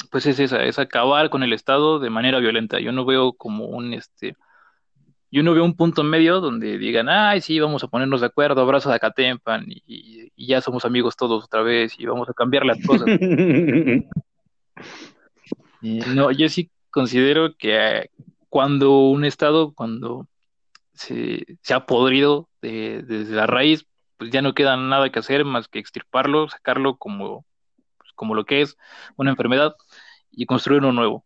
pues 0.07 0.25
es 0.25 0.39
esa, 0.39 0.63
es 0.63 0.79
acabar 0.79 1.29
con 1.29 1.43
el 1.43 1.53
Estado 1.53 1.99
de 1.99 2.09
manera 2.09 2.39
violenta. 2.39 2.79
Yo 2.79 2.91
no 2.91 3.05
veo 3.05 3.33
como 3.33 3.65
un, 3.65 3.93
este, 3.93 4.35
yo 5.31 5.43
no 5.43 5.53
veo 5.53 5.63
un 5.63 5.75
punto 5.75 6.03
medio 6.03 6.39
donde 6.41 6.77
digan, 6.77 7.09
ay, 7.09 7.41
sí, 7.41 7.59
vamos 7.59 7.83
a 7.83 7.87
ponernos 7.87 8.21
de 8.21 8.27
acuerdo, 8.27 8.61
abrazo 8.61 8.89
de 8.89 8.95
Acatempan 8.95 9.65
y, 9.67 10.31
y 10.35 10.47
ya 10.47 10.61
somos 10.61 10.85
amigos 10.85 11.15
todos 11.15 11.43
otra 11.43 11.61
vez 11.63 11.99
y 11.99 12.05
vamos 12.05 12.29
a 12.29 12.33
cambiar 12.33 12.65
las 12.65 12.77
cosas. 12.85 13.07
no, 15.81 16.31
yo 16.31 16.49
sí 16.49 16.71
considero 16.89 17.55
que 17.57 18.09
cuando 18.49 19.09
un 19.09 19.25
Estado, 19.25 19.73
cuando 19.73 20.27
se, 20.93 21.45
se 21.61 21.73
ha 21.73 21.85
podrido 21.85 22.49
de, 22.61 23.03
desde 23.03 23.35
la 23.35 23.47
raíz, 23.47 23.85
pues 24.17 24.31
ya 24.31 24.41
no 24.41 24.53
queda 24.53 24.77
nada 24.77 25.11
que 25.11 25.19
hacer 25.19 25.45
más 25.45 25.67
que 25.67 25.79
extirparlo, 25.79 26.49
sacarlo 26.49 26.97
como, 26.97 27.45
pues, 27.97 28.11
como 28.15 28.35
lo 28.35 28.45
que 28.45 28.61
es 28.61 28.77
una 29.15 29.31
enfermedad 29.31 29.75
y 30.37 30.45
construir 30.45 30.81
uno 30.81 30.93
nuevo. 30.93 31.25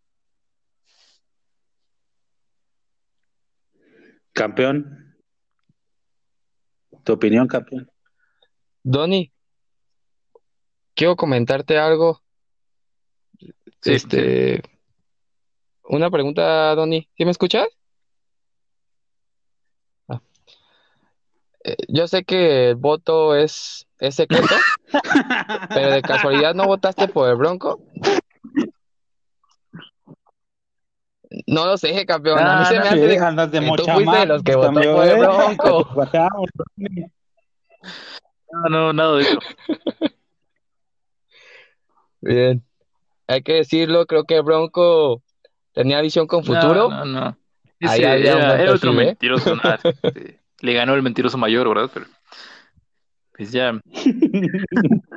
Campeón. 4.31 5.13
¿Tu 7.03 7.11
opinión, 7.11 7.45
campeón? 7.45 7.91
Donny, 8.83 9.33
quiero 10.95 11.17
comentarte 11.17 11.77
algo. 11.77 12.21
Sí, 13.81 13.93
Este, 13.93 14.61
una 15.83 16.09
pregunta, 16.09 16.73
Donny. 16.75 17.09
¿Sí 17.17 17.25
me 17.25 17.31
escuchas? 17.31 17.67
Ah. 20.07 20.21
Eh, 21.65 21.75
yo 21.89 22.07
sé 22.07 22.23
que 22.23 22.69
el 22.69 22.75
voto 22.75 23.35
es, 23.35 23.87
es 23.99 24.15
secreto, 24.15 24.55
pero 25.69 25.91
de 25.91 26.01
casualidad 26.01 26.55
no 26.55 26.65
votaste 26.65 27.09
por 27.09 27.29
el 27.29 27.35
Bronco. 27.35 27.83
No 31.47 31.65
lo 31.65 31.77
sé, 31.77 32.05
campeón. 32.05 32.39
A 32.39 32.59
mí 32.59 32.65
se 32.65 32.79
me 32.79 32.87
hace 32.87 33.11
Sí, 33.11 33.17
andas 33.17 33.51
de 33.51 33.59
tú 33.59 33.65
mocha 33.65 33.93
fuiste 33.93 34.17
de 34.17 34.25
los 34.25 34.43
que 34.43 34.55
votó 34.55 34.73
por 34.73 35.07
el. 35.07 35.17
Bronco. 35.19 36.07
No, 38.51 38.69
no, 38.69 38.93
nada 38.93 39.15
de 39.15 39.23
eso. 39.23 39.39
Bien. 42.21 42.63
Hay 43.27 43.43
que 43.43 43.53
decirlo, 43.53 44.05
creo 44.05 44.25
que 44.25 44.41
Bronco 44.41 45.23
tenía 45.73 46.01
visión 46.01 46.27
con 46.27 46.43
futuro. 46.43 46.89
No, 46.89 47.05
no, 47.05 47.07
no. 47.21 47.37
Ahí 47.81 48.03
era, 48.03 48.73
otro 48.73 48.91
¿eh? 48.91 48.95
mentiroso. 48.95 49.55
nada, 49.55 49.79
este, 49.83 50.39
le 50.59 50.73
ganó 50.73 50.93
el 50.93 51.01
mentiroso 51.01 51.37
mayor, 51.37 51.67
¿verdad? 51.67 51.89
Pero, 51.93 52.05
pues 53.35 53.51
ya, 53.51 53.79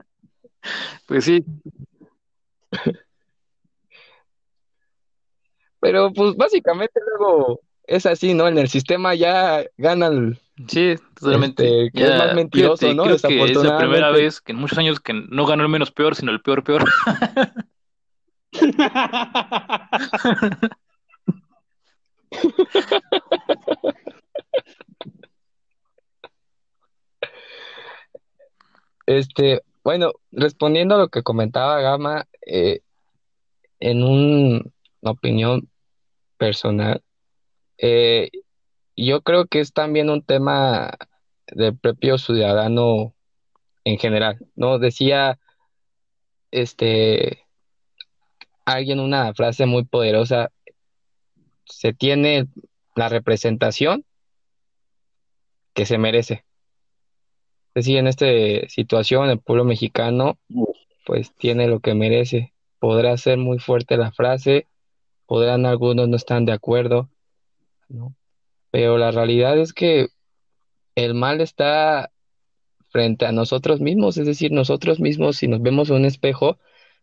pues 1.06 1.24
sí, 1.24 1.44
Pero 5.84 6.12
pues 6.12 6.34
básicamente 6.36 7.00
luego 7.18 7.60
es 7.86 8.06
así, 8.06 8.34
¿no? 8.34 8.48
En 8.48 8.58
el 8.58 8.68
sistema 8.68 9.14
ya 9.14 9.64
ganan, 9.76 10.38
sí, 10.68 10.94
totalmente. 11.14 11.64
este, 11.86 11.90
que 11.92 12.04
es 12.04 12.16
más 12.18 12.34
mentiroso, 12.34 12.76
fíjate, 12.78 12.94
¿no? 12.96 13.02
creo 13.04 13.18
que 13.18 13.52
es 13.52 13.56
la 13.64 13.78
primera 13.78 14.10
vez 14.10 14.40
que 14.40 14.52
en 14.52 14.58
muchos 14.58 14.78
años 14.78 15.00
que 15.00 15.12
no 15.12 15.46
ganó 15.46 15.62
el 15.62 15.68
menos 15.68 15.90
peor, 15.90 16.14
sino 16.16 16.32
el 16.32 16.40
peor 16.40 16.64
peor. 16.64 16.84
Este, 29.06 29.62
bueno, 29.82 30.12
respondiendo 30.32 30.94
a 30.94 30.98
lo 30.98 31.08
que 31.08 31.22
comentaba 31.22 31.80
Gama, 31.80 32.26
eh, 32.46 32.80
en 33.80 34.02
un- 34.02 34.72
una 35.02 35.10
opinión 35.10 35.68
personal, 36.36 37.02
eh, 37.78 38.30
yo 38.96 39.22
creo 39.22 39.46
que 39.46 39.60
es 39.60 39.72
también 39.72 40.10
un 40.10 40.22
tema 40.22 40.96
del 41.48 41.76
propio 41.76 42.18
ciudadano 42.18 43.14
en 43.84 43.98
general, 43.98 44.38
¿no? 44.54 44.78
Decía 44.78 45.38
este 46.50 47.44
alguien 48.64 49.00
una 49.00 49.34
frase 49.34 49.66
muy 49.66 49.84
poderosa, 49.84 50.50
se 51.66 51.92
tiene 51.92 52.46
la 52.94 53.08
representación 53.08 54.04
que 55.74 55.86
se 55.86 55.98
merece. 55.98 56.44
Es 57.74 57.86
decir, 57.86 57.98
en 57.98 58.06
esta 58.06 58.26
situación 58.68 59.28
el 59.30 59.40
pueblo 59.40 59.64
mexicano 59.64 60.38
pues 61.04 61.34
tiene 61.34 61.66
lo 61.68 61.80
que 61.80 61.94
merece. 61.94 62.54
Podrá 62.78 63.16
ser 63.16 63.38
muy 63.38 63.58
fuerte 63.58 63.96
la 63.96 64.12
frase, 64.12 64.66
podrán 65.26 65.66
algunos 65.66 66.08
no 66.08 66.16
estar 66.16 66.42
de 66.42 66.52
acuerdo, 66.52 67.08
¿no? 67.88 68.14
Pero 68.70 68.98
la 68.98 69.10
realidad 69.10 69.58
es 69.58 69.72
que 69.72 70.08
el 70.94 71.14
mal 71.14 71.40
está 71.40 72.10
frente 72.88 73.26
a 73.26 73.32
nosotros 73.32 73.80
mismos, 73.80 74.16
es 74.18 74.26
decir, 74.26 74.52
nosotros 74.52 75.00
mismos 75.00 75.36
si 75.38 75.48
nos 75.48 75.60
vemos 75.60 75.90
en 75.90 75.96
un 75.96 76.04
espejo, 76.04 76.58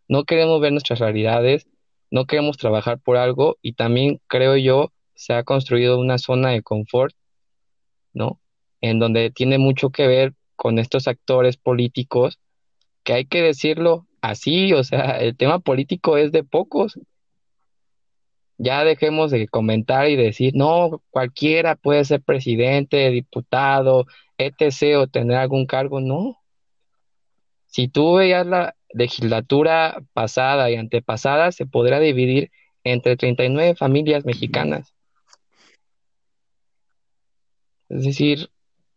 no 0.08 0.24
queremos 0.24 0.60
ver 0.60 0.72
nuestras 0.72 0.98
realidades, 0.98 1.66
no 2.10 2.26
queremos 2.26 2.56
trabajar 2.56 2.98
por 2.98 3.16
algo 3.16 3.58
y 3.62 3.74
también 3.74 4.20
creo 4.26 4.56
yo 4.56 4.92
se 5.14 5.34
ha 5.34 5.44
construido 5.44 5.98
una 5.98 6.18
zona 6.18 6.50
de 6.50 6.62
confort, 6.62 7.14
¿no? 8.12 8.40
En 8.80 8.98
donde 8.98 9.30
tiene 9.30 9.58
mucho 9.58 9.90
que 9.90 10.06
ver 10.06 10.34
con 10.56 10.78
estos 10.78 11.08
actores 11.08 11.56
políticos 11.56 12.38
que 13.02 13.12
hay 13.14 13.24
que 13.26 13.42
decirlo 13.42 14.06
así, 14.20 14.72
o 14.72 14.84
sea, 14.84 15.18
el 15.20 15.36
tema 15.36 15.58
político 15.58 16.16
es 16.16 16.32
de 16.32 16.44
pocos. 16.44 16.98
Ya 18.62 18.84
dejemos 18.84 19.32
de 19.32 19.48
comentar 19.48 20.08
y 20.08 20.14
decir, 20.14 20.54
no, 20.54 21.02
cualquiera 21.10 21.74
puede 21.74 22.04
ser 22.04 22.22
presidente, 22.22 23.10
diputado, 23.10 24.06
etc. 24.38 24.98
o 24.98 25.08
tener 25.08 25.36
algún 25.36 25.66
cargo, 25.66 26.00
no. 26.00 26.38
Si 27.66 27.88
tú 27.88 28.14
veías 28.14 28.46
la 28.46 28.76
legislatura 28.94 30.00
pasada 30.12 30.70
y 30.70 30.76
antepasada, 30.76 31.50
se 31.50 31.66
podrá 31.66 31.98
dividir 31.98 32.52
entre 32.84 33.16
39 33.16 33.74
familias 33.74 34.24
mexicanas. 34.24 34.94
Es 37.88 38.04
decir, 38.04 38.48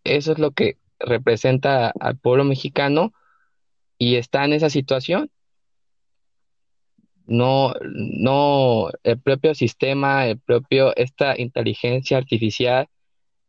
eso 0.03 0.31
es 0.31 0.37
lo 0.37 0.51
que 0.51 0.77
representa 0.99 1.91
al 1.99 2.17
pueblo 2.19 2.43
mexicano 2.43 3.13
y 3.97 4.17
está 4.17 4.45
en 4.45 4.53
esa 4.53 4.69
situación. 4.69 5.31
No, 7.27 7.73
no, 7.83 8.89
el 9.03 9.19
propio 9.19 9.55
sistema, 9.55 10.27
el 10.27 10.39
propio, 10.39 10.95
esta 10.95 11.39
inteligencia 11.39 12.17
artificial, 12.17 12.87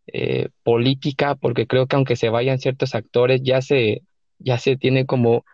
eh, 0.06 0.48
política, 0.62 1.34
porque 1.34 1.66
creo 1.66 1.86
que 1.86 1.96
aunque 1.96 2.16
se 2.16 2.30
vayan 2.30 2.58
ciertos 2.58 2.94
actores, 2.94 3.42
ya 3.42 3.60
se, 3.60 4.02
ya 4.38 4.58
se 4.58 4.76
tiene 4.76 5.04
como 5.06 5.44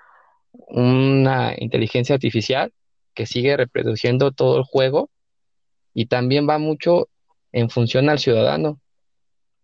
una 0.53 1.55
inteligencia 1.59 2.15
artificial 2.15 2.73
que 3.15 3.27
sigue 3.27 3.57
reproduciendo 3.57 4.33
todo 4.33 4.59
el 4.59 4.65
juego 4.65 5.11
y 5.95 6.07
también 6.07 6.49
va 6.49 6.59
mucho 6.59 7.09
en 7.53 7.71
función 7.71 8.09
al 8.09 8.19
ciudadano. 8.19 8.81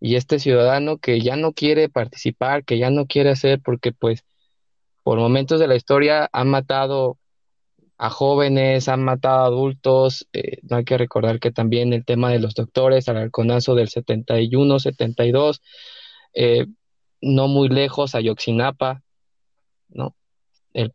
Y 0.01 0.17
este 0.17 0.39
ciudadano 0.39 0.99
que 0.99 1.21
ya 1.21 1.37
no 1.37 1.53
quiere 1.53 1.89
participar, 1.89 2.65
que 2.65 2.79
ya 2.79 2.91
no 2.91 3.07
quiere 3.07 3.31
hacer, 3.31 3.61
porque 3.61 3.93
pues 3.93 4.25
por 5.03 5.19
momentos 5.19 5.61
de 5.61 5.67
la 5.69 5.77
historia 5.77 6.29
han 6.33 6.49
matado 6.49 7.19
a 7.99 8.11
jóvenes, 8.11 8.89
han 8.89 9.03
matado 9.05 9.41
a 9.45 9.47
adultos. 9.47 10.27
eh, 10.33 10.59
no 10.63 10.77
hay 10.77 10.85
que 10.85 10.99
recordar 10.99 11.41
que 11.41 11.51
también 11.53 11.93
el 11.93 12.05
tema 12.05 12.31
de 12.31 12.39
los 12.41 12.55
doctores, 12.55 13.09
al 13.09 13.17
halconazo 13.19 13.75
del 13.75 13.89
71, 13.89 14.79
72, 14.79 15.61
eh, 16.35 16.67
no 17.21 17.49
muy 17.49 17.69
lejos, 17.69 18.15
Ayotzinapa, 18.15 19.03
¿no? 19.89 20.15
El- 20.75 20.95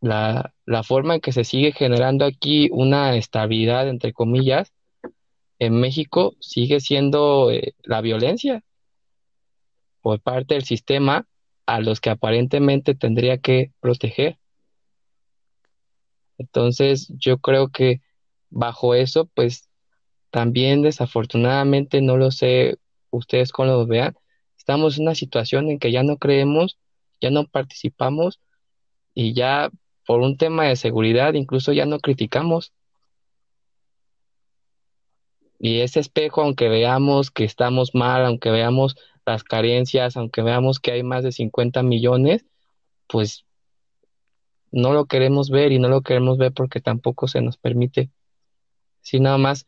la, 0.00 0.54
la 0.66 0.82
forma 0.84 1.14
en 1.16 1.20
que 1.20 1.32
se 1.32 1.44
sigue 1.44 1.72
generando 1.72 2.24
aquí 2.26 2.68
una 2.72 3.16
estabilidad, 3.16 3.88
entre 3.88 4.12
comillas, 4.12 4.72
en 5.58 5.74
México 5.80 6.34
sigue 6.40 6.80
siendo 6.80 7.50
eh, 7.50 7.74
la 7.84 8.00
violencia 8.00 8.62
por 10.02 10.20
parte 10.20 10.54
del 10.54 10.64
sistema 10.64 11.26
a 11.66 11.80
los 11.80 12.00
que 12.00 12.10
aparentemente 12.10 12.94
tendría 12.94 13.38
que 13.38 13.72
proteger. 13.80 14.38
Entonces, 16.38 17.08
yo 17.18 17.38
creo 17.38 17.68
que 17.68 18.00
bajo 18.50 18.94
eso, 18.94 19.26
pues 19.34 19.68
también 20.30 20.82
desafortunadamente, 20.82 22.00
no 22.00 22.16
lo 22.16 22.30
sé 22.30 22.78
ustedes 23.10 23.52
cómo 23.52 23.68
lo 23.68 23.86
vean, 23.86 24.16
estamos 24.58 24.96
en 24.96 25.04
una 25.04 25.14
situación 25.14 25.70
en 25.70 25.78
que 25.78 25.92
ya 25.92 26.02
no 26.02 26.16
creemos, 26.16 26.78
ya 27.20 27.30
no 27.30 27.46
participamos 27.46 28.40
y 29.14 29.34
ya 29.34 29.70
por 30.06 30.20
un 30.20 30.36
tema 30.36 30.64
de 30.64 30.76
seguridad 30.76 31.34
incluso 31.34 31.72
ya 31.72 31.86
no 31.86 31.98
criticamos. 32.00 32.72
Y 35.58 35.80
ese 35.80 36.00
espejo, 36.00 36.42
aunque 36.42 36.68
veamos 36.68 37.30
que 37.30 37.44
estamos 37.44 37.94
mal, 37.94 38.24
aunque 38.26 38.50
veamos 38.50 38.96
las 39.24 39.44
carencias, 39.44 40.16
aunque 40.16 40.42
veamos 40.42 40.80
que 40.80 40.92
hay 40.92 41.02
más 41.02 41.24
de 41.24 41.32
50 41.32 41.82
millones, 41.82 42.44
pues 43.06 43.43
no 44.74 44.92
lo 44.92 45.06
queremos 45.06 45.50
ver 45.50 45.72
y 45.72 45.78
no 45.78 45.88
lo 45.88 46.02
queremos 46.02 46.36
ver 46.36 46.52
porque 46.52 46.80
tampoco 46.80 47.28
se 47.28 47.40
nos 47.40 47.56
permite. 47.56 48.10
Si 49.00 49.20
nada 49.20 49.38
más 49.38 49.66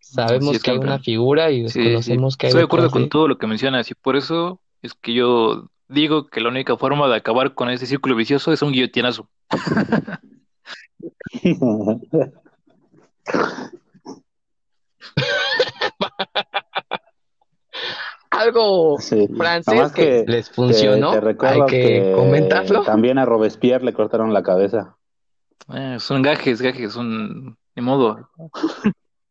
sabemos 0.00 0.56
es, 0.56 0.62
que 0.62 0.70
hay 0.72 0.78
una 0.78 0.98
figura 0.98 1.50
y 1.50 1.62
Sí, 1.68 1.72
sí. 1.72 1.78
desconocemos 1.80 2.36
que 2.36 2.46
hay 2.46 2.50
Estoy 2.50 2.60
de 2.60 2.64
acuerdo 2.66 2.90
con 2.90 3.02
de- 3.04 3.08
todo 3.08 3.26
lo 3.28 3.38
que 3.38 3.46
mencionas 3.46 3.90
y 3.90 3.94
por 3.94 4.16
eso 4.16 4.60
es 4.82 4.92
que 4.94 5.14
yo 5.14 5.70
digo 5.88 6.26
que 6.26 6.40
la 6.40 6.48
única 6.50 6.76
forma 6.76 7.08
de 7.08 7.16
acabar 7.16 7.54
con 7.54 7.70
ese 7.70 7.86
círculo 7.86 8.14
vicioso 8.16 8.52
es 8.52 8.60
un 8.62 8.72
guillotinazo. 8.72 9.28
algo 18.40 18.98
francés 19.36 19.92
que, 19.92 20.24
les 20.26 20.50
funcionó. 20.50 21.12
Hay 21.12 21.66
que, 21.68 22.12
comentarlo. 22.14 22.82
También 22.82 23.18
a 23.18 23.24
Robespierre 23.24 23.84
le 23.84 23.92
cortaron 23.92 24.32
la 24.32 24.42
cabeza. 24.42 24.96
Eh, 25.74 25.96
son 25.98 26.22
gajes, 26.22 26.60
gajes, 26.60 26.92
son. 26.92 27.56
de 27.74 27.82
modo. 27.82 28.28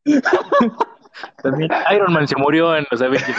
También 1.43 1.69
Iron 1.93 2.13
Man 2.13 2.27
se 2.27 2.35
murió 2.37 2.75
en 2.75 2.85
los 2.89 3.01
Avengers. 3.01 3.35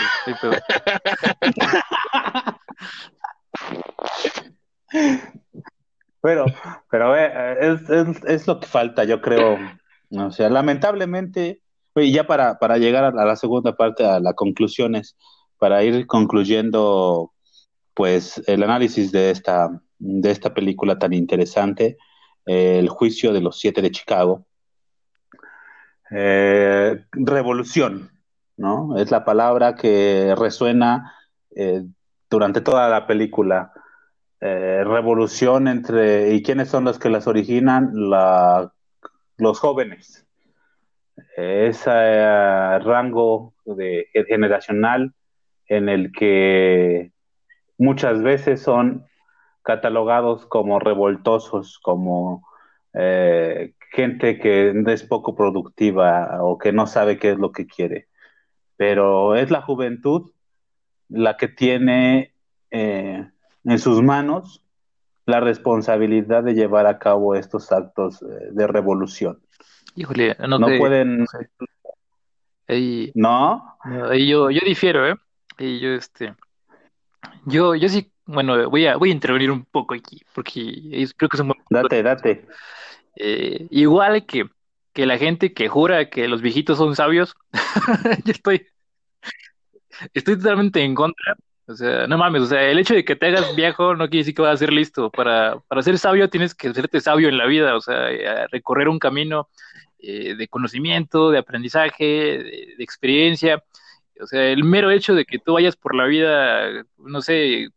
pero, 6.21 6.45
pero 6.91 7.17
eh, 7.17 7.57
es, 7.61 7.89
es, 7.89 8.25
es, 8.25 8.47
lo 8.47 8.61
que 8.61 8.67
falta, 8.67 9.05
yo 9.05 9.23
creo. 9.23 9.57
O 10.11 10.31
sea, 10.31 10.51
lamentablemente, 10.51 11.63
y 11.95 12.13
ya 12.13 12.27
para, 12.27 12.59
para 12.59 12.77
llegar 12.77 13.05
a 13.05 13.25
la 13.25 13.37
segunda 13.37 13.77
parte, 13.77 14.05
a 14.05 14.21
las 14.21 14.35
conclusiones, 14.35 15.17
para 15.61 15.85
ir 15.85 16.07
concluyendo, 16.07 17.33
pues, 17.95 18.43
el 18.47 18.63
análisis 18.63 19.13
de 19.13 19.31
esta, 19.31 19.69
de 19.99 20.31
esta 20.31 20.55
película 20.55 20.99
tan 20.99 21.13
interesante, 21.13 21.99
El 22.47 22.89
juicio 22.89 23.33
de 23.35 23.43
los 23.43 23.61
siete 23.61 23.83
de 23.83 23.91
Chicago. 23.91 24.47
Eh, 26.11 27.05
revolución, 27.13 28.11
¿no? 28.57 28.97
Es 28.97 29.11
la 29.11 29.25
palabra 29.25 29.75
que 29.75 30.35
resuena 30.37 31.15
eh, 31.55 31.85
durante 32.31 32.63
toda 32.63 32.89
la 32.89 33.07
película. 33.07 33.73
Eh, 34.41 34.83
revolución 34.83 35.69
entre, 35.69 36.33
¿y 36.33 36.43
quiénes 36.43 36.71
son 36.71 36.85
los 36.85 36.99
que 36.99 37.11
las 37.11 37.27
originan? 37.27 37.93
Los 39.37 39.61
jóvenes. 39.61 40.27
Ese 41.37 42.79
rango 42.79 43.55
generacional 44.27 45.15
en 45.71 45.89
el 45.89 46.13
que 46.13 47.13
muchas 47.79 48.23
veces 48.23 48.61
son 48.61 49.07
catalogados 49.63 50.45
como 50.47 50.81
revoltosos, 50.81 51.79
como 51.79 52.45
eh, 52.93 53.75
gente 53.93 54.41
que 54.41 54.75
es 54.89 55.03
poco 55.05 55.37
productiva 55.37 56.43
o 56.43 56.59
que 56.59 56.73
no 56.73 56.87
sabe 56.89 57.19
qué 57.19 57.31
es 57.31 57.39
lo 57.39 57.53
que 57.53 57.67
quiere. 57.67 58.09
Pero 58.77 59.37
es 59.37 59.51
la 59.51 59.63
juventud 59.63 60.33
la 61.09 61.37
que 61.37 61.47
tiene 61.47 62.35
eh, 62.73 63.29
en 63.65 63.79
sus 63.79 64.03
manos 64.03 64.67
la 65.25 65.39
responsabilidad 65.39 66.43
de 66.43 66.55
llevar 66.55 66.89
a 66.89 66.99
cabo 66.99 67.37
estos 67.37 67.71
actos 67.71 68.23
eh, 68.23 68.49
de 68.51 68.67
revolución. 68.67 69.41
Híjole, 69.95 70.37
no, 70.49 70.59
pueden... 70.79 71.27
No, 73.15 73.77
yo, 74.17 74.51
yo 74.51 74.61
difiero, 74.65 75.09
¿eh? 75.09 75.15
Y 75.61 75.79
yo, 75.79 75.91
este... 75.91 76.35
Yo, 77.45 77.75
yo 77.75 77.89
sí, 77.89 78.11
bueno, 78.25 78.71
voy 78.71 78.87
a, 78.87 78.97
voy 78.97 79.11
a 79.11 79.13
intervenir 79.13 79.51
un 79.51 79.65
poco 79.67 79.95
aquí, 79.95 80.23
porque 80.35 81.07
creo 81.17 81.29
que 81.29 81.37
es 81.37 81.41
un 81.41 81.55
Date, 81.69 82.03
date. 82.03 82.47
Eh, 83.17 83.67
igual 83.71 84.25
que, 84.25 84.49
que 84.95 85.05
la 85.05 85.19
gente 85.19 85.53
que 85.53 85.69
jura 85.69 86.09
que 86.09 86.29
los 86.29 86.41
viejitos 86.41 86.79
son 86.79 86.97
sabios, 86.97 87.37
yo 88.25 88.33
estoy, 88.33 88.67
estoy 90.15 90.39
totalmente 90.39 90.83
en 90.83 90.95
contra. 90.95 91.37
O 91.67 91.75
sea, 91.75 92.07
no 92.09 92.19
mames, 92.19 92.43
o 92.43 92.47
sea, 92.47 92.63
el 92.65 92.79
hecho 92.79 92.95
de 92.95 93.05
que 93.05 93.15
te 93.15 93.27
hagas 93.27 93.55
viejo 93.55 93.95
no 93.95 94.09
quiere 94.09 94.23
decir 94.23 94.35
que 94.35 94.43
vas 94.43 94.55
a 94.55 94.57
ser 94.57 94.73
listo. 94.73 95.11
Para, 95.11 95.61
para 95.69 95.83
ser 95.83 95.99
sabio 95.99 96.29
tienes 96.29 96.55
que 96.55 96.69
hacerte 96.69 97.01
sabio 97.01 97.29
en 97.29 97.39
la 97.39 97.47
vida, 97.47 97.77
o 97.77 97.81
sea, 97.81 98.11
eh, 98.11 98.47
recorrer 98.51 98.89
un 98.89 98.99
camino 98.99 99.49
eh, 100.01 100.35
de 100.35 100.49
conocimiento, 100.49 101.31
de 101.31 101.39
aprendizaje, 101.39 102.05
de, 102.05 102.75
experiencia. 102.79 103.63
O 104.23 104.27
sea, 104.27 104.49
el 104.49 104.65
mero 104.65 104.91
hecho 104.91 105.15
de 105.15 105.25
que 105.25 105.39
tú 105.39 105.55
vayas 105.55 105.77
por 105.77 105.95
la 105.95 106.07
vida, 106.07 106.85
no 106.99 107.23
sé, 107.23 107.69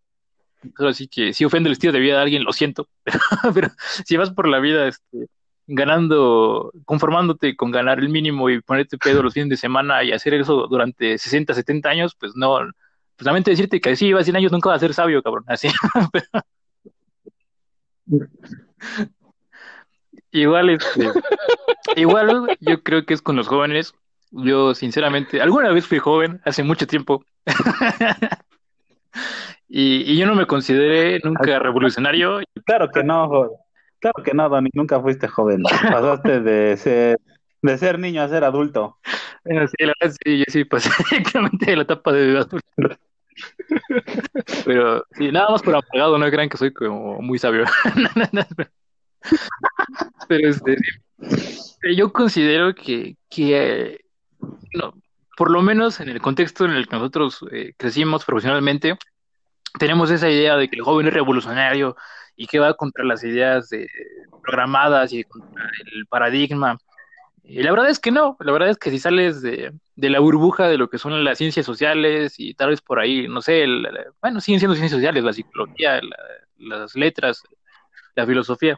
así 0.78 1.08
que 1.08 1.34
si 1.34 1.46
ofende 1.46 1.68
el 1.68 1.74
estilo 1.74 1.94
de 1.94 2.00
vida 2.00 2.18
de 2.18 2.24
alguien, 2.24 2.44
lo 2.44 2.54
siento, 2.54 2.88
pero, 3.54 3.70
si 4.06 4.18
vas 4.18 4.32
por 4.32 4.48
la 4.48 4.60
vida 4.60 4.88
este, 4.88 5.28
ganando, 5.68 6.72
conformándote 6.86 7.56
con 7.56 7.72
ganar 7.72 8.00
el 8.00 8.10
mínimo 8.10 8.50
y 8.50 8.62
ponerte 8.62 8.98
pedo 8.98 9.24
los 9.24 9.34
fines 9.34 9.50
de 9.50 9.58
semana 9.58 10.04
y 10.04 10.12
hacer 10.12 10.34
eso 10.34 10.68
durante 10.68 11.18
60, 11.18 11.54
70 11.54 11.90
años, 11.90 12.16
pues 12.20 12.34
no, 12.36 12.58
pues 12.58 12.74
solamente 13.20 13.52
decirte 13.52 13.82
que 13.82 13.96
si 13.96 14.08
llevas 14.08 14.26
100 14.26 14.38
años 14.38 14.52
nunca 14.52 14.70
vas 14.70 14.78
a 14.78 14.80
ser 14.80 14.94
sabio, 14.94 15.22
cabrón, 15.24 15.44
así. 15.48 15.68
igual, 20.32 20.70
este, 20.70 21.10
igual 21.96 22.58
yo 22.60 22.84
creo 22.84 23.06
que 23.06 23.14
es 23.14 23.22
con 23.22 23.36
los 23.36 23.48
jóvenes. 23.48 23.94
Yo, 24.36 24.74
sinceramente, 24.74 25.42
alguna 25.42 25.72
vez 25.72 25.86
fui 25.86 26.00
joven, 26.00 26.42
hace 26.44 26.64
mucho 26.64 26.88
tiempo. 26.88 27.24
Y, 29.76 30.18
yo 30.18 30.28
no 30.28 30.36
me 30.36 30.46
consideré 30.46 31.20
nunca 31.24 31.58
revolucionario. 31.58 32.42
Claro 32.64 32.92
que 32.92 33.04
no, 33.04 33.50
claro 34.00 34.24
que 34.24 34.32
no, 34.32 34.48
Dani, 34.48 34.70
nunca 34.72 35.02
fuiste 35.02 35.28
joven. 35.28 35.64
Pasaste 35.64 36.42
de 36.42 36.78
ser, 36.78 37.18
de 37.60 37.78
ser 37.80 37.98
niño 37.98 38.22
a 38.22 38.30
ser 38.30 38.44
adulto. 38.44 39.00
Bueno, 39.44 39.68
sí, 39.68 39.74
la 39.80 39.94
verdad 40.00 40.16
sí, 40.24 40.38
yo 40.38 40.44
sí 40.48 40.64
pasé 40.66 40.90
exactamente 41.00 41.76
la 41.76 41.82
etapa 41.82 42.12
de 42.12 42.38
adulto. 42.38 42.60
Pero 44.64 45.04
sí, 45.18 45.32
nada 45.32 45.50
más 45.50 45.64
por 45.64 45.76
apagado, 45.76 46.20
no 46.20 46.30
crean 46.30 46.50
que 46.50 46.58
soy 46.58 46.72
como 46.72 47.20
muy 47.20 47.40
sabio. 47.40 47.66
Pero 50.28 50.50
este, 50.50 50.78
yo 51.96 52.14
considero 52.14 52.76
que, 52.76 53.18
que 53.28 54.03
no, 54.74 54.94
por 55.38 55.52
lo 55.52 55.62
menos 55.62 56.00
en 56.00 56.10
el 56.10 56.22
contexto 56.22 56.66
en 56.66 56.72
el 56.72 56.88
que 56.88 56.96
nosotros 56.96 57.46
eh, 57.52 57.74
crecimos 57.78 58.26
profesionalmente, 58.26 58.98
tenemos 59.80 60.12
esa 60.12 60.30
idea 60.30 60.56
de 60.58 60.70
que 60.70 60.76
el 60.76 60.84
joven 60.84 61.08
es 61.08 61.14
revolucionario 61.14 61.96
y 62.36 62.48
que 62.48 62.60
va 62.60 62.76
contra 62.76 63.04
las 63.04 63.24
ideas 63.24 63.70
de, 63.70 63.88
programadas 64.44 65.14
y 65.14 65.24
contra 65.24 65.64
el 65.94 66.06
paradigma. 66.08 66.78
Y 67.44 67.62
la 67.64 67.72
verdad 67.72 67.90
es 67.90 68.00
que 68.00 68.12
no, 68.12 68.38
la 68.40 68.52
verdad 68.52 68.70
es 68.70 68.78
que 68.78 68.90
si 68.90 69.00
sales 69.00 69.42
de, 69.42 69.74
la 69.96 70.20
burbuja 70.20 70.68
de 70.68 70.78
lo 70.78 70.90
que 70.90 70.98
son 70.98 71.24
las 71.24 71.38
ciencias 71.38 71.66
sociales 71.66 72.36
y 72.38 72.54
tal 72.54 72.70
vez 72.70 72.82
por 72.82 73.00
ahí, 73.00 73.28
no 73.28 73.42
sé, 73.42 73.66
bueno, 74.22 74.40
siguen 74.40 74.60
siendo 74.60 74.76
ciencias 74.76 74.98
sociales, 74.98 75.24
la 75.24 75.34
psicología, 75.34 76.00
las 76.58 76.96
letras, 76.96 77.42
la 78.16 78.26
filosofía, 78.26 78.78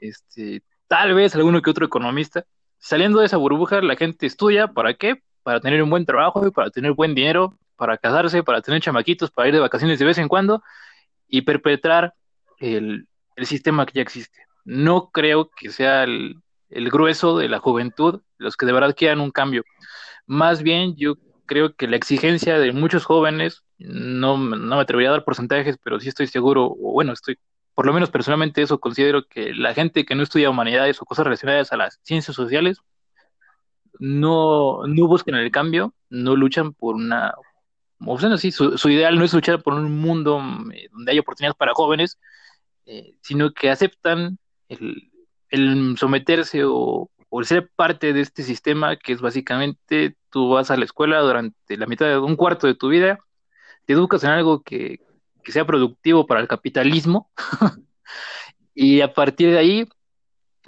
este, 0.00 0.62
tal 0.86 1.14
vez 1.14 1.34
alguno 1.34 1.60
que 1.60 1.70
otro 1.70 1.84
economista, 1.84 2.44
saliendo 2.78 3.20
de 3.20 3.26
esa 3.26 3.36
burbuja 3.36 3.80
la 3.82 3.96
gente 3.96 4.26
estudia, 4.26 4.68
¿para 4.68 4.94
qué? 4.94 5.22
Para 5.42 5.60
tener 5.60 5.82
un 5.82 5.90
buen 5.90 6.06
trabajo 6.06 6.50
para 6.52 6.70
tener 6.70 6.92
buen 6.92 7.14
dinero 7.14 7.58
para 7.78 7.96
casarse, 7.96 8.42
para 8.42 8.60
tener 8.60 8.82
chamaquitos, 8.82 9.30
para 9.30 9.48
ir 9.48 9.54
de 9.54 9.60
vacaciones 9.60 9.98
de 10.00 10.04
vez 10.04 10.18
en 10.18 10.28
cuando 10.28 10.62
y 11.28 11.42
perpetrar 11.42 12.12
el, 12.58 13.06
sistema 13.44 13.86
que 13.86 13.92
ya 13.94 14.02
existe. 14.02 14.40
No 14.64 15.10
creo 15.10 15.48
que 15.48 15.70
sea 15.70 16.02
el, 16.02 16.42
grueso 16.68 17.38
de 17.38 17.48
la 17.48 17.60
juventud 17.60 18.20
los 18.36 18.56
que 18.56 18.66
de 18.66 18.72
verdad 18.72 18.96
quieran 18.96 19.20
un 19.20 19.30
cambio. 19.30 19.62
Más 20.26 20.62
bien, 20.62 20.96
yo 20.96 21.14
creo 21.46 21.74
que 21.74 21.86
la 21.86 21.96
exigencia 21.96 22.58
de 22.58 22.72
muchos 22.72 23.04
jóvenes, 23.04 23.62
no, 23.78 24.36
no 24.36 24.76
me 24.76 24.82
atrevería 24.82 25.10
a 25.10 25.12
dar 25.12 25.24
porcentajes, 25.24 25.78
pero 25.82 26.00
sí 26.00 26.08
estoy 26.08 26.26
seguro, 26.26 26.66
o 26.66 26.92
bueno, 26.92 27.12
estoy, 27.12 27.38
por 27.78 27.86
lo 27.86 27.92
menos 27.92 28.10
personalmente 28.10 28.60
eso, 28.60 28.80
considero 28.80 29.28
que 29.28 29.54
la 29.54 29.72
gente 29.72 30.04
que 30.04 30.16
no 30.16 30.24
estudia 30.24 30.50
humanidades 30.50 31.00
o 31.00 31.04
cosas 31.04 31.26
relacionadas 31.26 31.72
a 31.72 31.76
las 31.76 32.00
ciencias 32.02 32.34
sociales, 32.34 32.80
no, 34.00 34.84
no 34.88 35.06
buscan 35.06 35.36
el 35.36 35.52
cambio, 35.52 35.94
no 36.10 36.34
luchan 36.34 36.72
por 36.72 36.96
una, 36.96 37.34
o 38.04 38.18
sea, 38.18 38.36
sí, 38.36 38.50
su, 38.50 38.74
ideal 38.88 39.16
no 39.16 39.24
es 39.24 39.32
luchar 39.32 39.62
por 39.62 39.74
un 39.74 39.96
mundo 39.96 40.42
eh, 40.74 40.88
donde 40.90 41.12
hay 41.12 41.20
oportunidades 41.20 41.56
para 41.56 41.72
jóvenes, 41.72 42.18
eh, 42.84 43.14
sino 43.20 43.52
que 43.52 43.70
aceptan 43.70 44.40
el, 44.68 45.96
someterse 45.98 46.64
o, 46.64 47.08
o, 47.28 47.44
ser 47.44 47.70
parte 47.76 48.12
de 48.12 48.22
este 48.22 48.42
sistema 48.42 48.96
que 48.96 49.12
es 49.12 49.20
básicamente 49.20 50.16
tú 50.30 50.48
vas 50.48 50.72
a 50.72 50.76
la 50.76 50.84
escuela 50.84 51.20
durante 51.20 51.76
la 51.76 51.86
mitad 51.86 52.06
de 52.06 52.18
un 52.18 52.34
cuarto 52.34 52.66
de 52.66 52.74
tu 52.74 52.88
vida, 52.88 53.20
te 53.84 53.92
educas 53.92 54.24
en 54.24 54.30
algo 54.30 54.64
que, 54.64 54.98
que 55.48 55.52
sea 55.52 55.64
productivo 55.64 56.26
para 56.26 56.40
el 56.42 56.46
capitalismo 56.46 57.30
y 58.74 59.00
a 59.00 59.14
partir 59.14 59.50
de 59.50 59.56
ahí 59.58 59.88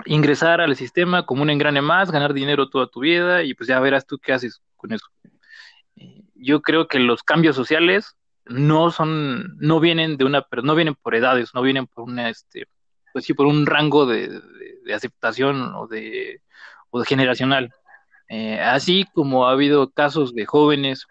ingresar 0.07 0.62
al 0.62 0.74
sistema 0.74 1.26
como 1.26 1.43
un 1.43 1.51
engrane 1.51 1.83
más, 1.83 2.11
ganar 2.11 2.33
dinero 2.33 2.70
toda 2.70 2.87
tu 2.87 3.01
vida 3.01 3.43
y 3.43 3.53
pues 3.53 3.68
ya 3.68 3.78
verás 3.78 4.07
tú 4.07 4.18
qué 4.18 4.33
haces 4.33 4.62
con 4.78 4.95
eso 4.95 5.05
yo 6.41 6.62
creo 6.62 6.89
que 6.89 6.99
los 6.99 7.22
cambios 7.22 7.55
sociales 7.55 8.16
no 8.47 8.91
son, 8.91 9.57
no 9.59 9.78
vienen 9.78 10.16
de 10.16 10.24
una, 10.24 10.43
pero 10.43 10.62
no 10.62 10.74
vienen 10.74 10.95
por 10.95 11.14
edades, 11.14 11.55
no 11.55 11.62
vienen 11.62 11.87
por 11.87 12.05
una, 12.05 12.31
este, 12.31 12.66
pues 13.12 13.26
sí, 13.26 13.35
por 13.35 13.47
un 13.47 13.66
rango 13.66 14.07
de, 14.07 14.41
aceptación 14.95 15.74
o 15.74 15.87
de, 15.87 16.41
o 16.91 17.03
generacional. 17.03 17.72
Eh, 18.28 18.61
así 18.61 19.05
como 19.12 19.47
ha 19.47 19.53
habido 19.53 19.91
casos 19.91 20.35
de 20.35 20.47
jóvenes 20.47 21.07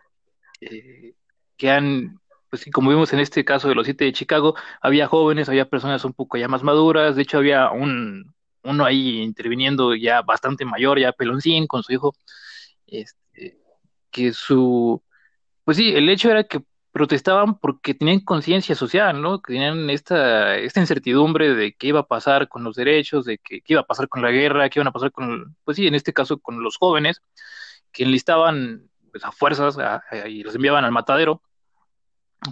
eh, 0.62 1.14
que 1.58 1.70
han, 1.70 2.19
pues 2.50 2.64
sí, 2.64 2.72
como 2.72 2.90
vimos 2.90 3.14
en 3.14 3.20
este 3.20 3.46
caso 3.46 3.68
de 3.68 3.76
los 3.76 3.86
siete 3.86 4.06
de 4.06 4.14
Chicago, 4.14 4.56
había 4.82 5.08
jóvenes, 5.08 5.50
había 5.50 5.70
personas 5.70 6.04
un 6.06 6.14
poco 6.14 6.38
ya 6.38 6.48
más 6.48 6.64
maduras, 6.64 7.16
de 7.16 7.22
hecho 7.22 7.38
había 7.38 7.72
un, 7.72 8.34
uno 8.64 8.86
ahí 8.86 9.22
interviniendo 9.22 9.96
ya 9.96 10.22
bastante 10.22 10.66
mayor, 10.66 11.00
ya 11.00 11.12
peloncín 11.12 11.68
con 11.68 11.84
su 11.84 11.94
hijo, 11.94 12.16
este, 12.88 13.58
que 14.12 14.34
su, 14.34 15.04
pues 15.64 15.78
sí, 15.78 15.92
el 15.96 16.10
hecho 16.10 16.32
era 16.32 16.44
que 16.44 16.64
protestaban 16.92 17.60
porque 17.60 17.94
tenían 17.94 18.20
conciencia 18.22 18.76
social, 18.76 19.22
¿no? 19.22 19.42
Que 19.42 19.54
tenían 19.54 19.90
esta, 19.90 20.58
esta 20.58 20.80
incertidumbre 20.80 21.54
de 21.54 21.74
qué 21.74 21.88
iba 21.88 22.02
a 22.02 22.08
pasar 22.08 22.50
con 22.50 22.64
los 22.64 22.76
derechos, 22.76 23.26
de 23.26 23.38
qué 23.38 23.62
iba 23.68 23.82
a 23.82 23.86
pasar 23.88 24.10
con 24.10 24.22
la 24.22 24.32
guerra, 24.32 24.70
qué 24.70 24.80
iban 24.80 24.88
a 24.88 24.92
pasar 24.92 25.12
con, 25.12 25.56
pues 25.64 25.78
sí, 25.78 25.88
en 25.88 25.96
este 25.96 26.14
caso 26.14 26.40
con 26.40 26.64
los 26.64 26.78
jóvenes, 26.78 27.22
que 27.92 28.04
enlistaban 28.04 28.90
pues, 29.12 29.24
a 29.24 29.32
fuerzas 29.32 29.78
y 30.28 30.44
los 30.44 30.56
enviaban 30.56 30.86
al 30.86 30.92
matadero, 30.92 31.42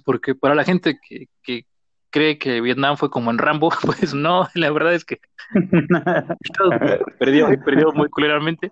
porque 0.06 0.36
para 0.36 0.56
la 0.56 0.64
gente 0.64 1.00
que, 1.08 1.28
que 1.44 1.66
cree 2.10 2.38
que 2.38 2.62
Vietnam 2.62 2.98
fue 2.98 3.10
como 3.10 3.32
en 3.32 3.38
Rambo, 3.38 3.70
pues 3.86 4.14
no, 4.14 4.48
la 4.54 4.72
verdad 4.72 4.94
es 4.94 5.06
que 5.06 5.20
perdió, 7.20 7.48
perdió 7.64 7.92
muy 7.94 8.10
culeramente. 8.10 8.72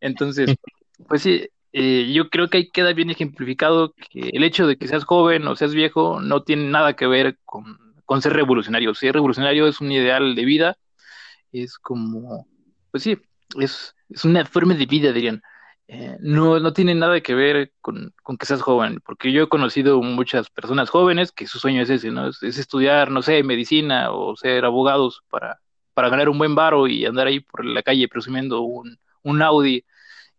Entonces, 0.00 0.56
pues 1.08 1.22
sí, 1.22 1.48
eh, 1.72 2.10
yo 2.12 2.28
creo 2.30 2.48
que 2.48 2.58
ahí 2.58 2.70
queda 2.70 2.92
bien 2.92 3.10
ejemplificado 3.10 3.94
que 3.94 4.30
el 4.32 4.42
hecho 4.42 4.66
de 4.66 4.76
que 4.76 4.88
seas 4.88 5.04
joven 5.04 5.46
o 5.46 5.56
seas 5.56 5.74
viejo 5.74 6.20
no 6.20 6.42
tiene 6.42 6.68
nada 6.68 6.94
que 6.94 7.06
ver 7.06 7.38
con, 7.44 7.78
ser 8.20 8.32
revolucionario. 8.32 8.94
Ser 8.94 9.14
revolucionario 9.14 9.68
es 9.68 9.80
un 9.80 9.92
ideal 9.92 10.34
de 10.34 10.44
vida, 10.44 10.76
es 11.52 11.78
como, 11.78 12.46
pues 12.90 13.04
sí, 13.04 13.18
es, 13.60 13.94
es 14.08 14.24
una 14.24 14.44
forma 14.44 14.74
de 14.74 14.86
vida, 14.86 15.12
dirían. 15.12 15.42
Eh, 15.92 16.16
no, 16.20 16.60
no 16.60 16.72
tiene 16.72 16.94
nada 16.94 17.20
que 17.20 17.34
ver 17.34 17.72
con, 17.80 18.14
que 18.38 18.46
seas 18.46 18.62
joven, 18.62 19.00
porque 19.04 19.32
yo 19.32 19.42
he 19.42 19.48
conocido 19.48 20.00
muchas 20.00 20.48
personas 20.48 20.88
jóvenes 20.88 21.32
que 21.32 21.48
su 21.48 21.58
sueño 21.58 21.82
es 21.82 21.90
ese, 21.90 22.12
¿no? 22.12 22.28
Es, 22.28 22.42
estudiar, 22.42 23.10
no 23.10 23.22
sé, 23.22 23.42
medicina 23.42 24.12
o 24.12 24.36
ser 24.36 24.64
abogados 24.64 25.24
para, 25.28 25.60
para 25.92 26.08
ganar 26.08 26.28
un 26.28 26.38
buen 26.38 26.54
varo 26.54 26.86
y 26.86 27.06
andar 27.06 27.26
ahí 27.26 27.40
por 27.40 27.64
la 27.64 27.82
calle 27.82 28.06
presumiendo 28.06 28.60
un, 28.60 29.00
un 29.24 29.42
Audi 29.42 29.84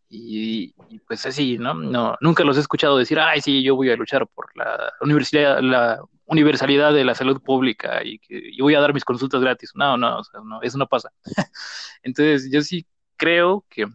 y, 0.07 0.73
pues 1.05 1.25
así, 1.25 1.57
¿no? 1.57 1.73
¿no? 1.73 2.15
Nunca 2.21 2.45
los 2.45 2.55
he 2.55 2.61
escuchado 2.61 2.97
decir, 2.97 3.19
ay, 3.19 3.41
sí, 3.41 3.61
yo 3.61 3.75
voy 3.75 3.89
a 3.89 3.97
luchar 3.97 4.27
por 4.27 4.55
la 4.55 4.93
universidad, 5.01 5.59
la 5.61 6.01
universalidad 6.27 6.93
de 6.93 7.03
la 7.03 7.13
salud 7.13 7.41
pública 7.41 8.01
y, 8.05 8.19
que, 8.19 8.53
voy 8.61 8.75
a 8.75 8.79
dar 8.79 8.93
mis 8.93 9.03
consultas 9.03 9.41
gratis. 9.41 9.71
No, 9.75 9.97
no 9.97 10.21
eso 10.61 10.77
no 10.77 10.87
pasa. 10.87 11.11
Entonces, 12.03 12.49
yo 12.49 12.61
sí 12.61 12.85
creo 13.17 13.65
que, 13.69 13.85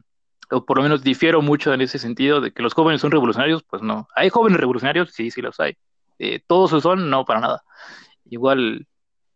o 0.51 0.64
por 0.64 0.78
lo 0.78 0.82
menos 0.82 1.03
difiero 1.03 1.42
mucho 1.42 1.72
en 1.74 1.80
ese 1.80 1.99
sentido 1.99 2.40
de 2.40 2.53
que 2.53 2.62
los 2.62 2.74
jóvenes 2.74 3.01
son 3.01 3.11
revolucionarios, 3.11 3.62
pues 3.64 3.82
no. 3.82 4.09
¿Hay 4.14 4.30
jóvenes 4.30 4.61
revolucionarios? 4.61 5.12
Sí, 5.12 5.30
sí 5.30 5.42
los 5.42 5.59
hay. 5.61 5.76
Eh, 6.18 6.40
¿Todos 6.47 6.82
son? 6.82 7.11
No, 7.11 7.24
para 7.24 7.40
nada. 7.40 7.64
Igual, 8.30 8.86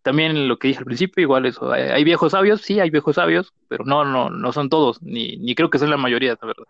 también 0.02 0.48
lo 0.48 0.58
que 0.58 0.68
dije 0.68 0.80
al 0.80 0.84
principio, 0.86 1.22
igual 1.22 1.46
eso, 1.46 1.72
hay, 1.72 2.04
viejos 2.04 2.32
sabios, 2.32 2.62
sí, 2.62 2.80
hay 2.80 2.90
viejos 2.90 3.16
sabios, 3.16 3.52
pero 3.68 3.84
no, 3.84 4.04
no, 4.04 4.30
no 4.30 4.52
son 4.52 4.68
todos, 4.70 5.02
ni, 5.02 5.36
ni 5.38 5.54
creo 5.54 5.70
que 5.70 5.78
sean 5.78 5.90
la 5.90 5.96
mayoría, 5.96 6.36
la 6.40 6.46
verdad. 6.46 6.64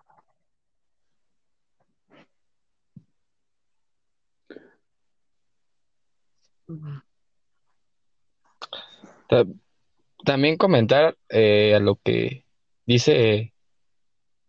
También 10.25 10.57
comentar 10.57 11.17
eh, 11.29 11.75
a 11.77 11.81
lo 11.81 11.97
que 11.97 12.45
dice 12.87 13.50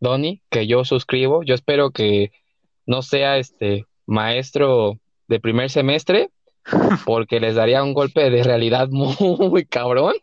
Donny, 0.01 0.41
que 0.49 0.67
yo 0.67 0.83
suscribo. 0.83 1.43
Yo 1.43 1.55
espero 1.55 1.91
que 1.91 2.31
no 2.85 3.01
sea 3.01 3.37
este 3.37 3.85
maestro 4.05 4.99
de 5.27 5.39
primer 5.39 5.69
semestre, 5.69 6.29
porque 7.05 7.39
les 7.39 7.55
daría 7.55 7.83
un 7.83 7.93
golpe 7.93 8.29
de 8.29 8.43
realidad 8.43 8.89
muy, 8.91 9.65
cabrón. 9.65 10.15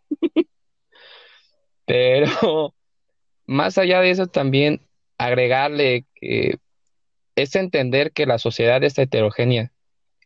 Pero 1.87 2.75
más 3.47 3.79
allá 3.79 4.01
de 4.01 4.11
eso, 4.11 4.27
también 4.27 4.83
agregarle 5.17 6.05
que 6.15 6.59
es 7.35 7.55
entender 7.55 8.13
que 8.13 8.27
la 8.27 8.39
sociedad 8.39 8.83
está 8.83 9.03
heterogénea. 9.03 9.73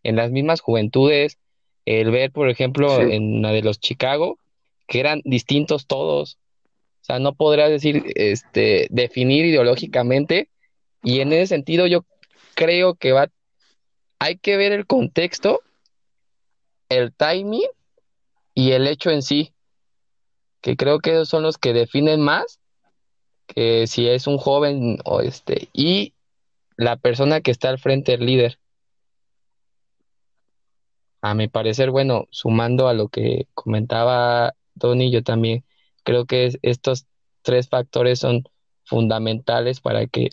En 0.02 0.16
las 0.16 0.32
mismas 0.32 0.60
juventudes, 0.60 1.38
el 1.84 2.10
ver, 2.10 2.32
por 2.32 2.48
ejemplo, 2.48 3.00
en 3.00 3.42
la 3.42 3.52
de 3.52 3.62
los 3.62 3.78
Chicago, 3.78 4.38
que 4.88 4.98
eran 4.98 5.20
distintos 5.24 5.86
todos. 5.86 6.38
O 7.02 7.04
sea, 7.04 7.18
no 7.18 7.34
podrás 7.34 7.70
decir, 7.70 8.04
este, 8.14 8.86
definir 8.90 9.44
ideológicamente. 9.44 10.48
Y 11.02 11.20
en 11.20 11.32
ese 11.32 11.48
sentido, 11.48 11.86
yo 11.86 12.04
creo 12.54 12.94
que 12.94 13.12
va, 13.12 13.28
hay 14.18 14.38
que 14.38 14.56
ver 14.56 14.72
el 14.72 14.86
contexto 14.86 15.60
el 16.96 17.12
timing 17.12 17.68
y 18.54 18.72
el 18.72 18.86
hecho 18.86 19.10
en 19.10 19.22
sí, 19.22 19.52
que 20.60 20.76
creo 20.76 21.00
que 21.00 21.12
esos 21.12 21.28
son 21.28 21.42
los 21.42 21.58
que 21.58 21.72
definen 21.72 22.20
más 22.20 22.60
que 23.46 23.86
si 23.86 24.08
es 24.08 24.26
un 24.26 24.38
joven 24.38 24.98
o 25.04 25.20
este, 25.20 25.68
y 25.72 26.14
la 26.76 26.96
persona 26.96 27.40
que 27.40 27.50
está 27.50 27.68
al 27.68 27.78
frente 27.78 28.12
del 28.12 28.26
líder. 28.26 28.58
A 31.20 31.34
mi 31.34 31.48
parecer, 31.48 31.90
bueno, 31.90 32.26
sumando 32.30 32.88
a 32.88 32.94
lo 32.94 33.08
que 33.08 33.46
comentaba 33.54 34.54
Tony, 34.78 35.10
yo 35.10 35.22
también 35.22 35.64
creo 36.02 36.26
que 36.26 36.50
estos 36.62 37.06
tres 37.42 37.68
factores 37.68 38.18
son 38.18 38.44
fundamentales 38.84 39.80
para 39.80 40.06
que 40.06 40.30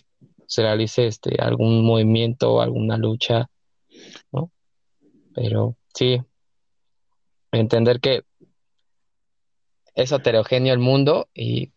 se 0.48 0.64
realice 0.64 1.08
este 1.08 1.42
algún 1.42 1.86
movimiento 1.86 2.54
o 2.54 2.62
alguna 2.62 2.98
lucha, 2.98 3.50
¿no? 4.32 4.52
Pero 5.34 5.76
sí, 5.94 6.22
entender 7.52 8.00
que 8.00 8.24
es 9.96 10.12
heterogéneo 10.12 10.74
el 10.74 10.80
mundo 10.80 11.28
y 11.34 11.72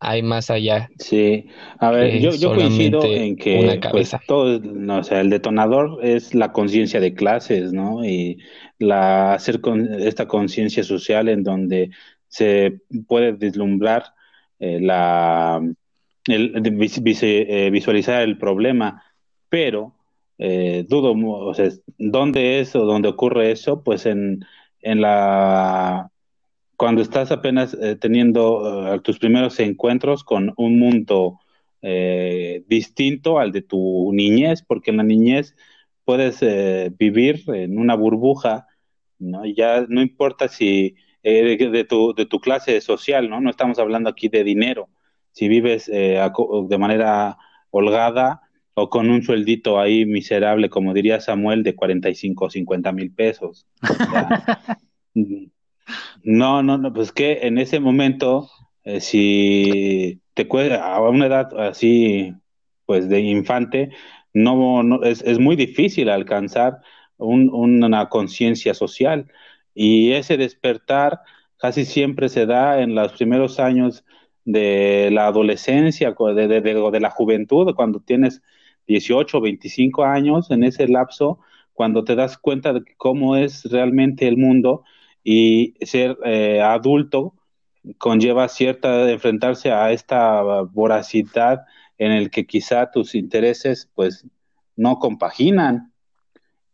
hay 0.00 0.22
más 0.22 0.50
allá. 0.50 0.90
Sí, 0.98 1.46
a 1.78 1.90
ver, 1.90 2.20
yo, 2.20 2.34
yo 2.34 2.54
coincido 2.54 3.04
en 3.04 3.36
que 3.36 3.80
pues, 3.90 4.14
todo, 4.26 4.58
no, 4.60 4.98
o 4.98 5.02
sea, 5.02 5.20
el 5.20 5.30
detonador 5.30 5.98
es 6.02 6.34
la 6.34 6.52
conciencia 6.52 7.00
de 7.00 7.14
clases, 7.14 7.72
¿no? 7.72 8.04
Y 8.04 8.38
la 8.78 9.34
hacer 9.34 9.60
con 9.60 10.02
esta 10.02 10.26
conciencia 10.26 10.84
social 10.84 11.28
en 11.28 11.42
donde 11.42 11.90
se 12.34 12.80
puede 13.06 13.30
vislumbrar 13.32 14.12
eh, 14.58 14.80
la 14.80 15.62
el, 16.26 16.52
eh, 16.56 17.70
visualizar 17.70 18.22
el 18.22 18.38
problema, 18.38 19.02
pero 19.48 19.94
eh, 20.38 20.84
dudo, 20.88 21.12
o 21.12 21.54
sea, 21.54 21.68
¿dónde 21.98 22.60
es 22.60 22.74
o 22.74 22.84
dónde 22.84 23.08
ocurre 23.08 23.52
eso? 23.52 23.82
Pues 23.84 24.06
en 24.06 24.44
en 24.80 25.00
la 25.00 26.10
cuando 26.76 27.02
estás 27.02 27.30
apenas 27.30 27.76
eh, 27.80 27.96
teniendo 27.96 29.00
tus 29.02 29.18
primeros 29.18 29.60
encuentros 29.60 30.24
con 30.24 30.52
un 30.56 30.78
mundo 30.78 31.38
distinto 32.66 33.38
al 33.38 33.52
de 33.52 33.60
tu 33.60 34.10
niñez, 34.14 34.62
porque 34.62 34.90
en 34.90 34.96
la 34.96 35.02
niñez 35.02 35.54
puedes 36.06 36.40
vivir 36.96 37.44
en 37.48 37.78
una 37.78 37.94
burbuja, 37.94 38.66
¿no? 39.18 39.44
ya 39.44 39.84
no 39.88 40.00
importa 40.00 40.48
si 40.48 40.96
de, 41.24 41.86
tu, 41.88 42.14
de 42.14 42.26
tu 42.26 42.40
clase 42.40 42.80
social, 42.80 43.28
¿no? 43.28 43.40
No 43.40 43.50
estamos 43.50 43.78
hablando 43.78 44.10
aquí 44.10 44.28
de 44.28 44.44
dinero. 44.44 44.88
Si 45.32 45.48
vives 45.48 45.86
de 45.86 46.78
manera 46.78 47.38
holgada 47.70 48.40
o 48.74 48.90
con 48.90 49.08
un 49.08 49.22
sueldito 49.22 49.80
ahí 49.80 50.04
miserable, 50.04 50.68
como 50.68 50.92
diría 50.92 51.20
Samuel, 51.20 51.62
de 51.62 51.74
45 51.74 52.44
o 52.44 52.50
50 52.50 52.92
mil 52.92 53.12
pesos. 53.12 53.66
no, 56.24 56.62
no, 56.62 56.78
no, 56.78 56.92
pues 56.92 57.12
que 57.12 57.46
en 57.46 57.58
ese 57.58 57.80
momento, 57.80 58.50
eh, 58.82 59.00
si 59.00 60.20
te 60.34 60.48
cuesta 60.48 60.94
a 60.94 61.00
una 61.08 61.26
edad 61.26 61.60
así, 61.60 62.34
pues 62.84 63.08
de 63.08 63.20
infante, 63.20 63.90
no, 64.32 64.82
no 64.82 65.02
es, 65.04 65.22
es, 65.22 65.38
muy 65.38 65.54
difícil 65.54 66.08
alcanzar 66.08 66.80
una 67.16 68.08
conciencia 68.08 68.74
social. 68.74 69.30
Y 69.74 70.12
ese 70.12 70.36
despertar 70.36 71.20
casi 71.56 71.84
siempre 71.84 72.28
se 72.28 72.46
da 72.46 72.80
en 72.80 72.94
los 72.94 73.12
primeros 73.12 73.58
años 73.58 74.04
de 74.44 75.10
la 75.12 75.26
adolescencia, 75.26 76.14
de, 76.18 76.48
de, 76.48 76.60
de 76.60 77.00
la 77.00 77.10
juventud, 77.10 77.74
cuando 77.74 78.00
tienes 78.00 78.42
18 78.86 79.38
o 79.38 79.40
25 79.40 80.04
años, 80.04 80.50
en 80.50 80.64
ese 80.64 80.86
lapso, 80.88 81.38
cuando 81.72 82.04
te 82.04 82.14
das 82.14 82.38
cuenta 82.38 82.72
de 82.72 82.82
cómo 82.96 83.36
es 83.36 83.64
realmente 83.64 84.28
el 84.28 84.36
mundo 84.36 84.84
y 85.22 85.74
ser 85.80 86.18
eh, 86.24 86.60
adulto 86.60 87.34
conlleva 87.98 88.48
cierta 88.48 89.10
enfrentarse 89.10 89.70
a 89.70 89.92
esta 89.92 90.42
voracidad 90.62 91.64
en 91.98 92.12
el 92.12 92.30
que 92.30 92.46
quizá 92.46 92.90
tus 92.90 93.14
intereses 93.14 93.90
pues 93.94 94.26
no 94.76 94.98
compaginan. 94.98 95.92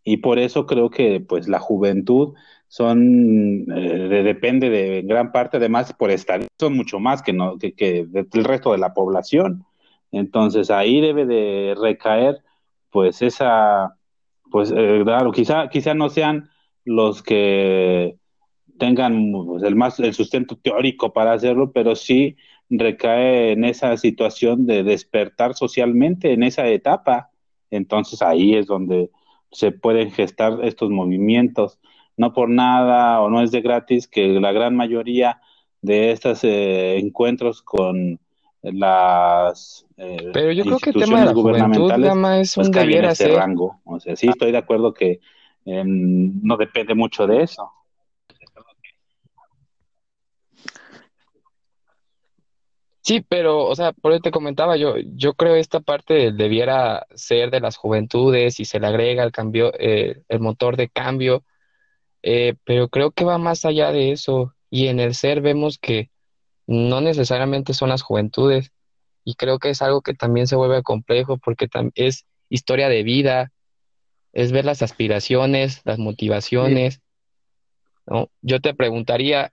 Y 0.04 0.18
por 0.18 0.38
eso 0.38 0.66
creo 0.66 0.90
que 0.90 1.20
pues 1.20 1.48
la 1.48 1.58
juventud 1.58 2.34
son 2.70 3.66
eh, 3.76 4.22
depende 4.24 4.70
de 4.70 5.02
gran 5.02 5.32
parte 5.32 5.58
además 5.58 5.92
por 5.92 6.10
estar 6.10 6.40
son 6.58 6.76
mucho 6.76 6.98
más 6.98 7.20
que 7.20 7.34
no 7.34 7.58
que, 7.58 7.74
que 7.74 8.06
el 8.32 8.44
resto 8.44 8.72
de 8.72 8.78
la 8.78 8.94
población 8.94 9.66
entonces 10.12 10.70
ahí 10.70 11.00
debe 11.00 11.26
de 11.26 11.74
recaer 11.80 12.42
pues 12.90 13.22
esa, 13.22 13.96
pues 14.50 14.72
eh, 14.76 15.00
claro, 15.04 15.32
quizá, 15.32 15.68
quizá 15.68 15.94
no 15.94 16.10
sean 16.10 16.50
los 16.84 17.22
que 17.22 18.16
tengan 18.78 19.32
pues, 19.46 19.62
el 19.62 19.76
más 19.76 20.00
el 20.00 20.14
sustento 20.14 20.56
teórico 20.56 21.12
para 21.12 21.32
hacerlo, 21.32 21.72
pero 21.72 21.96
sí 21.96 22.36
recae 22.68 23.52
en 23.52 23.64
esa 23.64 23.96
situación 23.96 24.66
de 24.66 24.82
despertar 24.82 25.54
socialmente 25.54 26.32
en 26.32 26.42
esa 26.42 26.66
etapa. 26.68 27.30
Entonces 27.70 28.22
ahí 28.22 28.54
es 28.54 28.66
donde 28.66 29.10
se 29.52 29.72
pueden 29.72 30.10
gestar 30.10 30.58
estos 30.62 30.90
movimientos. 30.90 31.78
No 32.20 32.34
por 32.34 32.50
nada 32.50 33.22
o 33.22 33.30
no 33.30 33.40
es 33.40 33.50
de 33.50 33.62
gratis 33.62 34.06
que 34.06 34.28
la 34.28 34.52
gran 34.52 34.76
mayoría 34.76 35.40
de 35.80 36.10
estos 36.10 36.44
eh, 36.44 36.98
encuentros 36.98 37.62
con 37.62 38.20
las 38.60 39.86
eh, 39.96 40.28
Pero 40.34 40.52
yo 40.52 40.64
creo 40.64 40.78
que 40.80 40.90
el 40.90 40.96
tema 40.96 41.20
de 41.20 41.24
la 41.24 41.32
juventud 41.32 41.90
es 42.38 42.58
un 42.58 42.64
pues, 42.64 42.72
debiera 42.72 43.14
ser. 43.14 43.36
rango. 43.36 43.80
O 43.86 43.98
sea, 43.98 44.16
sí 44.16 44.28
estoy 44.28 44.52
de 44.52 44.58
acuerdo 44.58 44.92
que 44.92 45.20
no 45.64 46.58
depende 46.58 46.94
mucho 46.94 47.26
de 47.26 47.42
eso. 47.42 47.70
Sí, 53.02 53.24
pero, 53.26 53.64
o 53.64 53.74
sea, 53.74 53.92
por 53.92 54.12
eso 54.12 54.20
te 54.20 54.30
comentaba, 54.30 54.76
yo, 54.76 54.96
yo 54.98 55.32
creo 55.32 55.54
esta 55.54 55.80
parte 55.80 56.32
debiera 56.32 57.06
ser 57.14 57.50
de 57.50 57.60
las 57.60 57.78
juventudes 57.78 58.60
y 58.60 58.66
se 58.66 58.78
le 58.78 58.88
agrega 58.88 59.24
el 59.24 59.32
cambio, 59.32 59.72
eh, 59.78 60.20
el 60.28 60.40
motor 60.40 60.76
de 60.76 60.90
cambio, 60.90 61.42
eh, 62.22 62.54
pero 62.64 62.88
creo 62.88 63.10
que 63.10 63.24
va 63.24 63.38
más 63.38 63.64
allá 63.64 63.92
de 63.92 64.12
eso. 64.12 64.54
Y 64.70 64.86
en 64.88 65.00
el 65.00 65.14
ser 65.14 65.40
vemos 65.40 65.78
que 65.78 66.10
no 66.66 67.00
necesariamente 67.00 67.74
son 67.74 67.88
las 67.88 68.02
juventudes, 68.02 68.72
y 69.24 69.34
creo 69.34 69.58
que 69.58 69.70
es 69.70 69.82
algo 69.82 70.02
que 70.02 70.14
también 70.14 70.46
se 70.46 70.56
vuelve 70.56 70.82
complejo 70.82 71.36
porque 71.38 71.68
es 71.94 72.26
historia 72.48 72.88
de 72.88 73.02
vida, 73.02 73.52
es 74.32 74.52
ver 74.52 74.64
las 74.64 74.82
aspiraciones, 74.82 75.82
las 75.84 75.98
motivaciones. 75.98 77.00
¿no? 78.06 78.30
Yo 78.40 78.60
te 78.60 78.74
preguntaría, 78.74 79.52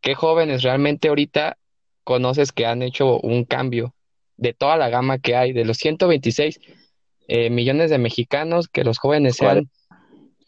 ¿qué 0.00 0.14
jóvenes 0.14 0.62
realmente 0.62 1.08
ahorita 1.08 1.56
conoces 2.04 2.52
que 2.52 2.66
han 2.66 2.82
hecho 2.82 3.20
un 3.20 3.44
cambio 3.44 3.94
de 4.36 4.52
toda 4.52 4.76
la 4.76 4.88
gama 4.88 5.18
que 5.18 5.34
hay, 5.34 5.52
de 5.52 5.64
los 5.64 5.78
126 5.78 6.60
eh, 7.28 7.50
millones 7.50 7.90
de 7.90 7.98
mexicanos, 7.98 8.68
que 8.68 8.84
los 8.84 8.98
jóvenes 8.98 9.36
sean 9.36 9.70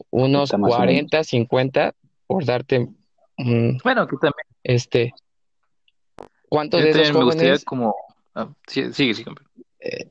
unos 0.09 0.51
40, 0.51 1.23
50, 1.23 1.95
por 2.27 2.45
darte... 2.45 2.87
bueno, 3.37 4.07
que 4.07 4.17
también. 4.17 4.47
Este, 4.63 5.13
¿Cuántos 6.49 6.81
de 6.81 6.89
esos 6.89 7.11
jóvenes... 7.11 7.63
como... 7.63 7.95
Ah, 8.35 8.49
sigue, 8.67 8.93
sigue, 8.93 9.25
eh, 9.79 10.09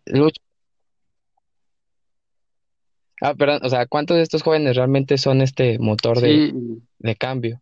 Ah, 3.20 3.34
perdón, 3.34 3.60
o 3.64 3.68
sea, 3.68 3.86
¿cuántos 3.86 4.16
de 4.16 4.22
estos 4.22 4.42
jóvenes 4.42 4.76
realmente 4.76 5.18
son 5.18 5.42
este 5.42 5.78
motor 5.80 6.20
de, 6.20 6.52
de 6.98 7.16
cambio? 7.16 7.60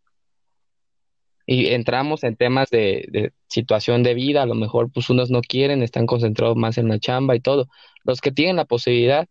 Y 1.46 1.68
entramos 1.68 2.24
en 2.24 2.36
temas 2.36 2.68
de, 2.68 3.06
de, 3.10 3.32
situación 3.48 4.02
de 4.02 4.12
vida, 4.12 4.42
a 4.42 4.46
lo 4.46 4.54
mejor 4.54 4.90
pues 4.92 5.08
unos 5.08 5.30
no 5.30 5.40
quieren, 5.40 5.82
están 5.82 6.04
concentrados 6.04 6.56
más 6.56 6.76
en 6.76 6.88
la 6.88 6.98
chamba 6.98 7.36
y 7.36 7.40
todo. 7.40 7.68
Los 8.04 8.20
que 8.20 8.32
tienen 8.32 8.56
la 8.56 8.66
posibilidad, 8.66 9.26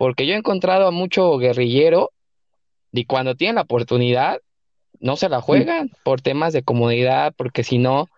porque 0.00 0.26
yo 0.26 0.32
he 0.32 0.38
encontrado 0.38 0.86
a 0.86 0.92
mucho 0.92 1.36
guerrillero 1.36 2.10
y 2.90 3.04
cuando 3.04 3.34
tienen 3.34 3.56
la 3.56 3.60
oportunidad, 3.60 4.40
no 4.98 5.16
se 5.16 5.28
la 5.28 5.42
juegan 5.42 5.90
por 6.04 6.22
temas 6.22 6.54
de 6.54 6.62
comodidad, 6.62 7.34
porque 7.36 7.64
si 7.64 7.76
no, 7.76 8.08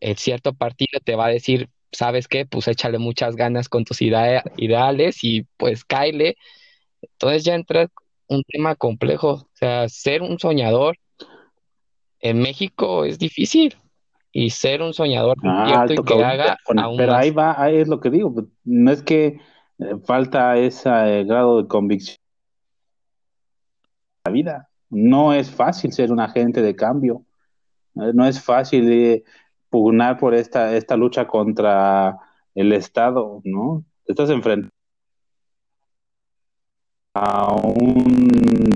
el 0.00 0.16
cierto 0.16 0.52
partido 0.52 0.98
te 0.98 1.14
va 1.14 1.26
a 1.26 1.30
decir, 1.30 1.68
¿sabes 1.92 2.26
qué? 2.26 2.44
Pues 2.44 2.66
échale 2.66 2.98
muchas 2.98 3.36
ganas 3.36 3.68
con 3.68 3.84
tus 3.84 4.02
ideales 4.02 5.22
y 5.22 5.44
pues 5.56 5.84
cáele. 5.84 6.34
Entonces 7.02 7.44
ya 7.44 7.54
entra 7.54 7.86
un 8.26 8.42
tema 8.42 8.74
complejo. 8.74 9.30
O 9.34 9.48
sea, 9.52 9.88
ser 9.88 10.22
un 10.22 10.40
soñador 10.40 10.98
en 12.18 12.40
México 12.40 13.04
es 13.04 13.16
difícil. 13.20 13.76
Y 14.32 14.50
ser 14.50 14.82
un 14.82 14.92
soñador 14.92 15.36
ah, 15.44 15.86
y 15.88 16.02
que 16.02 16.24
haga 16.24 16.58
Pero 16.96 17.14
ahí 17.14 17.30
va, 17.30 17.62
ahí 17.62 17.76
es 17.76 17.86
lo 17.86 18.00
que 18.00 18.10
digo. 18.10 18.34
Pues, 18.34 18.46
no 18.64 18.90
es 18.90 19.02
que 19.04 19.26
eh, 19.26 19.40
falta 20.04 20.56
ese 20.56 20.88
eh, 20.88 21.24
grado 21.24 21.62
de 21.62 21.68
convicción. 21.68 22.18
La 24.24 24.32
vida. 24.32 24.68
No 24.90 25.32
es 25.32 25.50
fácil 25.50 25.92
ser 25.92 26.12
un 26.12 26.20
agente 26.20 26.62
de 26.62 26.74
cambio. 26.74 27.24
Eh, 27.96 28.12
no 28.14 28.26
es 28.26 28.42
fácil 28.42 29.24
pugnar 29.70 30.18
por 30.18 30.34
esta, 30.34 30.74
esta 30.76 30.96
lucha 30.96 31.26
contra 31.26 32.16
el 32.54 32.72
Estado, 32.72 33.40
¿no? 33.44 33.84
Estás 34.06 34.30
enfrentando 34.30 34.72
a 37.14 37.54
un 37.54 38.70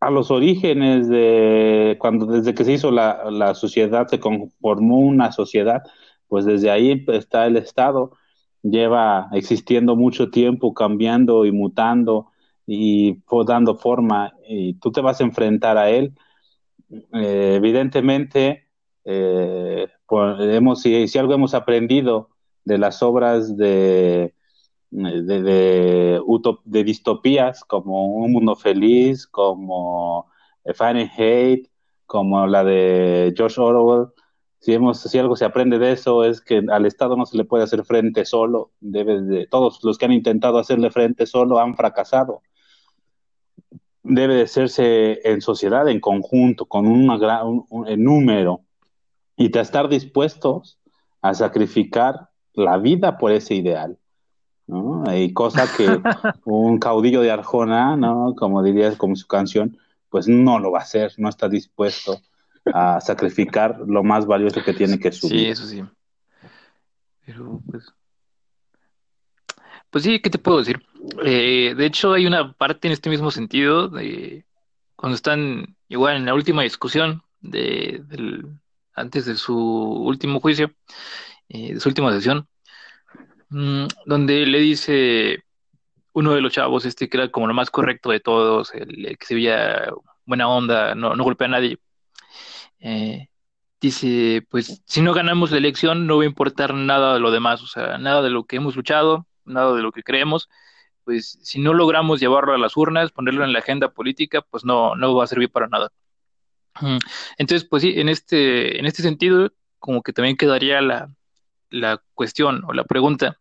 a, 0.00 0.10
los 0.10 0.30
orígenes 0.30 1.08
de 1.08 1.96
cuando 1.98 2.26
desde 2.26 2.54
que 2.54 2.64
se 2.64 2.72
hizo 2.72 2.90
la, 2.90 3.30
la 3.30 3.54
sociedad 3.54 4.06
se 4.06 4.20
conformó 4.20 4.98
una 4.98 5.32
sociedad 5.32 5.82
pues 6.28 6.44
desde 6.44 6.70
ahí 6.70 7.04
está 7.08 7.46
el 7.46 7.56
Estado 7.56 8.12
lleva 8.62 9.28
existiendo 9.32 9.96
mucho 9.96 10.30
tiempo 10.30 10.74
cambiando 10.74 11.44
y 11.44 11.52
mutando 11.52 12.30
y 12.66 13.18
dando 13.46 13.76
forma 13.76 14.34
y 14.46 14.74
tú 14.74 14.92
te 14.92 15.00
vas 15.00 15.20
a 15.20 15.24
enfrentar 15.24 15.78
a 15.78 15.90
él. 15.90 16.14
Eh, 16.90 17.54
evidentemente, 17.56 18.66
eh, 19.04 19.88
hemos, 20.40 20.82
si, 20.82 21.18
algo 21.18 21.34
hemos 21.34 21.54
aprendido 21.54 22.30
de 22.64 22.78
las 22.78 23.02
obras 23.02 23.56
de, 23.56 24.34
de, 24.90 25.22
de, 25.22 26.84
distopías 26.84 27.64
como 27.64 28.06
Un 28.16 28.32
Mundo 28.32 28.54
Feliz, 28.56 29.26
como 29.26 30.30
Fahrenheit, 30.74 31.68
como 32.06 32.46
la 32.46 32.64
de 32.64 33.32
George 33.36 33.60
Orwell, 33.60 34.08
si, 34.60 34.74
hemos, 34.74 35.00
si 35.00 35.18
algo 35.18 35.36
se 35.36 35.44
aprende 35.44 35.78
de 35.78 35.92
eso 35.92 36.24
es 36.24 36.40
que 36.40 36.62
al 36.70 36.86
Estado 36.86 37.16
no 37.16 37.26
se 37.26 37.36
le 37.36 37.44
puede 37.44 37.64
hacer 37.64 37.84
frente 37.84 38.24
solo, 38.24 38.72
debe 38.80 39.20
de, 39.22 39.46
todos 39.46 39.82
los 39.84 39.98
que 39.98 40.04
han 40.06 40.12
intentado 40.12 40.58
hacerle 40.58 40.90
frente 40.90 41.26
solo 41.26 41.58
han 41.58 41.76
fracasado 41.76 42.42
debe 44.08 44.36
de 44.36 44.42
hacerse 44.42 45.20
en 45.24 45.40
sociedad, 45.40 45.88
en 45.88 46.00
conjunto, 46.00 46.66
con 46.66 46.86
una 46.86 47.18
gran, 47.18 47.64
un, 47.68 47.86
número, 48.02 48.62
y 49.36 49.48
de 49.50 49.60
estar 49.60 49.88
dispuestos 49.88 50.78
a 51.20 51.34
sacrificar 51.34 52.30
la 52.54 52.78
vida 52.78 53.18
por 53.18 53.32
ese 53.32 53.54
ideal. 53.54 53.98
¿no? 54.66 55.04
Y 55.14 55.32
cosa 55.32 55.66
que 55.76 55.86
un 56.44 56.78
caudillo 56.78 57.20
de 57.20 57.30
Arjona, 57.30 57.96
¿no? 57.96 58.34
como 58.36 58.62
diría 58.62 58.96
como 58.96 59.14
su 59.14 59.26
canción, 59.26 59.78
pues 60.08 60.26
no 60.26 60.58
lo 60.58 60.72
va 60.72 60.80
a 60.80 60.82
hacer, 60.82 61.12
no 61.18 61.28
está 61.28 61.48
dispuesto 61.48 62.20
a 62.74 63.00
sacrificar 63.00 63.78
lo 63.86 64.02
más 64.02 64.26
valioso 64.26 64.62
que 64.62 64.74
tiene 64.74 64.98
que 64.98 65.12
subir. 65.12 65.40
Sí, 65.40 65.46
eso 65.46 65.66
sí. 65.66 65.84
Pero 67.24 67.60
pues 67.70 67.92
pues 69.90 70.04
sí, 70.04 70.20
¿qué 70.20 70.30
te 70.30 70.38
puedo 70.38 70.58
decir? 70.58 70.82
Eh, 71.24 71.74
de 71.76 71.86
hecho, 71.86 72.12
hay 72.12 72.26
una 72.26 72.52
parte 72.52 72.88
en 72.88 72.92
este 72.92 73.08
mismo 73.10 73.30
sentido, 73.30 73.88
de 73.88 74.44
cuando 74.96 75.16
están 75.16 75.76
igual 75.88 76.16
en 76.16 76.26
la 76.26 76.34
última 76.34 76.62
discusión 76.62 77.22
de, 77.40 78.02
antes 78.94 79.24
de 79.26 79.36
su 79.36 79.56
último 79.56 80.40
juicio, 80.40 80.72
eh, 81.48 81.74
de 81.74 81.80
su 81.80 81.88
última 81.88 82.12
sesión, 82.12 82.48
mm, 83.50 83.86
donde 84.06 84.46
le 84.46 84.58
dice 84.58 85.44
uno 86.12 86.34
de 86.34 86.42
los 86.42 86.52
chavos, 86.52 86.84
este 86.84 87.08
que 87.08 87.16
era 87.16 87.30
como 87.30 87.46
lo 87.46 87.54
más 87.54 87.70
correcto 87.70 88.10
de 88.10 88.20
todos, 88.20 88.74
el, 88.74 89.16
que 89.18 89.26
se 89.26 89.34
veía 89.34 89.90
buena 90.26 90.48
onda, 90.48 90.94
no, 90.94 91.14
no 91.16 91.24
golpea 91.24 91.46
a 91.46 91.50
nadie, 91.52 91.78
eh, 92.80 93.28
dice, 93.80 94.46
pues 94.50 94.82
si 94.86 95.02
no 95.02 95.14
ganamos 95.14 95.50
la 95.50 95.58
elección 95.58 96.06
no 96.06 96.18
va 96.18 96.22
a 96.24 96.26
importar 96.26 96.74
nada 96.74 97.14
de 97.14 97.20
lo 97.20 97.30
demás, 97.30 97.62
o 97.62 97.66
sea, 97.66 97.98
nada 97.98 98.22
de 98.22 98.30
lo 98.30 98.44
que 98.44 98.56
hemos 98.56 98.76
luchado, 98.76 99.26
nada 99.44 99.74
de 99.74 99.82
lo 99.82 99.92
que 99.92 100.02
creemos, 100.02 100.48
pues 101.04 101.38
si 101.42 101.60
no 101.60 101.74
logramos 101.74 102.20
llevarlo 102.20 102.54
a 102.54 102.58
las 102.58 102.76
urnas, 102.76 103.12
ponerlo 103.12 103.44
en 103.44 103.52
la 103.52 103.60
agenda 103.60 103.90
política, 103.90 104.42
pues 104.42 104.64
no, 104.64 104.94
no 104.94 105.14
va 105.14 105.24
a 105.24 105.28
servir 105.28 105.50
para 105.50 105.68
nada. 105.68 105.90
Entonces, 107.38 107.66
pues 107.68 107.82
sí, 107.82 107.94
en 107.96 108.08
este, 108.08 108.78
en 108.78 108.86
este 108.86 109.02
sentido, 109.02 109.50
como 109.78 110.02
que 110.02 110.12
también 110.12 110.36
quedaría 110.36 110.80
la, 110.80 111.10
la 111.70 112.02
cuestión 112.14 112.62
o 112.66 112.72
la 112.72 112.84
pregunta, 112.84 113.38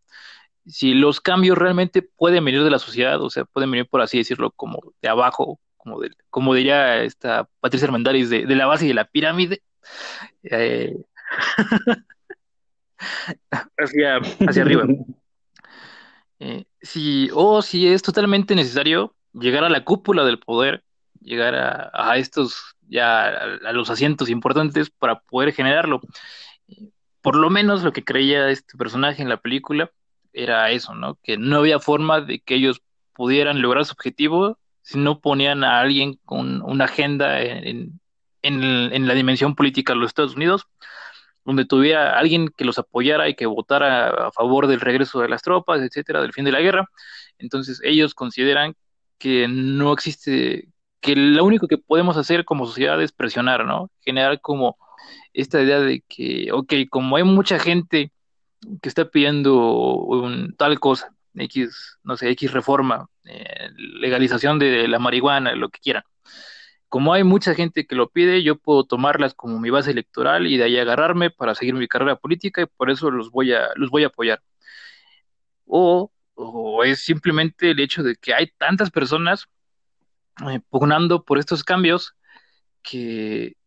si 0.65 0.93
los 0.93 1.21
cambios 1.21 1.57
realmente 1.57 2.01
pueden 2.01 2.43
venir 2.45 2.63
de 2.63 2.71
la 2.71 2.79
sociedad, 2.79 3.21
o 3.21 3.29
sea, 3.29 3.45
pueden 3.45 3.71
venir, 3.71 3.87
por 3.87 4.01
así 4.01 4.17
decirlo, 4.17 4.51
como 4.51 4.79
de 5.01 5.09
abajo, 5.09 5.59
como, 5.87 6.01
como 6.29 6.53
diría 6.53 7.03
esta 7.03 7.49
Patricia 7.59 7.87
Armendáriz, 7.87 8.29
de, 8.29 8.45
de 8.45 8.55
la 8.55 8.65
base 8.65 8.85
de 8.85 8.93
la 8.93 9.05
pirámide, 9.05 9.61
eh, 10.43 10.95
hacia, 13.77 14.17
hacia 14.17 14.61
arriba. 14.61 14.85
Si, 16.81 17.29
o 17.33 17.61
si 17.61 17.87
es 17.87 18.01
totalmente 18.01 18.53
necesario 18.55 19.15
llegar 19.33 19.63
a 19.63 19.69
la 19.69 19.83
cúpula 19.83 20.23
del 20.25 20.39
poder, 20.39 20.83
llegar 21.21 21.55
a, 21.55 22.17
estos, 22.17 22.75
ya 22.87 23.27
a, 23.27 23.73
los 23.73 23.89
asientos 23.89 24.29
importantes 24.29 24.89
para 24.89 25.19
poder 25.19 25.53
generarlo. 25.53 26.01
Por 27.21 27.35
lo 27.35 27.49
menos 27.49 27.83
lo 27.83 27.91
que 27.91 28.03
creía 28.03 28.49
este 28.49 28.77
personaje 28.77 29.21
en 29.21 29.29
la 29.29 29.37
película 29.37 29.91
era 30.33 30.69
eso, 30.69 30.93
¿no? 30.93 31.17
Que 31.23 31.37
no 31.37 31.57
había 31.57 31.79
forma 31.79 32.21
de 32.21 32.39
que 32.39 32.55
ellos 32.55 32.81
pudieran 33.13 33.61
lograr 33.61 33.85
su 33.85 33.93
objetivo 33.93 34.59
si 34.87 34.97
no 34.97 35.19
ponían 35.19 35.65
a 35.65 35.81
alguien 35.81 36.17
con 36.23 36.61
una 36.61 36.85
agenda 36.85 37.41
en, 37.41 37.99
en, 38.41 39.07
la 39.07 39.13
dimensión 39.15 39.53
política 39.53 39.91
de 39.91 39.99
los 39.99 40.07
Estados 40.07 40.37
Unidos 40.37 40.65
donde 41.43 41.65
tuviera 41.65 42.17
alguien 42.17 42.47
que 42.55 42.63
los 42.63 42.79
apoyara 42.79 43.27
y 43.27 43.35
que 43.35 43.47
votara 43.47 44.27
a 44.27 44.31
favor 44.31 44.67
del 44.67 44.79
regreso 44.79 45.19
de 45.19 45.27
las 45.27 45.41
tropas, 45.41 45.81
etcétera, 45.81 46.21
del 46.21 46.31
fin 46.31 46.45
de 46.45 46.53
la 46.53 46.61
guerra. 46.61 46.89
Entonces 47.37 47.81
ellos 47.83 48.13
consideran 48.13 48.75
que 49.17 49.47
no 49.49 49.91
existe, 49.91 50.69
que 51.01 51.15
lo 51.17 51.43
único 51.43 51.67
que 51.67 51.77
podemos 51.77 52.15
hacer 52.15 52.45
como 52.45 52.65
sociedad 52.65 53.01
es 53.01 53.11
presionar, 53.11 53.65
¿no? 53.65 53.91
Generar 54.01 54.39
como 54.39 54.77
esta 55.33 55.61
idea 55.61 55.81
de 55.81 56.01
que, 56.07 56.49
ok, 56.53 56.73
como 56.89 57.17
hay 57.17 57.23
mucha 57.23 57.59
gente 57.59 58.13
que 58.81 58.89
está 58.89 59.09
pidiendo 59.09 59.53
un, 59.95 60.55
tal 60.57 60.79
cosa, 60.79 61.13
X, 61.35 61.97
no 62.03 62.15
sé, 62.15 62.29
X 62.31 62.51
reforma, 62.53 63.09
eh, 63.27 63.69
legalización 63.75 64.59
de 64.59 64.87
la 64.87 64.99
marihuana, 64.99 65.55
lo 65.55 65.69
que 65.69 65.79
quieran. 65.79 66.03
Como 66.89 67.13
hay 67.13 67.23
mucha 67.23 67.53
gente 67.53 67.85
que 67.85 67.95
lo 67.95 68.09
pide, 68.09 68.43
yo 68.43 68.57
puedo 68.57 68.85
tomarlas 68.85 69.33
como 69.33 69.59
mi 69.59 69.69
base 69.69 69.91
electoral 69.91 70.47
y 70.47 70.57
de 70.57 70.63
ahí 70.65 70.77
agarrarme 70.77 71.29
para 71.29 71.53
seguir 71.55 71.73
mi 71.75 71.87
carrera 71.87 72.15
política 72.15 72.61
y 72.61 72.65
por 72.65 72.89
eso 72.89 73.11
los 73.11 73.31
voy 73.31 73.53
a, 73.53 73.69
los 73.75 73.89
voy 73.89 74.03
a 74.03 74.07
apoyar. 74.07 74.41
O, 75.65 76.11
o 76.35 76.83
es 76.83 77.01
simplemente 77.01 77.71
el 77.71 77.79
hecho 77.79 78.03
de 78.03 78.15
que 78.15 78.33
hay 78.33 78.47
tantas 78.57 78.89
personas 78.91 79.47
eh, 80.49 80.59
pugnando 80.69 81.23
por 81.25 81.39
estos 81.39 81.63
cambios 81.63 82.15
que, 82.83 83.57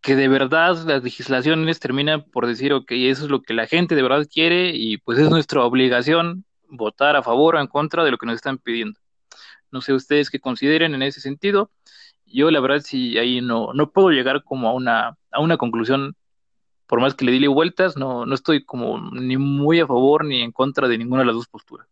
que 0.00 0.16
de 0.16 0.28
verdad 0.28 0.76
las 0.86 1.02
legislaciones 1.02 1.80
terminan 1.80 2.24
por 2.30 2.46
decir, 2.46 2.72
ok, 2.72 2.90
eso 2.92 3.24
es 3.24 3.30
lo 3.30 3.42
que 3.42 3.54
la 3.54 3.66
gente 3.66 3.94
de 3.94 4.02
verdad 4.02 4.26
quiere 4.30 4.72
y 4.74 4.98
pues 4.98 5.18
es 5.18 5.30
nuestra 5.30 5.64
obligación 5.64 6.44
votar 6.68 7.16
a 7.16 7.22
favor 7.22 7.56
o 7.56 7.60
en 7.60 7.66
contra 7.66 8.04
de 8.04 8.10
lo 8.10 8.18
que 8.18 8.26
nos 8.26 8.36
están 8.36 8.58
pidiendo. 8.58 8.98
No 9.70 9.80
sé 9.80 9.92
ustedes 9.92 10.30
qué 10.30 10.40
consideren 10.40 10.94
en 10.94 11.02
ese 11.02 11.20
sentido. 11.20 11.70
Yo 12.26 12.50
la 12.50 12.60
verdad 12.60 12.80
sí 12.80 13.18
ahí 13.18 13.40
no, 13.40 13.72
no 13.74 13.90
puedo 13.90 14.10
llegar 14.10 14.44
como 14.44 14.68
a 14.68 14.74
una, 14.74 15.16
a 15.30 15.40
una 15.40 15.56
conclusión, 15.56 16.16
por 16.86 17.00
más 17.00 17.14
que 17.14 17.24
le 17.24 17.32
dile 17.32 17.48
vueltas, 17.48 17.96
no, 17.96 18.26
no 18.26 18.34
estoy 18.34 18.64
como 18.64 19.10
ni 19.12 19.36
muy 19.36 19.80
a 19.80 19.86
favor 19.86 20.24
ni 20.24 20.42
en 20.42 20.52
contra 20.52 20.88
de 20.88 20.98
ninguna 20.98 21.22
de 21.22 21.26
las 21.26 21.36
dos 21.36 21.48
posturas. 21.48 21.88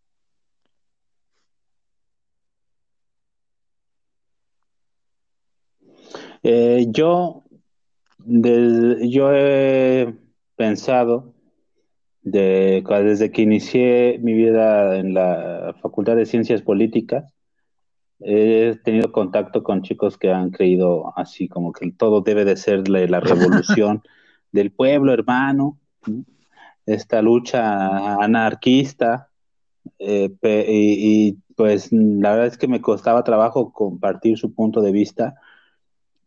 Eh, 6.42 6.86
yo, 6.90 7.42
yo 8.18 9.32
he 9.32 10.14
pensado 10.56 11.35
de, 12.26 12.82
desde 13.04 13.30
que 13.30 13.42
inicié 13.42 14.18
mi 14.20 14.32
vida 14.32 14.98
en 14.98 15.14
la 15.14 15.76
Facultad 15.80 16.16
de 16.16 16.26
Ciencias 16.26 16.60
Políticas, 16.60 17.32
he 18.18 18.76
tenido 18.82 19.12
contacto 19.12 19.62
con 19.62 19.82
chicos 19.82 20.18
que 20.18 20.32
han 20.32 20.50
creído 20.50 21.16
así 21.16 21.46
como 21.46 21.70
que 21.70 21.92
todo 21.92 22.22
debe 22.22 22.44
de 22.44 22.56
ser 22.56 22.88
la, 22.88 23.20
revolución 23.20 24.02
del 24.52 24.72
pueblo, 24.72 25.12
hermano, 25.12 25.78
esta 26.84 27.22
lucha 27.22 28.16
anarquista, 28.16 29.28
eh, 30.00 30.34
y, 30.42 31.28
y, 31.28 31.38
pues 31.54 31.92
la 31.92 32.32
verdad 32.32 32.48
es 32.48 32.58
que 32.58 32.66
me 32.66 32.80
costaba 32.80 33.22
trabajo 33.22 33.72
compartir 33.72 34.36
su 34.36 34.52
punto 34.52 34.82
de 34.82 34.90
vista. 34.90 35.36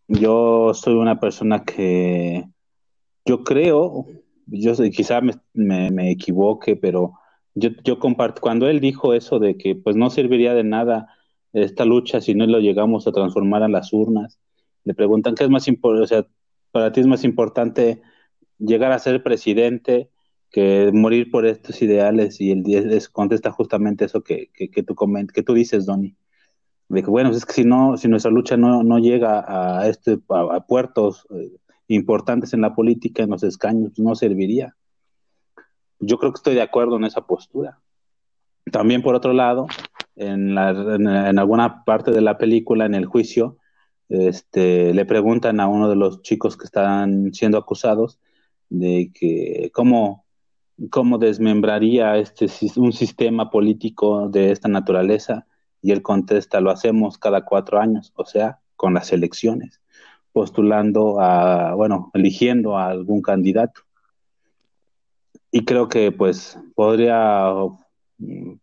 Yo 0.08 0.74
soy 0.74 0.94
una 0.94 1.20
persona 1.20 1.66
que 1.66 2.48
yo 3.26 3.44
creo 3.44 4.08
yo 4.52 4.74
quizá 4.92 5.22
me, 5.22 5.34
me, 5.54 6.12
equivoque, 6.12 6.76
pero 6.76 7.14
yo, 7.56 7.70
yo 7.84 8.00
comparto, 8.00 8.42
cuando 8.42 8.68
él 8.68 8.80
dijo 8.80 9.14
eso 9.14 9.40
de 9.40 9.58
que 9.58 9.76
pues 9.76 9.96
no 9.96 10.10
serviría 10.10 10.54
de 10.54 10.64
nada 10.64 11.08
esta 11.54 11.86
lucha 11.86 12.22
si 12.22 12.36
no 12.36 12.46
lo 12.46 12.60
llegamos 12.60 13.08
a 13.08 13.12
transformar 13.12 13.64
a 13.64 13.70
las 13.70 13.92
urnas, 13.94 14.40
le 14.84 14.94
preguntan 14.94 15.36
qué 15.36 15.44
es 15.44 15.50
más 15.50 15.68
importante, 15.68 16.04
o 16.04 16.08
sea, 16.08 16.28
para 16.72 16.92
ti 16.92 17.02
es 17.02 17.08
más 17.08 17.24
importante 17.24 18.02
llegar 18.60 18.92
a 18.92 19.00
ser 19.00 19.24
presidente 19.24 20.10
que 20.52 20.92
morir 20.94 21.30
por 21.32 21.46
estos 21.46 21.82
ideales 21.82 22.42
y 22.42 22.52
el 22.52 22.64
10 22.64 23.10
contesta 23.10 23.52
justamente 23.52 24.06
eso 24.06 24.22
que, 24.22 24.50
que, 24.54 24.70
que 24.70 24.84
tú 24.84 24.96
que 25.34 25.44
tú 25.44 25.54
dices, 25.54 25.86
Donny. 25.86 26.16
De 26.90 27.04
que 27.04 27.10
bueno, 27.10 27.30
es 27.30 27.46
que 27.46 27.54
si 27.54 27.66
no, 27.66 27.98
si 27.98 28.08
nuestra 28.08 28.32
lucha 28.32 28.58
no, 28.58 28.84
no 28.84 28.98
llega 28.98 29.46
a 29.48 29.88
este 29.88 30.18
a, 30.30 30.66
puertos 30.66 31.28
eh, 31.30 31.52
importantes 31.90 32.54
en 32.54 32.62
la 32.62 32.76
política, 32.76 33.24
en 33.24 33.32
los 33.32 33.44
escaños, 33.44 33.98
no 33.98 34.16
serviría. 34.16 34.76
Yo 36.00 36.18
creo 36.18 36.32
que 36.32 36.38
estoy 36.38 36.56
de 36.56 36.62
acuerdo 36.62 36.96
en 36.96 37.04
esa 37.04 37.26
postura. 37.26 37.80
También, 38.72 39.02
por 39.02 39.16
otro 39.16 39.34
lado, 39.34 39.68
en, 40.16 40.58
en, 40.58 41.40
alguna 41.40 41.84
parte 41.84 42.12
de 42.12 42.22
la 42.22 42.38
película, 42.38 42.86
en 42.86 42.94
el 42.94 43.06
juicio, 43.06 43.58
este, 44.08 44.94
le 44.94 45.06
preguntan 45.06 45.60
a 45.60 45.68
uno 45.68 45.90
de 45.90 45.96
los 45.96 46.22
chicos 46.22 46.58
que 46.58 46.66
están 46.66 47.34
siendo 47.34 47.58
acusados 47.58 48.20
de 48.70 49.12
que 49.14 49.72
cómo, 49.74 50.26
cómo 50.92 51.18
desmembraría 51.18 52.18
este, 52.18 52.48
un 52.76 52.94
sistema 52.94 53.50
político 53.50 54.30
de 54.30 54.52
esta 54.52 54.68
naturaleza 54.68 55.48
y 55.82 55.92
él 55.92 56.04
contesta, 56.04 56.62
lo 56.62 56.70
hacemos 56.70 57.18
cada 57.18 57.46
cuatro 57.46 57.80
años, 57.80 58.14
o 58.16 58.26
sea, 58.26 58.60
con 58.76 58.94
las 58.94 59.12
elecciones 59.12 59.82
postulando 60.32 61.20
a, 61.20 61.74
bueno, 61.76 62.12
eligiendo 62.14 62.78
a 62.78 62.88
algún 62.88 63.22
candidato. 63.22 63.82
Y 65.52 65.66
creo 65.66 65.88
que 65.90 66.12
pues 66.12 66.58
podría, 66.76 67.52
mm, 68.18 68.54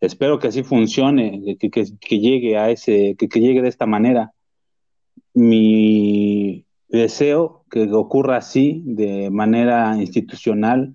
espero 0.00 0.38
que 0.38 0.48
así 0.48 0.62
funcione, 0.62 1.56
que, 1.58 1.70
que, 1.70 2.18
llegue 2.18 2.56
a 2.56 2.70
ese, 2.70 3.16
que, 3.18 3.28
que 3.28 3.40
llegue 3.40 3.62
de 3.62 3.68
esta 3.68 3.86
manera. 3.86 4.32
Mi 5.34 6.64
deseo 6.88 7.64
que 7.70 7.90
ocurra 7.92 8.38
así 8.38 8.82
de 8.84 9.30
manera 9.30 9.96
institucional 9.96 10.94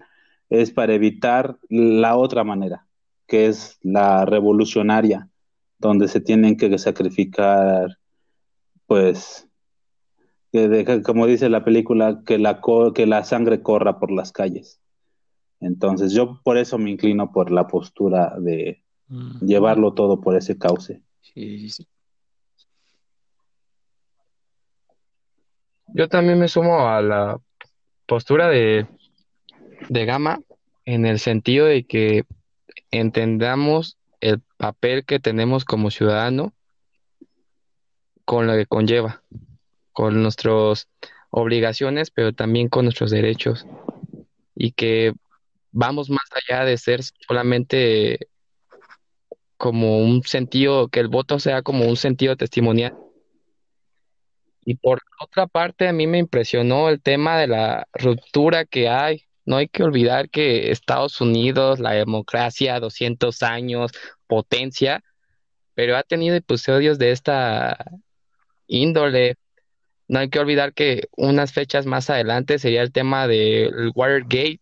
es 0.50 0.72
para 0.72 0.94
evitar 0.94 1.58
la 1.70 2.18
otra 2.18 2.44
manera, 2.44 2.88
que 3.28 3.48
es 3.48 3.80
la 3.82 4.26
revolucionaria, 4.26 5.30
donde 5.80 6.08
se 6.08 6.22
tienen 6.22 6.58
que 6.58 6.78
sacrificar 6.78 7.98
pues 8.88 9.45
como 11.04 11.28
dice 11.28 11.50
la 11.50 11.64
película, 11.64 12.22
que 12.26 12.38
la, 12.38 12.62
que 12.94 13.06
la 13.06 13.24
sangre 13.24 13.62
corra 13.62 14.00
por 14.00 14.12
las 14.12 14.32
calles. 14.32 14.80
Entonces 15.60 16.14
yo 16.14 16.42
por 16.44 16.58
eso 16.58 16.78
me 16.78 16.92
inclino 16.92 17.32
por 17.32 17.52
la 17.52 17.68
postura 17.68 18.36
de 18.40 18.84
llevarlo 19.42 19.94
todo 19.94 20.22
por 20.22 20.36
ese 20.36 20.58
cauce. 20.58 21.02
Yo 25.88 26.10
también 26.10 26.40
me 26.40 26.48
sumo 26.48 26.88
a 26.88 27.02
la 27.02 27.40
postura 28.06 28.50
de, 28.50 28.88
de 29.90 30.06
Gama 30.06 30.42
en 30.86 31.06
el 31.06 31.20
sentido 31.20 31.66
de 31.66 31.84
que 31.86 32.26
entendamos 32.92 33.98
el 34.22 34.42
papel 34.58 35.06
que 35.06 35.20
tenemos 35.20 35.66
como 35.66 35.92
ciudadano 35.92 36.54
con 38.26 38.48
lo 38.48 38.54
que 38.54 38.66
conlleva 38.66 39.22
con 39.96 40.22
nuestras 40.22 40.90
obligaciones, 41.30 42.12
pero 42.12 42.34
también 42.34 42.68
con 42.68 42.84
nuestros 42.84 43.12
derechos. 43.12 43.66
Y 44.54 44.74
que 44.74 45.14
vamos 45.72 46.10
más 46.10 46.26
allá 46.36 46.66
de 46.66 46.78
ser 46.78 47.02
solamente 47.02 48.28
como 49.56 50.00
un 50.00 50.22
sentido, 50.24 50.90
que 50.90 51.00
el 51.00 51.08
voto 51.08 51.40
sea 51.40 51.62
como 51.62 51.86
un 51.86 51.96
sentido 51.96 52.36
testimonial. 52.36 52.94
Y 54.66 54.76
por 54.76 55.02
otra 55.22 55.48
parte, 55.48 55.88
a 55.88 55.94
mí 55.94 56.08
me 56.08 56.18
impresionó 56.18 56.90
el 56.90 57.02
tema 57.02 57.40
de 57.40 57.48
la 57.48 57.88
ruptura 57.94 58.66
que 58.66 58.90
hay. 58.90 59.24
No 59.46 59.56
hay 59.56 59.70
que 59.70 59.84
olvidar 59.84 60.30
que 60.30 60.72
Estados 60.72 61.22
Unidos, 61.22 61.80
la 61.80 61.92
democracia, 61.92 62.82
200 62.82 63.44
años, 63.44 63.92
potencia, 64.28 65.04
pero 65.74 65.96
ha 65.96 66.04
tenido 66.04 66.36
episodios 66.36 66.98
de 67.00 67.12
esta 67.12 67.78
índole, 68.68 69.36
no 70.08 70.20
hay 70.20 70.30
que 70.30 70.40
olvidar 70.40 70.74
que 70.74 71.08
unas 71.18 71.52
fechas 71.54 71.86
más 71.86 72.10
adelante 72.10 72.60
sería 72.60 72.82
el 72.82 72.92
tema 72.92 73.28
del 73.28 73.92
Watergate 73.96 74.60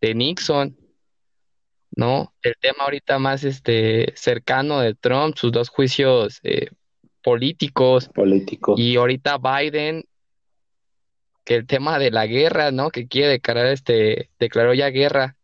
de 0.00 0.14
Nixon, 0.14 0.76
¿no? 1.94 2.32
El 2.42 2.54
tema 2.60 2.84
ahorita 2.84 3.18
más 3.18 3.44
este 3.44 4.12
cercano 4.16 4.80
de 4.80 4.94
Trump, 4.94 5.36
sus 5.36 5.52
dos 5.52 5.68
juicios 5.68 6.40
eh, 6.42 6.68
políticos. 7.22 8.08
Políticos. 8.14 8.78
Y 8.80 8.96
ahorita 8.96 9.38
Biden, 9.38 10.04
que 11.44 11.56
el 11.56 11.66
tema 11.66 11.98
de 11.98 12.10
la 12.10 12.26
guerra, 12.26 12.70
¿no? 12.70 12.90
Que 12.90 13.06
quiere 13.06 13.28
declarar 13.28 13.66
este, 13.66 14.30
declaró 14.38 14.72
ya 14.72 14.88
guerra, 14.88 15.36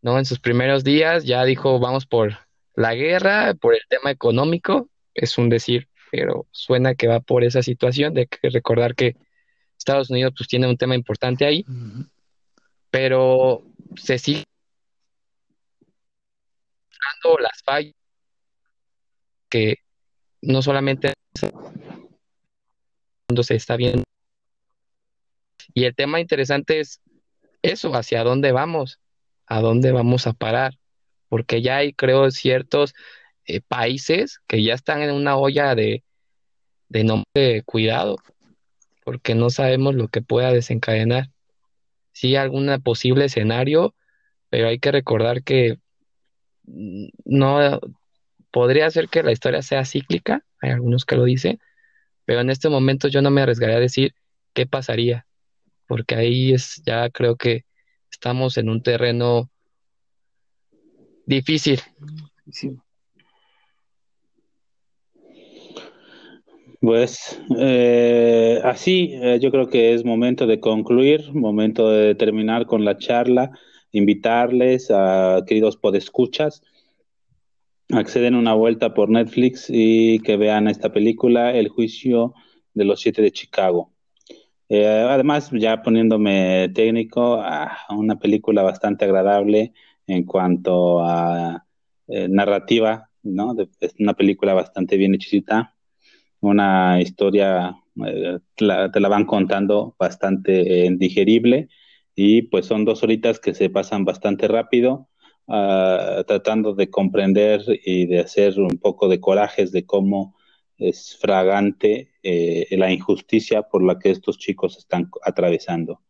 ¿no? 0.00 0.18
En 0.18 0.24
sus 0.24 0.40
primeros 0.40 0.84
días 0.84 1.24
ya 1.24 1.44
dijo, 1.44 1.78
vamos 1.80 2.06
por 2.06 2.38
la 2.74 2.94
guerra, 2.94 3.54
por 3.54 3.74
el 3.74 3.82
tema 3.88 4.10
económico, 4.10 4.88
es 5.12 5.36
un 5.36 5.48
decir 5.48 5.87
pero 6.10 6.46
suena 6.50 6.94
que 6.94 7.08
va 7.08 7.20
por 7.20 7.44
esa 7.44 7.62
situación 7.62 8.14
de 8.14 8.26
que 8.26 8.50
recordar 8.50 8.94
que 8.94 9.16
Estados 9.76 10.10
Unidos 10.10 10.34
pues 10.36 10.48
tiene 10.48 10.68
un 10.68 10.76
tema 10.76 10.94
importante 10.94 11.44
ahí, 11.44 11.64
pero 12.90 13.62
se 13.96 14.18
sigue 14.18 14.44
las 17.40 17.62
fallas 17.62 17.94
que 19.48 19.78
no 20.40 20.62
solamente 20.62 21.12
se 23.42 23.54
está 23.54 23.76
viendo. 23.76 24.04
Y 25.74 25.84
el 25.84 25.94
tema 25.94 26.20
interesante 26.20 26.80
es 26.80 27.00
eso, 27.62 27.94
hacia 27.94 28.24
dónde 28.24 28.52
vamos, 28.52 28.98
a 29.46 29.60
dónde 29.60 29.92
vamos 29.92 30.26
a 30.26 30.32
parar, 30.32 30.78
porque 31.28 31.60
ya 31.62 31.76
hay, 31.78 31.92
creo, 31.92 32.30
ciertos 32.30 32.94
eh, 33.48 33.62
países 33.62 34.40
que 34.46 34.62
ya 34.62 34.74
están 34.74 35.00
en 35.02 35.10
una 35.10 35.36
olla 35.36 35.74
de, 35.74 36.04
de 36.88 37.04
nombre 37.04 37.62
cuidado, 37.64 38.16
porque 39.04 39.34
no 39.34 39.48
sabemos 39.48 39.94
lo 39.94 40.08
que 40.08 40.20
pueda 40.20 40.52
desencadenar. 40.52 41.30
Sí, 42.12 42.36
algún 42.36 42.68
posible 42.82 43.24
escenario, 43.24 43.94
pero 44.50 44.68
hay 44.68 44.78
que 44.78 44.92
recordar 44.92 45.42
que 45.42 45.78
no 47.24 47.80
podría 48.50 48.90
ser 48.90 49.08
que 49.08 49.22
la 49.22 49.32
historia 49.32 49.62
sea 49.62 49.86
cíclica, 49.86 50.44
hay 50.60 50.70
algunos 50.70 51.06
que 51.06 51.16
lo 51.16 51.24
dicen, 51.24 51.58
pero 52.26 52.40
en 52.40 52.50
este 52.50 52.68
momento 52.68 53.08
yo 53.08 53.22
no 53.22 53.30
me 53.30 53.40
arriesgaría 53.40 53.76
a 53.76 53.80
decir 53.80 54.14
qué 54.52 54.66
pasaría, 54.66 55.26
porque 55.86 56.16
ahí 56.16 56.52
es 56.52 56.82
ya 56.84 57.08
creo 57.08 57.36
que 57.36 57.64
estamos 58.10 58.58
en 58.58 58.68
un 58.68 58.82
terreno 58.82 59.50
difícil. 61.24 61.80
Pues 66.80 67.40
eh, 67.58 68.60
así, 68.62 69.10
eh, 69.14 69.40
yo 69.40 69.50
creo 69.50 69.68
que 69.68 69.94
es 69.94 70.04
momento 70.04 70.46
de 70.46 70.60
concluir, 70.60 71.32
momento 71.34 71.90
de 71.90 72.14
terminar 72.14 72.66
con 72.66 72.84
la 72.84 72.96
charla, 72.96 73.50
invitarles 73.90 74.88
a 74.92 75.42
queridos 75.44 75.76
podescuchas, 75.76 76.62
acceden 77.90 78.36
una 78.36 78.54
vuelta 78.54 78.94
por 78.94 79.10
Netflix 79.10 79.66
y 79.68 80.20
que 80.20 80.36
vean 80.36 80.68
esta 80.68 80.92
película, 80.92 81.52
El 81.52 81.68
juicio 81.68 82.34
de 82.74 82.84
los 82.84 83.00
siete 83.00 83.22
de 83.22 83.32
Chicago. 83.32 83.92
Eh, 84.68 84.86
además, 84.86 85.50
ya 85.52 85.82
poniéndome 85.82 86.68
técnico, 86.74 87.40
ah, 87.42 87.76
una 87.90 88.20
película 88.20 88.62
bastante 88.62 89.04
agradable 89.04 89.72
en 90.06 90.24
cuanto 90.24 91.00
a 91.04 91.64
narrativa, 92.06 93.10
¿no? 93.22 93.54
es 93.80 93.94
una 93.98 94.14
película 94.14 94.54
bastante 94.54 94.96
bien 94.96 95.14
hechicita 95.14 95.74
una 96.40 97.00
historia, 97.00 97.76
eh, 98.06 98.38
te, 98.54 98.64
la, 98.64 99.08
van 99.08 99.24
contando 99.24 99.94
bastante 99.98 100.86
eh, 100.86 100.90
digerible 100.96 101.68
y 102.14 102.42
pues 102.42 102.66
son 102.66 102.84
dos 102.84 103.02
horitas 103.02 103.40
que 103.40 103.54
se 103.54 103.70
pasan 103.70 104.04
bastante 104.04 104.48
rápido, 104.48 105.08
ah, 105.48 106.22
tratando 106.26 106.74
de 106.74 106.90
comprender 106.90 107.62
y 107.84 108.06
de 108.06 108.20
hacer 108.20 108.58
un 108.60 108.78
poco 108.78 109.08
de 109.08 109.20
corajes 109.20 109.72
de 109.72 109.86
cómo 109.86 110.36
es 110.76 111.16
fragante 111.20 112.12
eh, 112.22 112.66
la 112.70 112.92
injusticia 112.92 113.62
por 113.62 113.82
la 113.82 113.98
que 113.98 114.10
estos 114.10 114.38
chicos 114.38 114.78
están 114.78 115.10
atravesando. 115.24 116.00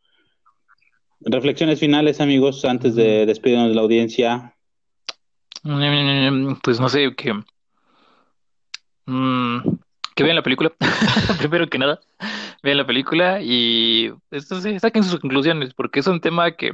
Reflexiones 1.21 1.81
finales, 1.81 2.21
amigos, 2.21 2.65
antes 2.65 2.95
de 2.95 3.27
despedirnos 3.27 3.71
de 3.71 3.75
la 3.75 3.81
audiencia. 3.81 4.55
Mm, 5.65 6.55
pues 6.63 6.79
no 6.79 6.89
sé, 6.89 7.13
qué 7.17 7.33
que 10.19 10.25
vean 10.25 10.35
la 10.35 10.43
película, 10.43 10.73
primero 11.39 11.69
que 11.69 11.79
nada, 11.79 12.01
vean 12.61 12.77
la 12.77 12.85
película 12.85 13.41
y 13.41 14.13
esto, 14.33 14.61
saquen 14.81 15.05
sus 15.05 15.21
conclusiones, 15.21 15.75
porque 15.75 16.01
es 16.01 16.09
un 16.09 16.21
tema 16.21 16.51
que, 16.51 16.73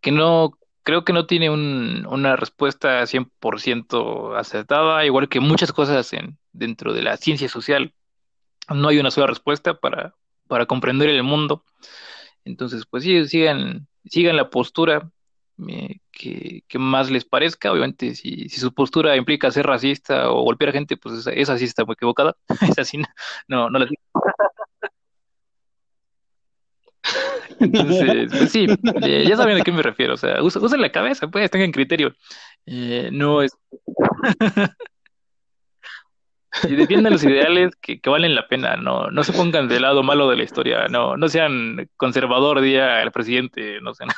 que 0.00 0.12
no, 0.12 0.56
creo 0.84 1.04
que 1.04 1.12
no 1.12 1.26
tiene 1.26 1.50
un, 1.50 2.06
una 2.08 2.36
respuesta 2.36 3.02
100% 3.02 4.38
acertada, 4.38 5.04
igual 5.06 5.28
que 5.28 5.40
muchas 5.40 5.72
cosas 5.72 6.12
en, 6.12 6.38
dentro 6.52 6.92
de 6.92 7.02
la 7.02 7.16
ciencia 7.16 7.48
social, 7.48 7.92
no 8.72 8.86
hay 8.86 9.00
una 9.00 9.10
sola 9.10 9.26
respuesta 9.26 9.74
para, 9.74 10.14
para 10.46 10.66
comprender 10.66 11.08
el 11.08 11.24
mundo. 11.24 11.64
Entonces, 12.44 12.86
pues 12.86 13.02
sí, 13.02 13.26
sigan, 13.26 13.88
sigan 14.04 14.36
la 14.36 14.50
postura 14.50 15.10
que, 16.12 16.62
más 16.78 17.10
les 17.10 17.24
parezca. 17.24 17.72
Obviamente, 17.72 18.14
si, 18.14 18.48
si, 18.48 18.60
su 18.60 18.72
postura 18.72 19.16
implica 19.16 19.50
ser 19.50 19.66
racista 19.66 20.30
o 20.30 20.42
golpear 20.42 20.70
a 20.70 20.72
gente, 20.72 20.96
pues 20.96 21.26
esa, 21.26 21.58
sí 21.58 21.64
está 21.64 21.84
muy 21.84 21.94
equivocada. 21.94 22.36
es 22.72 22.78
así, 22.78 22.98
no, 23.48 23.70
no, 23.70 23.78
la 23.78 23.88
Entonces, 27.60 28.30
pues 28.30 28.52
sí, 28.52 28.66
ya 28.66 29.36
saben 29.36 29.60
a 29.60 29.64
qué 29.64 29.72
me 29.72 29.82
refiero. 29.82 30.14
O 30.14 30.16
sea, 30.16 30.42
usen, 30.42 30.80
la 30.80 30.92
cabeza, 30.92 31.28
pues, 31.28 31.50
tengan 31.50 31.72
criterio. 31.72 32.14
Eh, 32.66 33.10
no 33.12 33.42
es. 33.42 33.52
y 36.68 36.74
defiendan 36.74 37.12
los 37.12 37.24
ideales 37.24 37.74
que, 37.80 38.00
que, 38.00 38.10
valen 38.10 38.34
la 38.34 38.48
pena, 38.48 38.76
no, 38.76 39.10
no 39.10 39.24
se 39.24 39.32
pongan 39.32 39.68
del 39.68 39.82
lado 39.82 40.02
malo 40.02 40.28
de 40.28 40.36
la 40.36 40.42
historia, 40.42 40.88
no, 40.88 41.16
no 41.16 41.28
sean 41.28 41.88
conservador 41.96 42.60
día 42.60 43.00
el 43.02 43.12
presidente, 43.12 43.80
no 43.80 43.94
sean. 43.94 44.10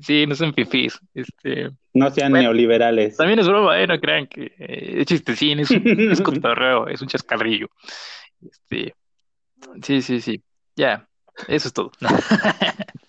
Sí, 0.00 0.26
no 0.26 0.34
son 0.34 0.52
fifís. 0.54 0.98
Este, 1.14 1.70
no 1.92 2.10
sean 2.10 2.32
neoliberales. 2.32 3.16
También 3.16 3.38
es 3.38 3.46
broma, 3.46 3.80
¿eh? 3.80 3.86
No 3.86 4.00
crean 4.00 4.26
que 4.26 4.52
eh, 4.58 5.00
es 5.00 5.06
chistecín, 5.06 5.60
es, 5.60 5.70
es 5.70 6.20
cotorreo, 6.22 6.88
es 6.88 7.00
un 7.00 7.06
chascarrillo. 7.08 7.68
Este, 8.44 8.94
sí, 9.82 10.02
sí, 10.02 10.20
sí. 10.20 10.42
Ya, 10.74 11.08
eso 11.46 11.68
es 11.68 11.74
todo. 11.74 11.92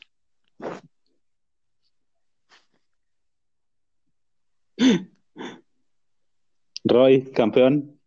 Roy, 6.84 7.32
campeón. 7.32 8.00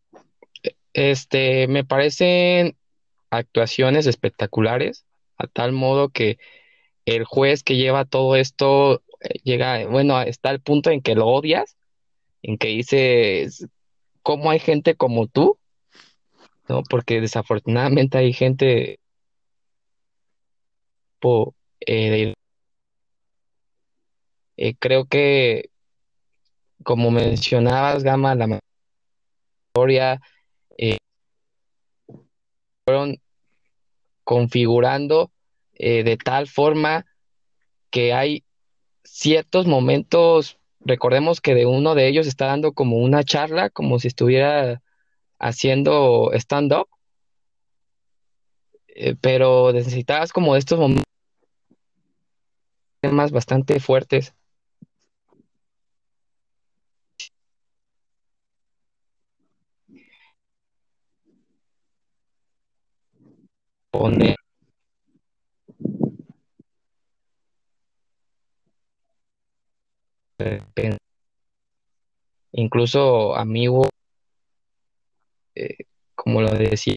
Este, 0.92 1.66
me 1.66 1.84
parecen 1.84 2.76
actuaciones 3.30 4.06
espectaculares, 4.06 5.04
a 5.36 5.48
tal 5.48 5.72
modo 5.72 6.11
que 6.11 6.38
el 7.09 7.24
juez 7.24 7.62
que 7.62 7.76
lleva 7.76 8.04
todo 8.04 8.36
esto 8.36 9.02
eh, 9.20 9.40
llega, 9.44 9.86
bueno, 9.86 10.20
está 10.22 10.50
al 10.50 10.61
punto 10.61 10.90
en 10.90 11.02
que 11.02 11.14
lo 11.14 11.26
odias, 11.26 11.76
en 12.42 12.59
que 12.59 12.68
dices, 12.68 13.66
¿cómo 14.22 14.50
hay 14.50 14.59
gente 14.59 14.94
como 14.94 15.26
tú? 15.26 15.59
¿No? 16.68 16.82
Porque 16.82 17.20
desafortunadamente 17.20 18.18
hay 18.18 18.32
gente 18.32 18.98
eh, 21.80 22.34
eh, 24.56 24.74
creo 24.78 25.06
que 25.06 25.70
como 26.84 27.11
mencionabas, 27.11 28.02
Gama, 28.04 28.34
la 28.34 28.61
historia 29.68 30.20
fueron 32.84 33.20
configurando 34.24 35.30
eh, 35.78 36.02
de 36.04 36.16
tal 36.16 36.48
forma 36.48 37.06
que 37.90 38.12
hay 38.12 38.44
ciertos 39.04 39.66
momentos, 39.66 40.58
recordemos 40.80 41.40
que 41.40 41.54
de 41.54 41.66
uno 41.66 41.94
de 41.94 42.08
ellos 42.08 42.26
está 42.26 42.46
dando 42.46 42.72
como 42.72 42.98
una 42.98 43.24
charla, 43.24 43.70
como 43.70 43.98
si 43.98 44.08
estuviera 44.08 44.82
haciendo 45.38 46.30
stand-up, 46.34 46.88
eh, 48.88 49.14
pero 49.20 49.72
necesitabas 49.72 50.32
como 50.32 50.56
estos 50.56 50.78
momentos 50.78 51.05
temas 53.00 53.30
bastante 53.32 53.80
fuertes. 53.80 54.34
Poner 63.90 64.36
incluso 72.52 73.36
amigo, 73.36 73.89
eh, 75.55 75.77
como 76.15 76.40
lo 76.43 76.51
decía, 76.51 76.94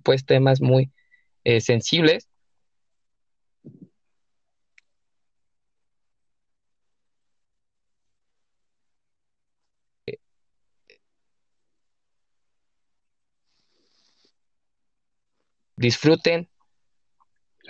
pues 0.00 0.24
temas 0.26 0.60
muy 0.60 0.90
eh, 1.44 1.60
sensibles. 1.60 2.28
disfruten 15.76 16.48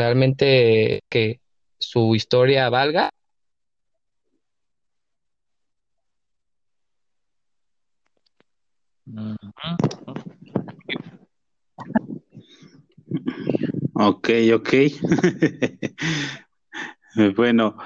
realmente 0.01 1.03
que 1.11 1.41
su 1.79 2.15
historia 2.15 2.71
valga. 2.71 3.11
Ok, 13.95 14.31
ok. 14.55 14.69
bueno, 17.37 17.77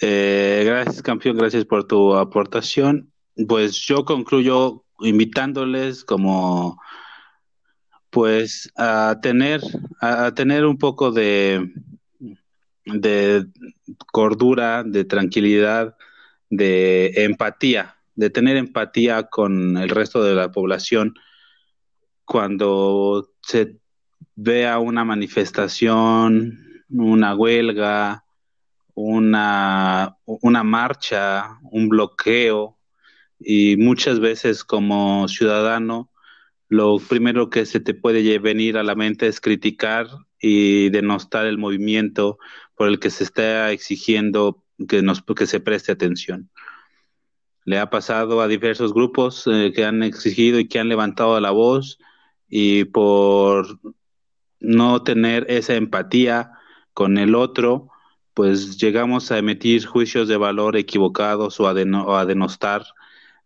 eh, 0.00 0.64
gracias 0.66 1.02
campeón, 1.02 1.36
gracias 1.36 1.64
por 1.64 1.86
tu 1.86 2.16
aportación. 2.16 3.12
Pues 3.48 3.76
yo 3.86 4.04
concluyo 4.04 4.84
invitándoles 4.98 6.04
como 6.04 6.80
pues 8.12 8.70
a 8.76 9.18
tener, 9.22 9.62
a, 10.02 10.34
tener 10.34 10.66
un 10.66 10.76
poco 10.76 11.10
de, 11.12 11.72
de 12.84 13.46
cordura, 14.12 14.84
de 14.84 15.06
tranquilidad, 15.06 15.96
de 16.50 17.10
empatía, 17.16 17.96
de 18.14 18.28
tener 18.28 18.58
empatía 18.58 19.22
con 19.24 19.78
el 19.78 19.88
resto 19.88 20.22
de 20.22 20.34
la 20.34 20.52
población 20.52 21.14
cuando 22.26 23.30
se 23.40 23.78
vea 24.36 24.78
una 24.78 25.04
manifestación, 25.06 26.84
una 26.90 27.34
huelga, 27.34 28.24
una, 28.92 30.18
una 30.26 30.62
marcha, 30.62 31.58
un 31.62 31.88
bloqueo, 31.88 32.76
y 33.40 33.78
muchas 33.78 34.20
veces 34.20 34.64
como 34.64 35.26
ciudadano 35.28 36.11
lo 36.72 36.98
primero 36.98 37.50
que 37.50 37.66
se 37.66 37.80
te 37.80 37.92
puede 37.92 38.38
venir 38.38 38.78
a 38.78 38.82
la 38.82 38.94
mente 38.94 39.26
es 39.26 39.42
criticar 39.42 40.06
y 40.40 40.88
denostar 40.88 41.44
el 41.44 41.58
movimiento 41.58 42.38
por 42.74 42.88
el 42.88 42.98
que 42.98 43.10
se 43.10 43.24
está 43.24 43.70
exigiendo 43.72 44.64
que, 44.88 45.02
nos, 45.02 45.20
que 45.20 45.46
se 45.46 45.60
preste 45.60 45.92
atención. 45.92 46.48
Le 47.66 47.78
ha 47.78 47.90
pasado 47.90 48.40
a 48.40 48.48
diversos 48.48 48.94
grupos 48.94 49.46
eh, 49.48 49.72
que 49.74 49.84
han 49.84 50.02
exigido 50.02 50.58
y 50.58 50.66
que 50.66 50.78
han 50.78 50.88
levantado 50.88 51.38
la 51.40 51.50
voz 51.50 51.98
y 52.48 52.84
por 52.84 53.78
no 54.58 55.02
tener 55.02 55.44
esa 55.50 55.74
empatía 55.74 56.52
con 56.94 57.18
el 57.18 57.34
otro, 57.34 57.90
pues 58.32 58.78
llegamos 58.78 59.30
a 59.30 59.36
emitir 59.36 59.84
juicios 59.84 60.26
de 60.26 60.38
valor 60.38 60.78
equivocados 60.78 61.60
o 61.60 61.68
a, 61.68 61.74
denostar 62.24 62.86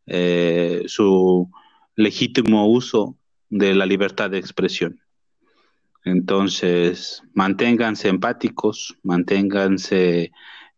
eh, 0.07 0.85
su 0.86 1.51
legítimo 1.97 2.68
uso 2.68 3.16
de 3.48 3.74
la 3.74 3.86
libertad 3.86 4.31
de 4.31 4.39
expresión. 4.39 5.01
Entonces, 6.05 7.23
manténganse 7.35 8.09
empáticos, 8.09 8.97
manténganse 9.02 10.31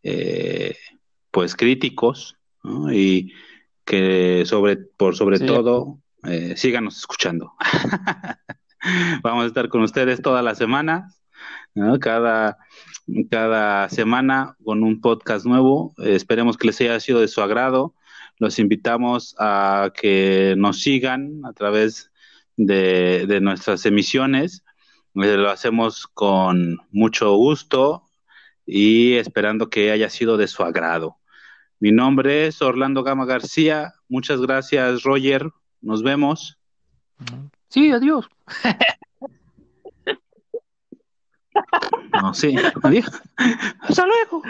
eh, 0.03 0.77
pues 1.31 1.55
críticos 1.55 2.37
y 2.91 3.33
que 3.85 4.45
sobre, 4.47 4.77
por 4.77 5.17
sobre 5.17 5.39
todo 5.39 5.99
eh, 6.25 6.55
síganos 6.57 6.99
escuchando. 6.99 7.53
Vamos 9.23 9.45
a 9.45 9.47
estar 9.49 9.69
con 9.69 9.83
ustedes 9.83 10.23
toda 10.23 10.41
la 10.41 10.55
semana, 10.55 11.13
cada, 12.01 12.57
cada 13.31 13.89
semana 13.89 14.57
con 14.65 14.83
un 14.83 15.01
podcast 15.01 15.45
nuevo. 15.45 15.93
esperemos 15.99 16.57
que 16.57 16.69
les 16.69 16.81
haya 16.81 17.01
sido 17.01 17.21
de 17.21 17.29
su 17.29 17.43
agrado 17.43 17.95
los 18.39 18.59
invitamos 18.59 19.35
a 19.39 19.93
que 19.95 20.55
nos 20.57 20.81
sigan 20.81 21.45
a 21.45 21.53
través 21.53 22.11
de, 22.57 23.39
nuestras 23.41 23.85
emisiones. 23.87 24.65
Eh, 25.15 25.37
lo 25.37 25.51
hacemos 25.51 26.07
con 26.07 26.79
mucho 26.91 27.35
gusto 27.35 28.05
y 28.65 29.15
esperando 29.15 29.71
que 29.71 29.91
haya 29.91 30.09
sido 30.11 30.37
de 30.37 30.49
su 30.49 30.63
agrado. 30.63 31.17
Mi 31.81 31.93
nombre 31.93 32.47
es 32.47 32.63
Orlando 32.63 33.03
Gama 33.03 33.25
García. 33.25 33.95
Muchas 34.09 34.41
gracias, 34.41 35.03
Roger. 35.03 35.51
Nos 35.81 36.03
vemos. 36.03 36.59
Sí, 37.69 37.91
adiós. 37.91 38.29
No, 42.21 42.35
sí, 42.35 42.57
adiós. 42.83 43.07
Hasta 43.81 44.07
luego. 44.07 44.43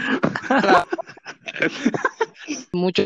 Mucho 2.73 3.05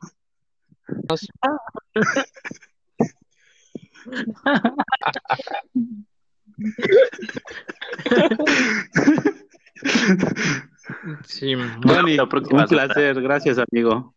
Sí, 11.25 11.55
un 11.55 12.67
placer, 12.67 13.21
gracias 13.23 13.59
amigo. 13.59 14.15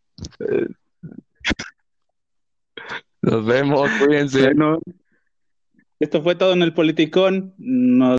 Nos 3.22 3.44
vemos, 3.44 3.90
cuídense. 3.98 4.52
esto 5.98 6.22
fue 6.22 6.34
todo 6.34 6.52
en 6.52 6.62
el 6.62 6.74
Politicón. 6.74 7.54
Nos 7.58 8.14